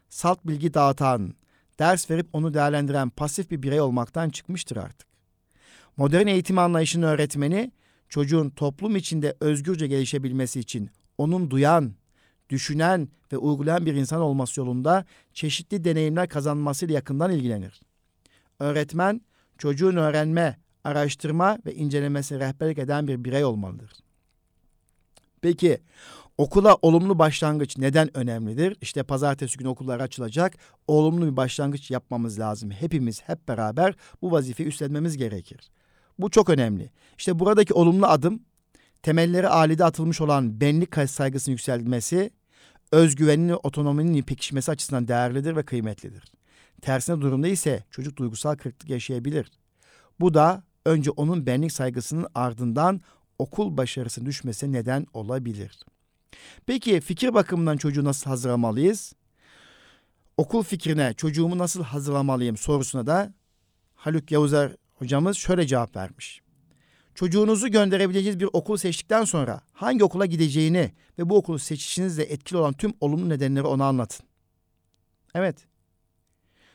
salt 0.10 0.40
bilgi 0.46 0.74
dağıtan, 0.74 1.34
ders 1.80 2.10
verip 2.10 2.28
onu 2.34 2.54
değerlendiren 2.54 3.10
pasif 3.10 3.52
bir 3.52 3.64
birey 3.64 3.82
olmaktan 3.82 4.30
çıkmıştır 4.30 4.78
artık. 4.78 5.08
Modern 5.98 6.28
eğitim 6.28 6.58
anlayışının 6.58 7.08
öğretmeni 7.08 7.72
çocuğun 8.10 8.50
toplum 8.50 8.96
içinde 8.96 9.36
özgürce 9.40 9.88
gelişebilmesi 9.88 10.60
için 10.60 10.90
onun 11.18 11.52
duyan, 11.52 11.94
düşünen 12.50 13.10
ve 13.32 13.38
uygulayan 13.38 13.86
bir 13.86 13.94
insan 13.94 14.22
olması 14.22 14.60
yolunda 14.60 15.06
çeşitli 15.34 15.84
deneyimler 15.84 16.30
kazanmasıyla 16.30 16.96
yakından 16.96 17.32
ilgilenir. 17.32 17.82
Öğretmen 18.60 19.22
çocuğun 19.58 19.96
öğrenme, 19.96 20.58
araştırma 20.84 21.58
ve 21.66 21.76
incelemesi 21.76 22.40
rehberlik 22.40 22.78
eden 22.78 23.08
bir 23.08 23.24
birey 23.24 23.46
olmalıdır. 23.46 23.92
Peki 25.42 25.82
okula 26.38 26.78
olumlu 26.82 27.20
başlangıç 27.20 27.78
neden 27.78 28.18
önemlidir? 28.18 28.78
İşte 28.82 29.04
pazartesi 29.04 29.58
günü 29.58 29.68
okullar 29.68 30.00
açılacak. 30.00 30.54
Olumlu 30.88 31.32
bir 31.32 31.38
başlangıç 31.38 31.92
yapmamız 31.92 32.40
lazım. 32.40 32.72
Hepimiz 32.72 33.22
hep 33.22 33.48
beraber 33.48 33.96
bu 34.22 34.32
vazifeyi 34.32 34.70
üstlenmemiz 34.70 35.18
gerekir. 35.18 35.72
Bu 36.20 36.30
çok 36.30 36.50
önemli. 36.50 36.92
İşte 37.18 37.40
buradaki 37.40 37.74
olumlu 37.74 38.06
adım 38.06 38.40
temelleri 39.04 39.48
ailede 39.48 39.86
atılmış 39.86 40.22
olan 40.22 40.62
benlik 40.62 41.10
saygısının 41.10 41.54
yükselmesi, 41.54 42.32
özgüvenin 42.92 43.50
ve 43.50 43.56
otonominin 43.56 44.24
pekişmesi 44.24 44.72
açısından 44.72 45.08
değerlidir 45.08 45.56
ve 45.56 45.64
kıymetlidir. 45.64 46.32
Tersine 46.82 47.22
durumda 47.22 47.48
ise 47.48 47.84
çocuk 47.92 48.18
duygusal 48.18 48.56
kırıklık 48.56 48.90
yaşayabilir. 48.90 49.52
Bu 50.20 50.34
da 50.34 50.64
önce 50.86 51.12
onun 51.12 51.46
benlik 51.46 51.72
saygısının 51.72 52.28
ardından 52.36 53.02
okul 53.40 53.78
başarısının 53.78 54.26
düşmesi 54.26 54.74
neden 54.74 55.06
olabilir. 55.14 55.80
Peki 56.66 57.02
fikir 57.02 57.34
bakımından 57.34 57.78
çocuğu 57.78 58.04
nasıl 58.04 58.30
hazırlamalıyız? 58.30 59.14
Okul 60.38 60.64
fikrine 60.64 61.14
çocuğumu 61.14 61.58
nasıl 61.58 61.84
hazırlamalıyım 61.84 62.58
sorusuna 62.58 63.08
da 63.08 63.34
Haluk 63.96 64.32
Yavuzer 64.32 64.76
hocamız 64.94 65.38
şöyle 65.38 65.68
cevap 65.68 65.96
vermiş. 65.96 66.42
Çocuğunuzu 67.16 67.68
gönderebileceğiniz 67.68 68.40
bir 68.40 68.50
okul 68.54 68.78
seçtikten 68.78 69.24
sonra 69.24 69.62
hangi 69.74 70.04
okula 70.04 70.26
gideceğini 70.26 70.92
ve 71.20 71.30
bu 71.30 71.38
okulu 71.38 71.60
seçişinizle 71.60 72.24
etkili 72.24 72.58
olan 72.58 72.74
tüm 72.74 72.94
olumlu 73.02 73.30
nedenleri 73.30 73.68
ona 73.68 73.86
anlatın. 73.86 74.26
Evet. 75.36 75.56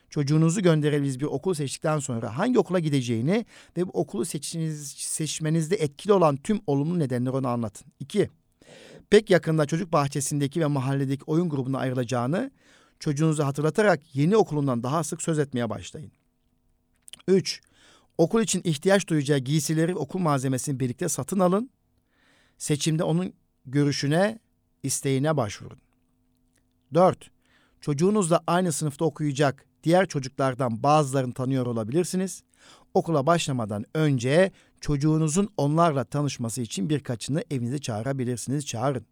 Çocuğunuzu 0.09 0.61
gönderebileceğiniz 0.61 1.19
bir 1.19 1.25
okul 1.25 1.53
seçtikten 1.53 1.99
sonra 1.99 2.37
hangi 2.37 2.59
okula 2.59 2.79
gideceğini 2.79 3.45
ve 3.77 3.87
bu 3.87 3.91
okulu 3.91 4.25
seçiniz, 4.25 4.91
seçmenizde 4.91 5.75
etkili 5.75 6.13
olan 6.13 6.37
tüm 6.37 6.61
olumlu 6.67 6.99
nedenleri 6.99 7.35
ona 7.35 7.49
anlatın. 7.49 7.87
İki, 7.99 8.29
pek 9.09 9.29
yakında 9.29 9.65
çocuk 9.65 9.93
bahçesindeki 9.93 10.61
ve 10.61 10.65
mahalledeki 10.65 11.23
oyun 11.27 11.49
grubuna 11.49 11.77
ayrılacağını 11.77 12.51
çocuğunuzu 12.99 13.43
hatırlatarak 13.43 14.15
yeni 14.15 14.37
okulundan 14.37 14.83
daha 14.83 15.03
sık 15.03 15.21
söz 15.21 15.39
etmeye 15.39 15.69
başlayın. 15.69 16.11
Üç, 17.27 17.61
Okul 18.17 18.41
için 18.41 18.61
ihtiyaç 18.63 19.07
duyacağı 19.07 19.37
giysileri 19.37 19.95
okul 19.95 20.19
malzemesini 20.19 20.79
birlikte 20.79 21.09
satın 21.09 21.39
alın. 21.39 21.69
Seçimde 22.57 23.03
onun 23.03 23.33
görüşüne, 23.65 24.39
isteğine 24.83 25.37
başvurun. 25.37 25.77
4. 26.93 27.31
Çocuğunuzla 27.81 28.43
aynı 28.47 28.71
sınıfta 28.71 29.05
okuyacak 29.05 29.65
diğer 29.83 30.05
çocuklardan 30.05 30.83
bazılarını 30.83 31.33
tanıyor 31.33 31.65
olabilirsiniz. 31.65 32.43
Okula 32.93 33.25
başlamadan 33.25 33.85
önce 33.93 34.51
çocuğunuzun 34.83 35.49
onlarla 35.57 36.03
tanışması 36.03 36.61
için 36.61 36.89
birkaçını 36.89 37.43
evinize 37.51 37.77
çağırabilirsiniz. 37.79 38.65
Çağırın. 38.65 39.05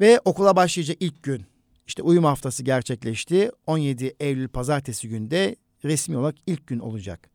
Ve 0.00 0.20
okula 0.24 0.56
başlayacak 0.56 0.96
ilk 1.00 1.22
gün 1.22 1.46
işte 1.86 2.02
uyum 2.02 2.24
haftası 2.24 2.62
gerçekleşti. 2.62 3.50
17 3.66 4.16
Eylül 4.20 4.48
pazartesi 4.48 5.08
günde 5.08 5.56
resmi 5.84 6.16
olarak 6.16 6.34
ilk 6.46 6.66
gün 6.66 6.78
olacak. 6.78 7.30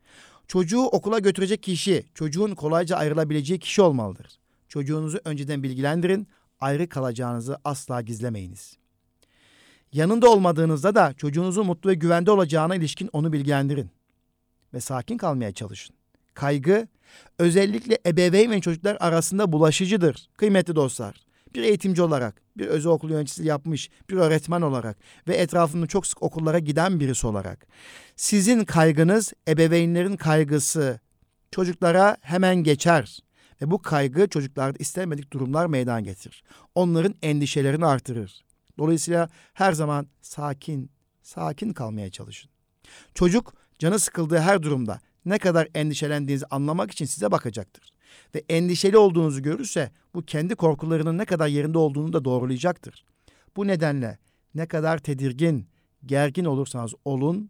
Çocuğu 0.47 0.81
okula 0.81 1.19
götürecek 1.19 1.63
kişi, 1.63 2.03
çocuğun 2.13 2.55
kolayca 2.55 2.97
ayrılabileceği 2.97 3.59
kişi 3.59 3.81
olmalıdır. 3.81 4.39
Çocuğunuzu 4.67 5.19
önceden 5.25 5.63
bilgilendirin, 5.63 6.27
ayrı 6.59 6.89
kalacağınızı 6.89 7.57
asla 7.63 8.01
gizlemeyiniz. 8.01 8.77
Yanında 9.93 10.31
olmadığınızda 10.31 10.95
da 10.95 11.13
çocuğunuzun 11.13 11.65
mutlu 11.65 11.89
ve 11.89 11.93
güvende 11.93 12.31
olacağına 12.31 12.75
ilişkin 12.75 13.09
onu 13.13 13.33
bilgilendirin. 13.33 14.02
Ve 14.73 14.79
sakin 14.79 15.17
kalmaya 15.17 15.51
çalışın. 15.51 15.95
Kaygı 16.33 16.87
özellikle 17.39 17.97
ebeveyn 18.05 18.51
ve 18.51 18.61
çocuklar 18.61 18.97
arasında 18.99 19.51
bulaşıcıdır 19.51 20.29
kıymetli 20.37 20.75
dostlar 20.75 21.23
bir 21.55 21.63
eğitimci 21.63 22.01
olarak, 22.01 22.41
bir 22.57 22.67
özel 22.67 22.91
okul 22.91 23.09
yöneticisi 23.09 23.45
yapmış, 23.45 23.89
bir 24.09 24.15
öğretmen 24.15 24.61
olarak 24.61 24.97
ve 25.27 25.35
etrafında 25.35 25.87
çok 25.87 26.07
sık 26.07 26.23
okullara 26.23 26.59
giden 26.59 26.99
birisi 26.99 27.27
olarak 27.27 27.67
sizin 28.15 28.65
kaygınız 28.65 29.33
ebeveynlerin 29.47 30.15
kaygısı 30.15 30.99
çocuklara 31.51 32.17
hemen 32.21 32.55
geçer 32.55 33.19
ve 33.61 33.71
bu 33.71 33.81
kaygı 33.81 34.27
çocuklarda 34.27 34.77
istemedik 34.79 35.33
durumlar 35.33 35.65
meydana 35.65 36.01
getirir. 36.01 36.43
Onların 36.75 37.15
endişelerini 37.21 37.85
artırır. 37.85 38.45
Dolayısıyla 38.77 39.29
her 39.53 39.73
zaman 39.73 40.07
sakin, 40.21 40.91
sakin 41.21 41.73
kalmaya 41.73 42.11
çalışın. 42.11 42.51
Çocuk 43.13 43.53
canı 43.83 43.99
sıkıldığı 43.99 44.37
her 44.37 44.63
durumda 44.63 44.99
ne 45.25 45.37
kadar 45.37 45.67
endişelendiğinizi 45.75 46.45
anlamak 46.45 46.91
için 46.91 47.05
size 47.05 47.31
bakacaktır 47.31 47.93
ve 48.35 48.43
endişeli 48.49 48.97
olduğunuzu 48.97 49.41
görürse 49.41 49.91
bu 50.15 50.25
kendi 50.25 50.55
korkularının 50.55 51.17
ne 51.17 51.25
kadar 51.25 51.47
yerinde 51.47 51.77
olduğunu 51.77 52.13
da 52.13 52.25
doğrulayacaktır. 52.25 53.05
Bu 53.55 53.67
nedenle 53.67 54.17
ne 54.55 54.65
kadar 54.65 54.97
tedirgin, 54.97 55.67
gergin 56.05 56.45
olursanız 56.45 56.93
olun, 57.05 57.49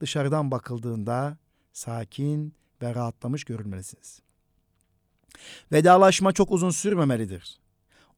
dışarıdan 0.00 0.50
bakıldığında 0.50 1.38
sakin 1.72 2.54
ve 2.82 2.94
rahatlamış 2.94 3.44
görünmelisiniz. 3.44 4.20
Vedalaşma 5.72 6.32
çok 6.32 6.50
uzun 6.50 6.70
sürmemelidir. 6.70 7.60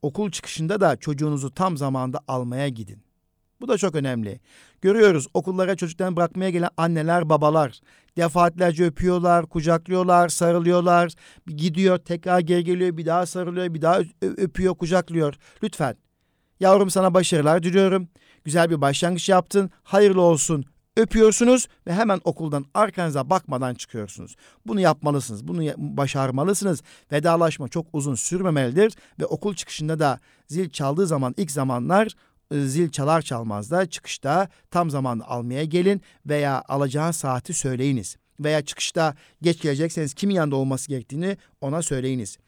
Okul 0.03 0.31
çıkışında 0.31 0.81
da 0.81 0.97
çocuğunuzu 0.97 1.51
tam 1.51 1.77
zamanda 1.77 2.21
almaya 2.29 2.69
gidin. 2.69 3.03
Bu 3.61 3.69
da 3.69 3.79
çok 3.79 3.95
önemli. 3.95 4.41
Görüyoruz 4.83 5.27
okullara 5.35 5.77
çocuklarını 5.77 6.17
bırakmaya 6.17 6.51
gelen 6.51 6.71
anneler, 6.77 7.29
babalar 7.29 7.81
defaatlerce 8.17 8.85
öpüyorlar, 8.85 9.47
kucaklıyorlar, 9.47 10.29
sarılıyorlar. 10.29 11.13
Gidiyor, 11.47 11.99
tekrar 11.99 12.41
geri 12.41 12.65
geliyor, 12.65 12.97
bir 12.97 13.07
daha 13.07 13.27
sarılıyor, 13.27 13.75
bir 13.75 13.83
daha 13.83 14.01
öpüyor, 14.23 14.75
kucaklıyor. 14.75 15.35
Lütfen. 15.63 15.97
Yavrum 16.61 16.91
sana 16.91 17.15
başarılar 17.15 17.63
diliyorum. 17.63 18.09
Güzel 18.45 18.71
bir 18.71 18.81
başlangıç 18.81 19.29
yaptın. 19.29 19.71
Hayırlı 19.83 20.21
olsun. 20.21 20.65
Öpüyorsunuz 20.97 21.69
ve 21.87 21.93
hemen 21.93 22.21
okuldan 22.25 22.65
arkanıza 22.75 23.31
bakmadan 23.31 23.75
çıkıyorsunuz. 23.75 24.37
Bunu 24.67 24.81
yapmalısınız. 24.81 25.49
Bunu 25.49 25.63
başarmalısınız. 25.77 26.83
Vedalaşma 27.13 27.69
çok 27.69 27.87
uzun 27.93 28.15
sürmemelidir 28.15 28.95
ve 29.21 29.27
okul 29.27 29.55
çıkışında 29.55 29.99
da 29.99 30.21
zil 30.47 30.71
çaldığı 30.71 31.07
zaman 31.07 31.35
ilk 31.37 31.51
zamanlar 31.51 32.09
zil 32.53 32.91
çalar 32.91 33.23
çalmaz 33.23 33.71
da 33.71 33.87
çıkışta 33.87 34.49
tam 34.71 34.91
zaman 34.91 35.19
almaya 35.19 35.65
gelin 35.65 36.03
veya 36.27 36.63
alacağı 36.69 37.13
saati 37.13 37.55
söyleyiniz. 37.55 38.17
Veya 38.41 38.65
çıkışta 38.65 39.15
geç 39.43 39.63
gelecekseniz 39.63 40.15
kimin 40.15 40.35
yanında 40.35 40.57
olması 40.57 40.89
gerektiğini 40.89 41.37
ona 41.61 41.83
söyleyiniz. 41.83 42.39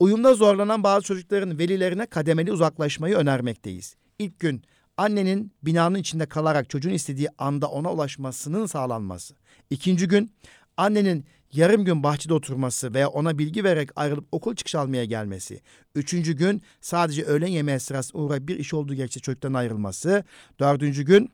Uyumda 0.00 0.34
zorlanan 0.34 0.82
bazı 0.82 1.06
çocukların 1.06 1.58
velilerine 1.58 2.06
kademeli 2.06 2.52
uzaklaşmayı 2.52 3.14
önermekteyiz. 3.14 3.96
İlk 4.18 4.40
gün 4.40 4.62
annenin 4.96 5.52
binanın 5.62 5.98
içinde 5.98 6.26
kalarak 6.26 6.70
çocuğun 6.70 6.90
istediği 6.90 7.28
anda 7.38 7.66
ona 7.66 7.92
ulaşmasının 7.92 8.66
sağlanması. 8.66 9.34
İkinci 9.70 10.08
gün 10.08 10.32
annenin 10.76 11.24
yarım 11.52 11.84
gün 11.84 12.02
bahçede 12.02 12.34
oturması 12.34 12.94
veya 12.94 13.08
ona 13.08 13.38
bilgi 13.38 13.64
vererek 13.64 13.90
ayrılıp 13.96 14.24
okul 14.32 14.54
çıkış 14.54 14.74
almaya 14.74 15.04
gelmesi. 15.04 15.60
Üçüncü 15.94 16.32
gün 16.32 16.62
sadece 16.80 17.24
öğlen 17.24 17.46
yemeği 17.46 17.80
sırasında 17.80 18.22
uğrayıp 18.22 18.48
bir 18.48 18.58
iş 18.58 18.74
olduğu 18.74 18.94
gerekçe 18.94 19.20
çocuktan 19.20 19.54
ayrılması. 19.54 20.24
Dördüncü 20.60 21.02
gün 21.02 21.30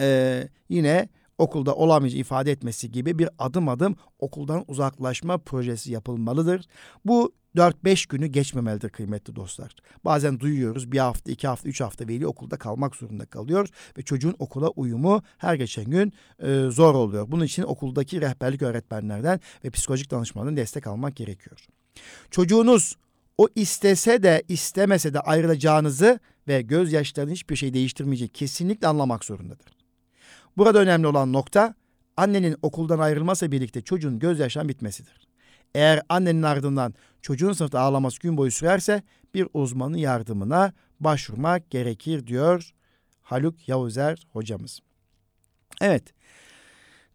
e, 0.00 0.48
yine 0.68 1.08
okulda 1.38 1.74
olamayacağı 1.74 2.20
ifade 2.20 2.52
etmesi 2.52 2.90
gibi 2.90 3.18
bir 3.18 3.28
adım 3.38 3.68
adım 3.68 3.96
okuldan 4.18 4.64
uzaklaşma 4.68 5.38
projesi 5.38 5.92
yapılmalıdır. 5.92 6.66
Bu 7.04 7.32
4-5 7.56 8.08
günü 8.08 8.26
geçmemelidir 8.26 8.88
kıymetli 8.88 9.36
dostlar. 9.36 9.74
Bazen 10.04 10.40
duyuyoruz 10.40 10.92
bir 10.92 10.98
hafta, 10.98 11.32
iki 11.32 11.48
hafta, 11.48 11.68
üç 11.68 11.80
hafta 11.80 12.08
veli 12.08 12.26
okulda 12.26 12.56
kalmak 12.56 12.96
zorunda 12.96 13.26
kalıyor 13.26 13.68
ve 13.98 14.02
çocuğun 14.02 14.34
okula 14.38 14.68
uyumu 14.68 15.22
her 15.38 15.54
geçen 15.54 15.84
gün 15.84 16.12
e, 16.42 16.70
zor 16.70 16.94
oluyor. 16.94 17.30
Bunun 17.30 17.44
için 17.44 17.62
okuldaki 17.62 18.20
rehberlik 18.20 18.62
öğretmenlerden 18.62 19.40
ve 19.64 19.70
psikolojik 19.70 20.10
danışmandan 20.10 20.56
destek 20.56 20.86
almak 20.86 21.16
gerekiyor. 21.16 21.66
Çocuğunuz 22.30 22.96
o 23.38 23.48
istese 23.54 24.22
de 24.22 24.42
istemese 24.48 25.14
de 25.14 25.20
ayrılacağınızı 25.20 26.20
ve 26.48 26.62
gözyaşlarının 26.62 27.32
hiçbir 27.32 27.56
şey 27.56 27.74
değiştirmeyeceği 27.74 28.28
kesinlikle 28.28 28.86
anlamak 28.86 29.24
zorundadır. 29.24 29.81
Burada 30.56 30.78
önemli 30.78 31.06
olan 31.06 31.32
nokta 31.32 31.74
annenin 32.16 32.56
okuldan 32.62 32.98
ayrılması 32.98 33.52
birlikte 33.52 33.80
çocuğun 33.80 34.18
gözyaşlarının 34.18 34.68
bitmesidir. 34.68 35.28
Eğer 35.74 36.02
annenin 36.08 36.42
ardından 36.42 36.94
çocuğun 37.22 37.52
sınıfta 37.52 37.80
ağlaması 37.80 38.20
gün 38.20 38.36
boyu 38.36 38.50
sürerse 38.50 39.02
bir 39.34 39.48
uzmanın 39.54 39.96
yardımına 39.96 40.72
başvurmak 41.00 41.70
gerekir 41.70 42.26
diyor 42.26 42.72
Haluk 43.22 43.68
Yavuzer 43.68 44.26
hocamız. 44.32 44.80
Evet, 45.80 46.04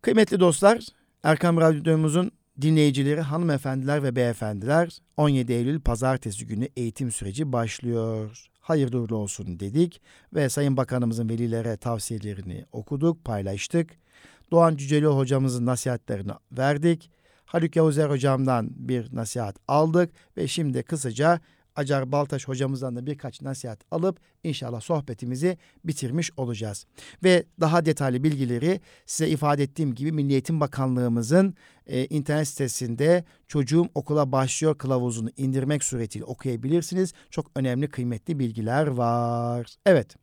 kıymetli 0.02 0.40
dostlar 0.40 0.86
Erkam 1.24 1.58
Radyomuzun 1.58 2.32
dinleyicileri 2.62 3.22
hanımefendiler 3.22 4.04
ve 4.04 4.16
beyefendiler 4.16 5.00
17 5.18 5.54
Eylül 5.54 5.82
pazartesi 5.82 6.48
günü 6.48 6.68
eğitim 6.78 7.12
süreci 7.12 7.52
başlıyor. 7.52 8.48
Hayırlı 8.68 9.00
uğurlu 9.00 9.16
olsun 9.16 9.60
dedik 9.60 10.02
ve 10.34 10.50
Sayın 10.50 10.78
Bakanımızın 10.78 11.30
velilere 11.30 11.78
tavsiyelerini 11.78 12.66
okuduk, 12.72 13.26
paylaştık. 13.26 13.90
Doğan 14.52 14.76
Cüceli 14.76 15.06
hocamızın 15.06 15.66
nasihatlerini 15.66 16.32
verdik. 16.52 17.12
Haluk 17.46 17.76
Yavuzer 17.76 18.10
hocamdan 18.10 18.70
bir 18.76 19.16
nasihat 19.16 19.56
aldık 19.68 20.12
ve 20.38 20.48
şimdi 20.48 20.84
kısaca 20.84 21.40
Acar 21.78 22.12
Baltaş 22.12 22.48
hocamızdan 22.48 22.96
da 22.96 23.06
birkaç 23.06 23.42
nasihat 23.42 23.80
alıp 23.92 24.20
inşallah 24.44 24.82
sohbetimizi 24.82 25.58
bitirmiş 25.86 26.32
olacağız. 26.38 26.86
Ve 27.24 27.46
daha 27.60 27.86
detaylı 27.86 28.24
bilgileri 28.24 28.82
size 29.06 29.30
ifade 29.30 29.64
ettiğim 29.64 29.96
gibi 29.96 30.12
Milli 30.12 30.32
Eğitim 30.32 30.60
Bakanlığımızın 30.60 31.56
e, 31.88 32.06
internet 32.06 32.48
sitesinde 32.48 33.24
çocuğum 33.48 33.90
okula 33.96 34.32
başlıyor 34.32 34.78
kılavuzunu 34.78 35.30
indirmek 35.38 35.84
suretiyle 35.84 36.26
okuyabilirsiniz. 36.26 37.14
Çok 37.30 37.52
önemli 37.56 37.90
kıymetli 37.90 38.40
bilgiler 38.40 38.88
var. 38.88 39.76
Evet. 39.86 40.16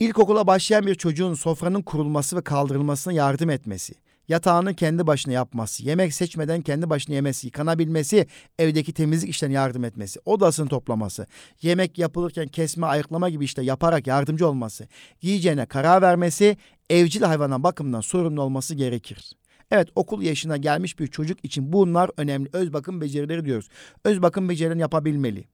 İlkokula 0.00 0.46
başlayan 0.46 0.86
bir 0.86 0.94
çocuğun 0.94 1.34
sofranın 1.34 1.82
kurulması 1.82 2.36
ve 2.36 2.42
kaldırılmasına 2.42 3.12
yardım 3.12 3.50
etmesi 3.50 3.94
yatağını 4.30 4.74
kendi 4.74 5.06
başına 5.06 5.32
yapması, 5.32 5.84
yemek 5.84 6.14
seçmeden 6.14 6.62
kendi 6.62 6.90
başına 6.90 7.14
yemesi, 7.14 7.46
yıkanabilmesi, 7.46 8.26
evdeki 8.58 8.92
temizlik 8.92 9.30
işlerine 9.30 9.54
yardım 9.54 9.84
etmesi, 9.84 10.20
odasını 10.24 10.68
toplaması, 10.68 11.26
yemek 11.62 11.98
yapılırken 11.98 12.48
kesme, 12.48 12.86
ayıklama 12.86 13.30
gibi 13.30 13.44
işte 13.44 13.62
yaparak 13.62 14.06
yardımcı 14.06 14.48
olması, 14.48 14.88
giyeceğine 15.20 15.66
karar 15.66 16.02
vermesi, 16.02 16.56
evcil 16.90 17.22
hayvana 17.22 17.62
bakımından 17.62 18.00
sorumlu 18.00 18.42
olması 18.42 18.74
gerekir. 18.74 19.32
Evet 19.70 19.88
okul 19.94 20.22
yaşına 20.22 20.56
gelmiş 20.56 20.98
bir 20.98 21.06
çocuk 21.06 21.44
için 21.44 21.72
bunlar 21.72 22.10
önemli. 22.16 22.48
Öz 22.52 22.72
bakım 22.72 23.00
becerileri 23.00 23.44
diyoruz. 23.44 23.68
Öz 24.04 24.22
bakım 24.22 24.48
becerilerini 24.48 24.80
yapabilmeli. 24.80 25.44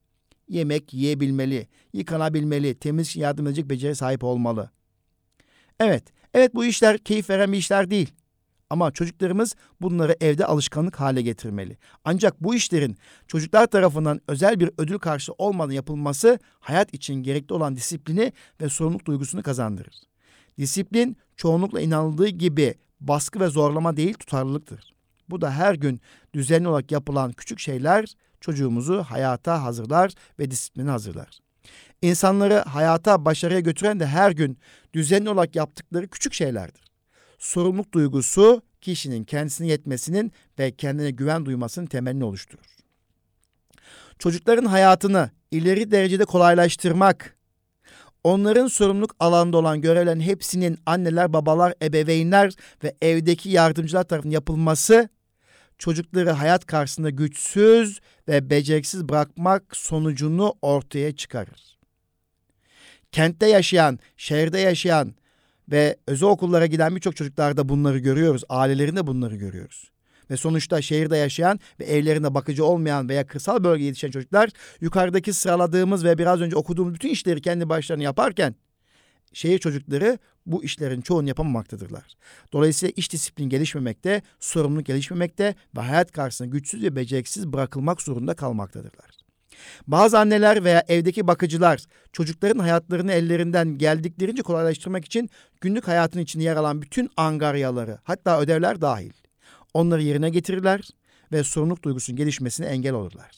Yemek 0.49 0.95
yiyebilmeli, 0.95 1.69
yıkanabilmeli, 1.93 2.75
temiz 2.75 3.17
yardım 3.17 3.47
edecek 3.47 3.71
beceri 3.71 3.95
sahip 3.95 4.25
olmalı. 4.25 4.71
Evet, 5.81 6.05
evet 6.35 6.55
bu 6.55 6.65
işler 6.65 6.99
keyif 6.99 7.31
veren 7.31 7.53
bir 7.53 7.59
işler 7.59 7.91
değil. 7.91 8.13
Ama 8.71 8.91
çocuklarımız 8.91 9.55
bunları 9.81 10.17
evde 10.21 10.47
alışkanlık 10.47 11.01
hale 11.01 11.23
getirmeli. 11.23 11.79
Ancak 12.05 12.43
bu 12.43 12.55
işlerin 12.55 12.97
çocuklar 13.27 13.67
tarafından 13.67 14.21
özel 14.29 14.61
bir 14.61 14.71
ödül 14.79 14.99
karşı 14.99 15.33
olmadan 15.39 15.73
yapılması 15.73 16.39
hayat 16.61 16.95
için 16.95 17.15
gerekli 17.15 17.53
olan 17.53 17.77
disiplini 17.77 18.33
ve 18.61 18.69
sorumluluk 18.69 19.07
duygusunu 19.07 19.43
kazandırır. 19.43 19.95
Disiplin 20.59 21.17
çoğunlukla 21.37 21.81
inanıldığı 21.81 22.29
gibi 22.29 22.75
baskı 23.01 23.41
ve 23.41 23.49
zorlama 23.49 23.97
değil 23.97 24.15
tutarlılıktır. 24.15 24.95
Bu 25.31 25.41
da 25.41 25.51
her 25.51 25.75
gün 25.75 26.01
düzenli 26.35 26.69
olarak 26.69 26.93
yapılan 26.93 27.33
küçük 27.33 27.59
şeyler 27.59 28.17
çocuğumuzu 28.41 29.03
hayata 29.03 29.63
hazırlar 29.63 30.13
ve 30.39 30.51
disipline 30.51 30.91
hazırlar. 30.91 31.39
İnsanları 32.03 32.55
hayata 32.55 33.25
başarıya 33.25 33.61
götüren 33.61 34.01
de 34.01 34.07
her 34.07 34.31
gün 34.31 34.59
düzenli 34.93 35.31
olarak 35.31 35.57
yaptıkları 35.57 36.09
küçük 36.09 36.35
şeylerdir 36.35 36.96
sorumluluk 37.39 37.93
duygusu 37.95 38.63
kişinin 38.81 39.25
kendisine 39.25 39.67
yetmesinin 39.67 40.33
ve 40.59 40.71
kendine 40.71 41.11
güven 41.11 41.47
duymasının 41.47 41.87
temelini 41.87 42.25
oluşturur. 42.25 42.65
Çocukların 44.19 44.65
hayatını 44.65 45.31
ileri 45.51 45.91
derecede 45.91 46.25
kolaylaştırmak, 46.25 47.37
onların 48.25 48.67
sorumluluk 48.67 49.17
alanında 49.21 49.57
olan 49.57 49.81
görevlerin 49.81 50.21
hepsinin 50.21 50.79
anneler, 50.87 51.33
babalar, 51.33 51.75
ebeveynler 51.83 52.53
ve 52.85 52.95
evdeki 53.03 53.49
yardımcılar 53.51 54.05
tarafından 54.05 54.33
yapılması 54.33 55.09
çocukları 55.79 56.31
hayat 56.31 56.67
karşısında 56.67 57.11
güçsüz 57.11 58.01
ve 58.29 58.51
beceriksiz 58.51 59.09
bırakmak 59.09 59.77
sonucunu 59.77 60.55
ortaya 60.63 61.17
çıkarır. 61.17 61.79
Kentte 63.13 63.47
yaşayan, 63.47 63.99
şehirde 64.17 64.59
yaşayan 64.59 65.15
ve 65.71 65.97
özel 66.07 66.29
okullara 66.29 66.67
giden 66.67 66.97
birçok 66.97 67.17
çocuklarda 67.17 67.69
bunları 67.69 67.99
görüyoruz. 67.99 68.43
Ailelerinde 68.49 69.07
bunları 69.07 69.37
görüyoruz. 69.37 69.91
Ve 70.31 70.37
sonuçta 70.37 70.83
şehirde 70.83 71.17
yaşayan 71.17 71.61
ve 71.81 71.85
evlerinde 71.85 72.35
bakıcı 72.35 72.65
olmayan 72.65 73.09
veya 73.09 73.27
kırsal 73.27 73.65
bölgede 73.65 73.87
yetişen 73.87 74.11
çocuklar 74.11 74.51
yukarıdaki 74.81 75.33
sıraladığımız 75.33 76.05
ve 76.05 76.19
biraz 76.19 76.41
önce 76.41 76.57
okuduğumuz 76.57 76.95
bütün 76.95 77.09
işleri 77.09 77.41
kendi 77.43 77.69
başlarına 77.69 78.03
yaparken 78.03 78.55
şehir 79.33 79.59
çocukları 79.59 80.19
bu 80.47 80.65
işlerin 80.65 81.01
çoğunu 81.01 81.29
yapamamaktadırlar. 81.29 82.17
Dolayısıyla 82.53 82.93
iş 82.97 83.13
disiplin 83.13 83.49
gelişmemekte, 83.49 84.23
sorumluluk 84.41 84.87
gelişmemekte 84.87 85.55
ve 85.77 85.81
hayat 85.81 86.13
karşısında 86.13 86.49
güçsüz 86.49 86.83
ve 86.83 86.97
beceriksiz 86.97 87.53
bırakılmak 87.53 88.03
zorunda 88.03 88.35
kalmaktadırlar. 88.35 89.16
Bazı 89.87 90.19
anneler 90.19 90.65
veya 90.65 90.85
evdeki 90.89 91.27
bakıcılar 91.27 91.85
çocukların 92.13 92.59
hayatlarını 92.59 93.13
ellerinden 93.13 93.79
geldiklerince 93.79 94.43
kolaylaştırmak 94.43 95.05
için 95.05 95.31
günlük 95.61 95.89
hayatın 95.89 96.21
içinde 96.21 96.45
yer 96.45 96.57
alan 96.57 96.83
bütün 96.83 97.11
angaryaları 97.17 97.99
hatta 98.05 98.41
ödevler 98.41 98.81
dahil 98.81 99.13
onları 99.75 100.03
yerine 100.03 100.31
getirirler 100.31 100.81
ve 101.33 101.43
sorumluluk 101.43 101.83
duygusunun 101.83 102.17
gelişmesine 102.17 102.67
engel 102.67 102.95
olurlar. 102.95 103.31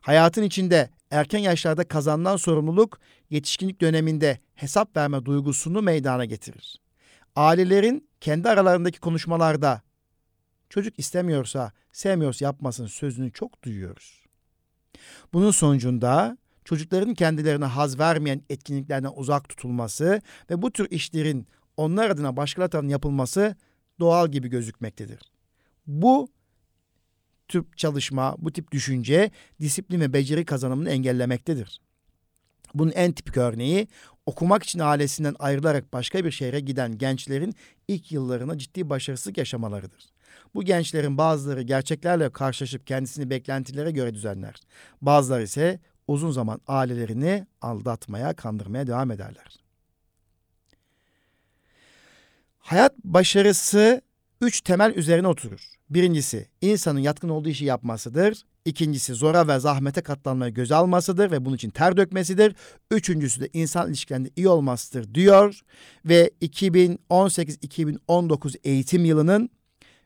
Hayatın 0.00 0.42
içinde 0.42 0.90
erken 1.10 1.38
yaşlarda 1.38 1.88
kazanılan 1.88 2.36
sorumluluk 2.36 3.00
yetişkinlik 3.30 3.80
döneminde 3.80 4.38
hesap 4.54 4.96
verme 4.96 5.24
duygusunu 5.24 5.82
meydana 5.82 6.24
getirir. 6.24 6.80
Ailelerin 7.36 8.08
kendi 8.20 8.48
aralarındaki 8.48 9.00
konuşmalarda 9.00 9.82
çocuk 10.70 10.98
istemiyorsa, 10.98 11.72
sevmiyorsa 11.92 12.44
yapmasın 12.44 12.86
sözünü 12.86 13.32
çok 13.32 13.64
duyuyoruz. 13.64 14.21
Bunun 15.32 15.50
sonucunda 15.50 16.38
çocukların 16.64 17.14
kendilerine 17.14 17.64
haz 17.64 17.98
vermeyen 17.98 18.42
etkinliklerden 18.50 19.12
uzak 19.16 19.48
tutulması 19.48 20.22
ve 20.50 20.62
bu 20.62 20.70
tür 20.70 20.90
işlerin 20.90 21.46
onlar 21.76 22.10
adına 22.10 22.36
başkaları 22.36 22.70
tarafından 22.70 22.92
yapılması 22.92 23.56
doğal 24.00 24.28
gibi 24.28 24.48
gözükmektedir. 24.48 25.18
Bu 25.86 26.28
tip 27.48 27.78
çalışma, 27.78 28.36
bu 28.38 28.52
tip 28.52 28.72
düşünce 28.72 29.30
disiplin 29.60 30.00
ve 30.00 30.12
beceri 30.12 30.44
kazanımını 30.44 30.90
engellemektedir. 30.90 31.80
Bunun 32.74 32.90
en 32.90 33.12
tipik 33.12 33.36
örneği 33.36 33.88
okumak 34.26 34.62
için 34.62 34.78
ailesinden 34.78 35.34
ayrılarak 35.38 35.92
başka 35.92 36.24
bir 36.24 36.30
şehre 36.30 36.60
giden 36.60 36.98
gençlerin 36.98 37.54
ilk 37.88 38.12
yıllarına 38.12 38.58
ciddi 38.58 38.90
başarısızlık 38.90 39.38
yaşamalarıdır. 39.38 40.11
Bu 40.54 40.64
gençlerin 40.64 41.18
bazıları 41.18 41.62
gerçeklerle 41.62 42.30
karşılaşıp 42.30 42.86
kendisini 42.86 43.30
beklentilere 43.30 43.90
göre 43.90 44.14
düzenler. 44.14 44.54
Bazıları 45.02 45.42
ise 45.42 45.80
uzun 46.08 46.30
zaman 46.30 46.60
ailelerini 46.66 47.46
aldatmaya, 47.60 48.34
kandırmaya 48.34 48.86
devam 48.86 49.10
ederler. 49.10 49.56
Hayat 52.58 52.94
başarısı 53.04 54.00
üç 54.40 54.60
temel 54.60 54.94
üzerine 54.94 55.28
oturur. 55.28 55.60
Birincisi 55.90 56.48
insanın 56.60 57.00
yatkın 57.00 57.28
olduğu 57.28 57.48
işi 57.48 57.64
yapmasıdır. 57.64 58.42
İkincisi 58.64 59.14
zora 59.14 59.48
ve 59.48 59.58
zahmete 59.58 60.00
katlanmayı 60.00 60.54
göze 60.54 60.74
almasıdır 60.74 61.30
ve 61.30 61.44
bunun 61.44 61.56
için 61.56 61.70
ter 61.70 61.96
dökmesidir. 61.96 62.54
Üçüncüsü 62.90 63.40
de 63.40 63.48
insan 63.52 63.88
ilişkilerinde 63.88 64.30
iyi 64.36 64.48
olmasıdır 64.48 65.14
diyor. 65.14 65.60
Ve 66.04 66.30
2018-2019 66.42 68.56
eğitim 68.64 69.04
yılının 69.04 69.50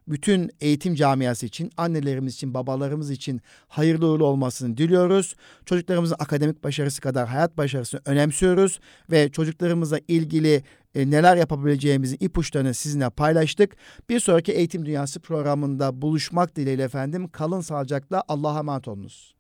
bütün 0.09 0.51
eğitim 0.61 0.95
camiası 0.95 1.47
için, 1.47 1.71
annelerimiz 1.77 2.35
için, 2.35 2.55
babalarımız 2.55 3.11
için 3.11 3.41
hayırlı 3.69 4.09
uğurlu 4.09 4.27
olmasını 4.27 4.77
diliyoruz. 4.77 5.37
Çocuklarımızın 5.67 6.17
akademik 6.19 6.65
başarısı 6.65 7.01
kadar 7.01 7.29
hayat 7.29 7.59
başarısını 7.59 8.01
önemsiyoruz 8.05 8.81
ve 9.11 9.29
çocuklarımızla 9.29 10.01
ilgili 10.09 10.63
e, 10.95 11.11
neler 11.11 11.37
yapabileceğimizin 11.37 12.17
ipuçlarını 12.21 12.75
sizinle 12.75 13.11
paylaştık. 13.11 13.77
Bir 14.11 14.21
sonraki 14.21 14.53
Eğitim 14.53 14.87
Dünyası 14.87 15.21
programında 15.21 16.03
buluşmak 16.03 16.57
dileğiyle 16.57 16.83
efendim. 16.83 17.29
Kalın 17.29 17.61
sağlıcakla 17.61 18.23
Allah'a 18.29 18.59
emanet 18.59 18.89
olunuz. 18.89 19.36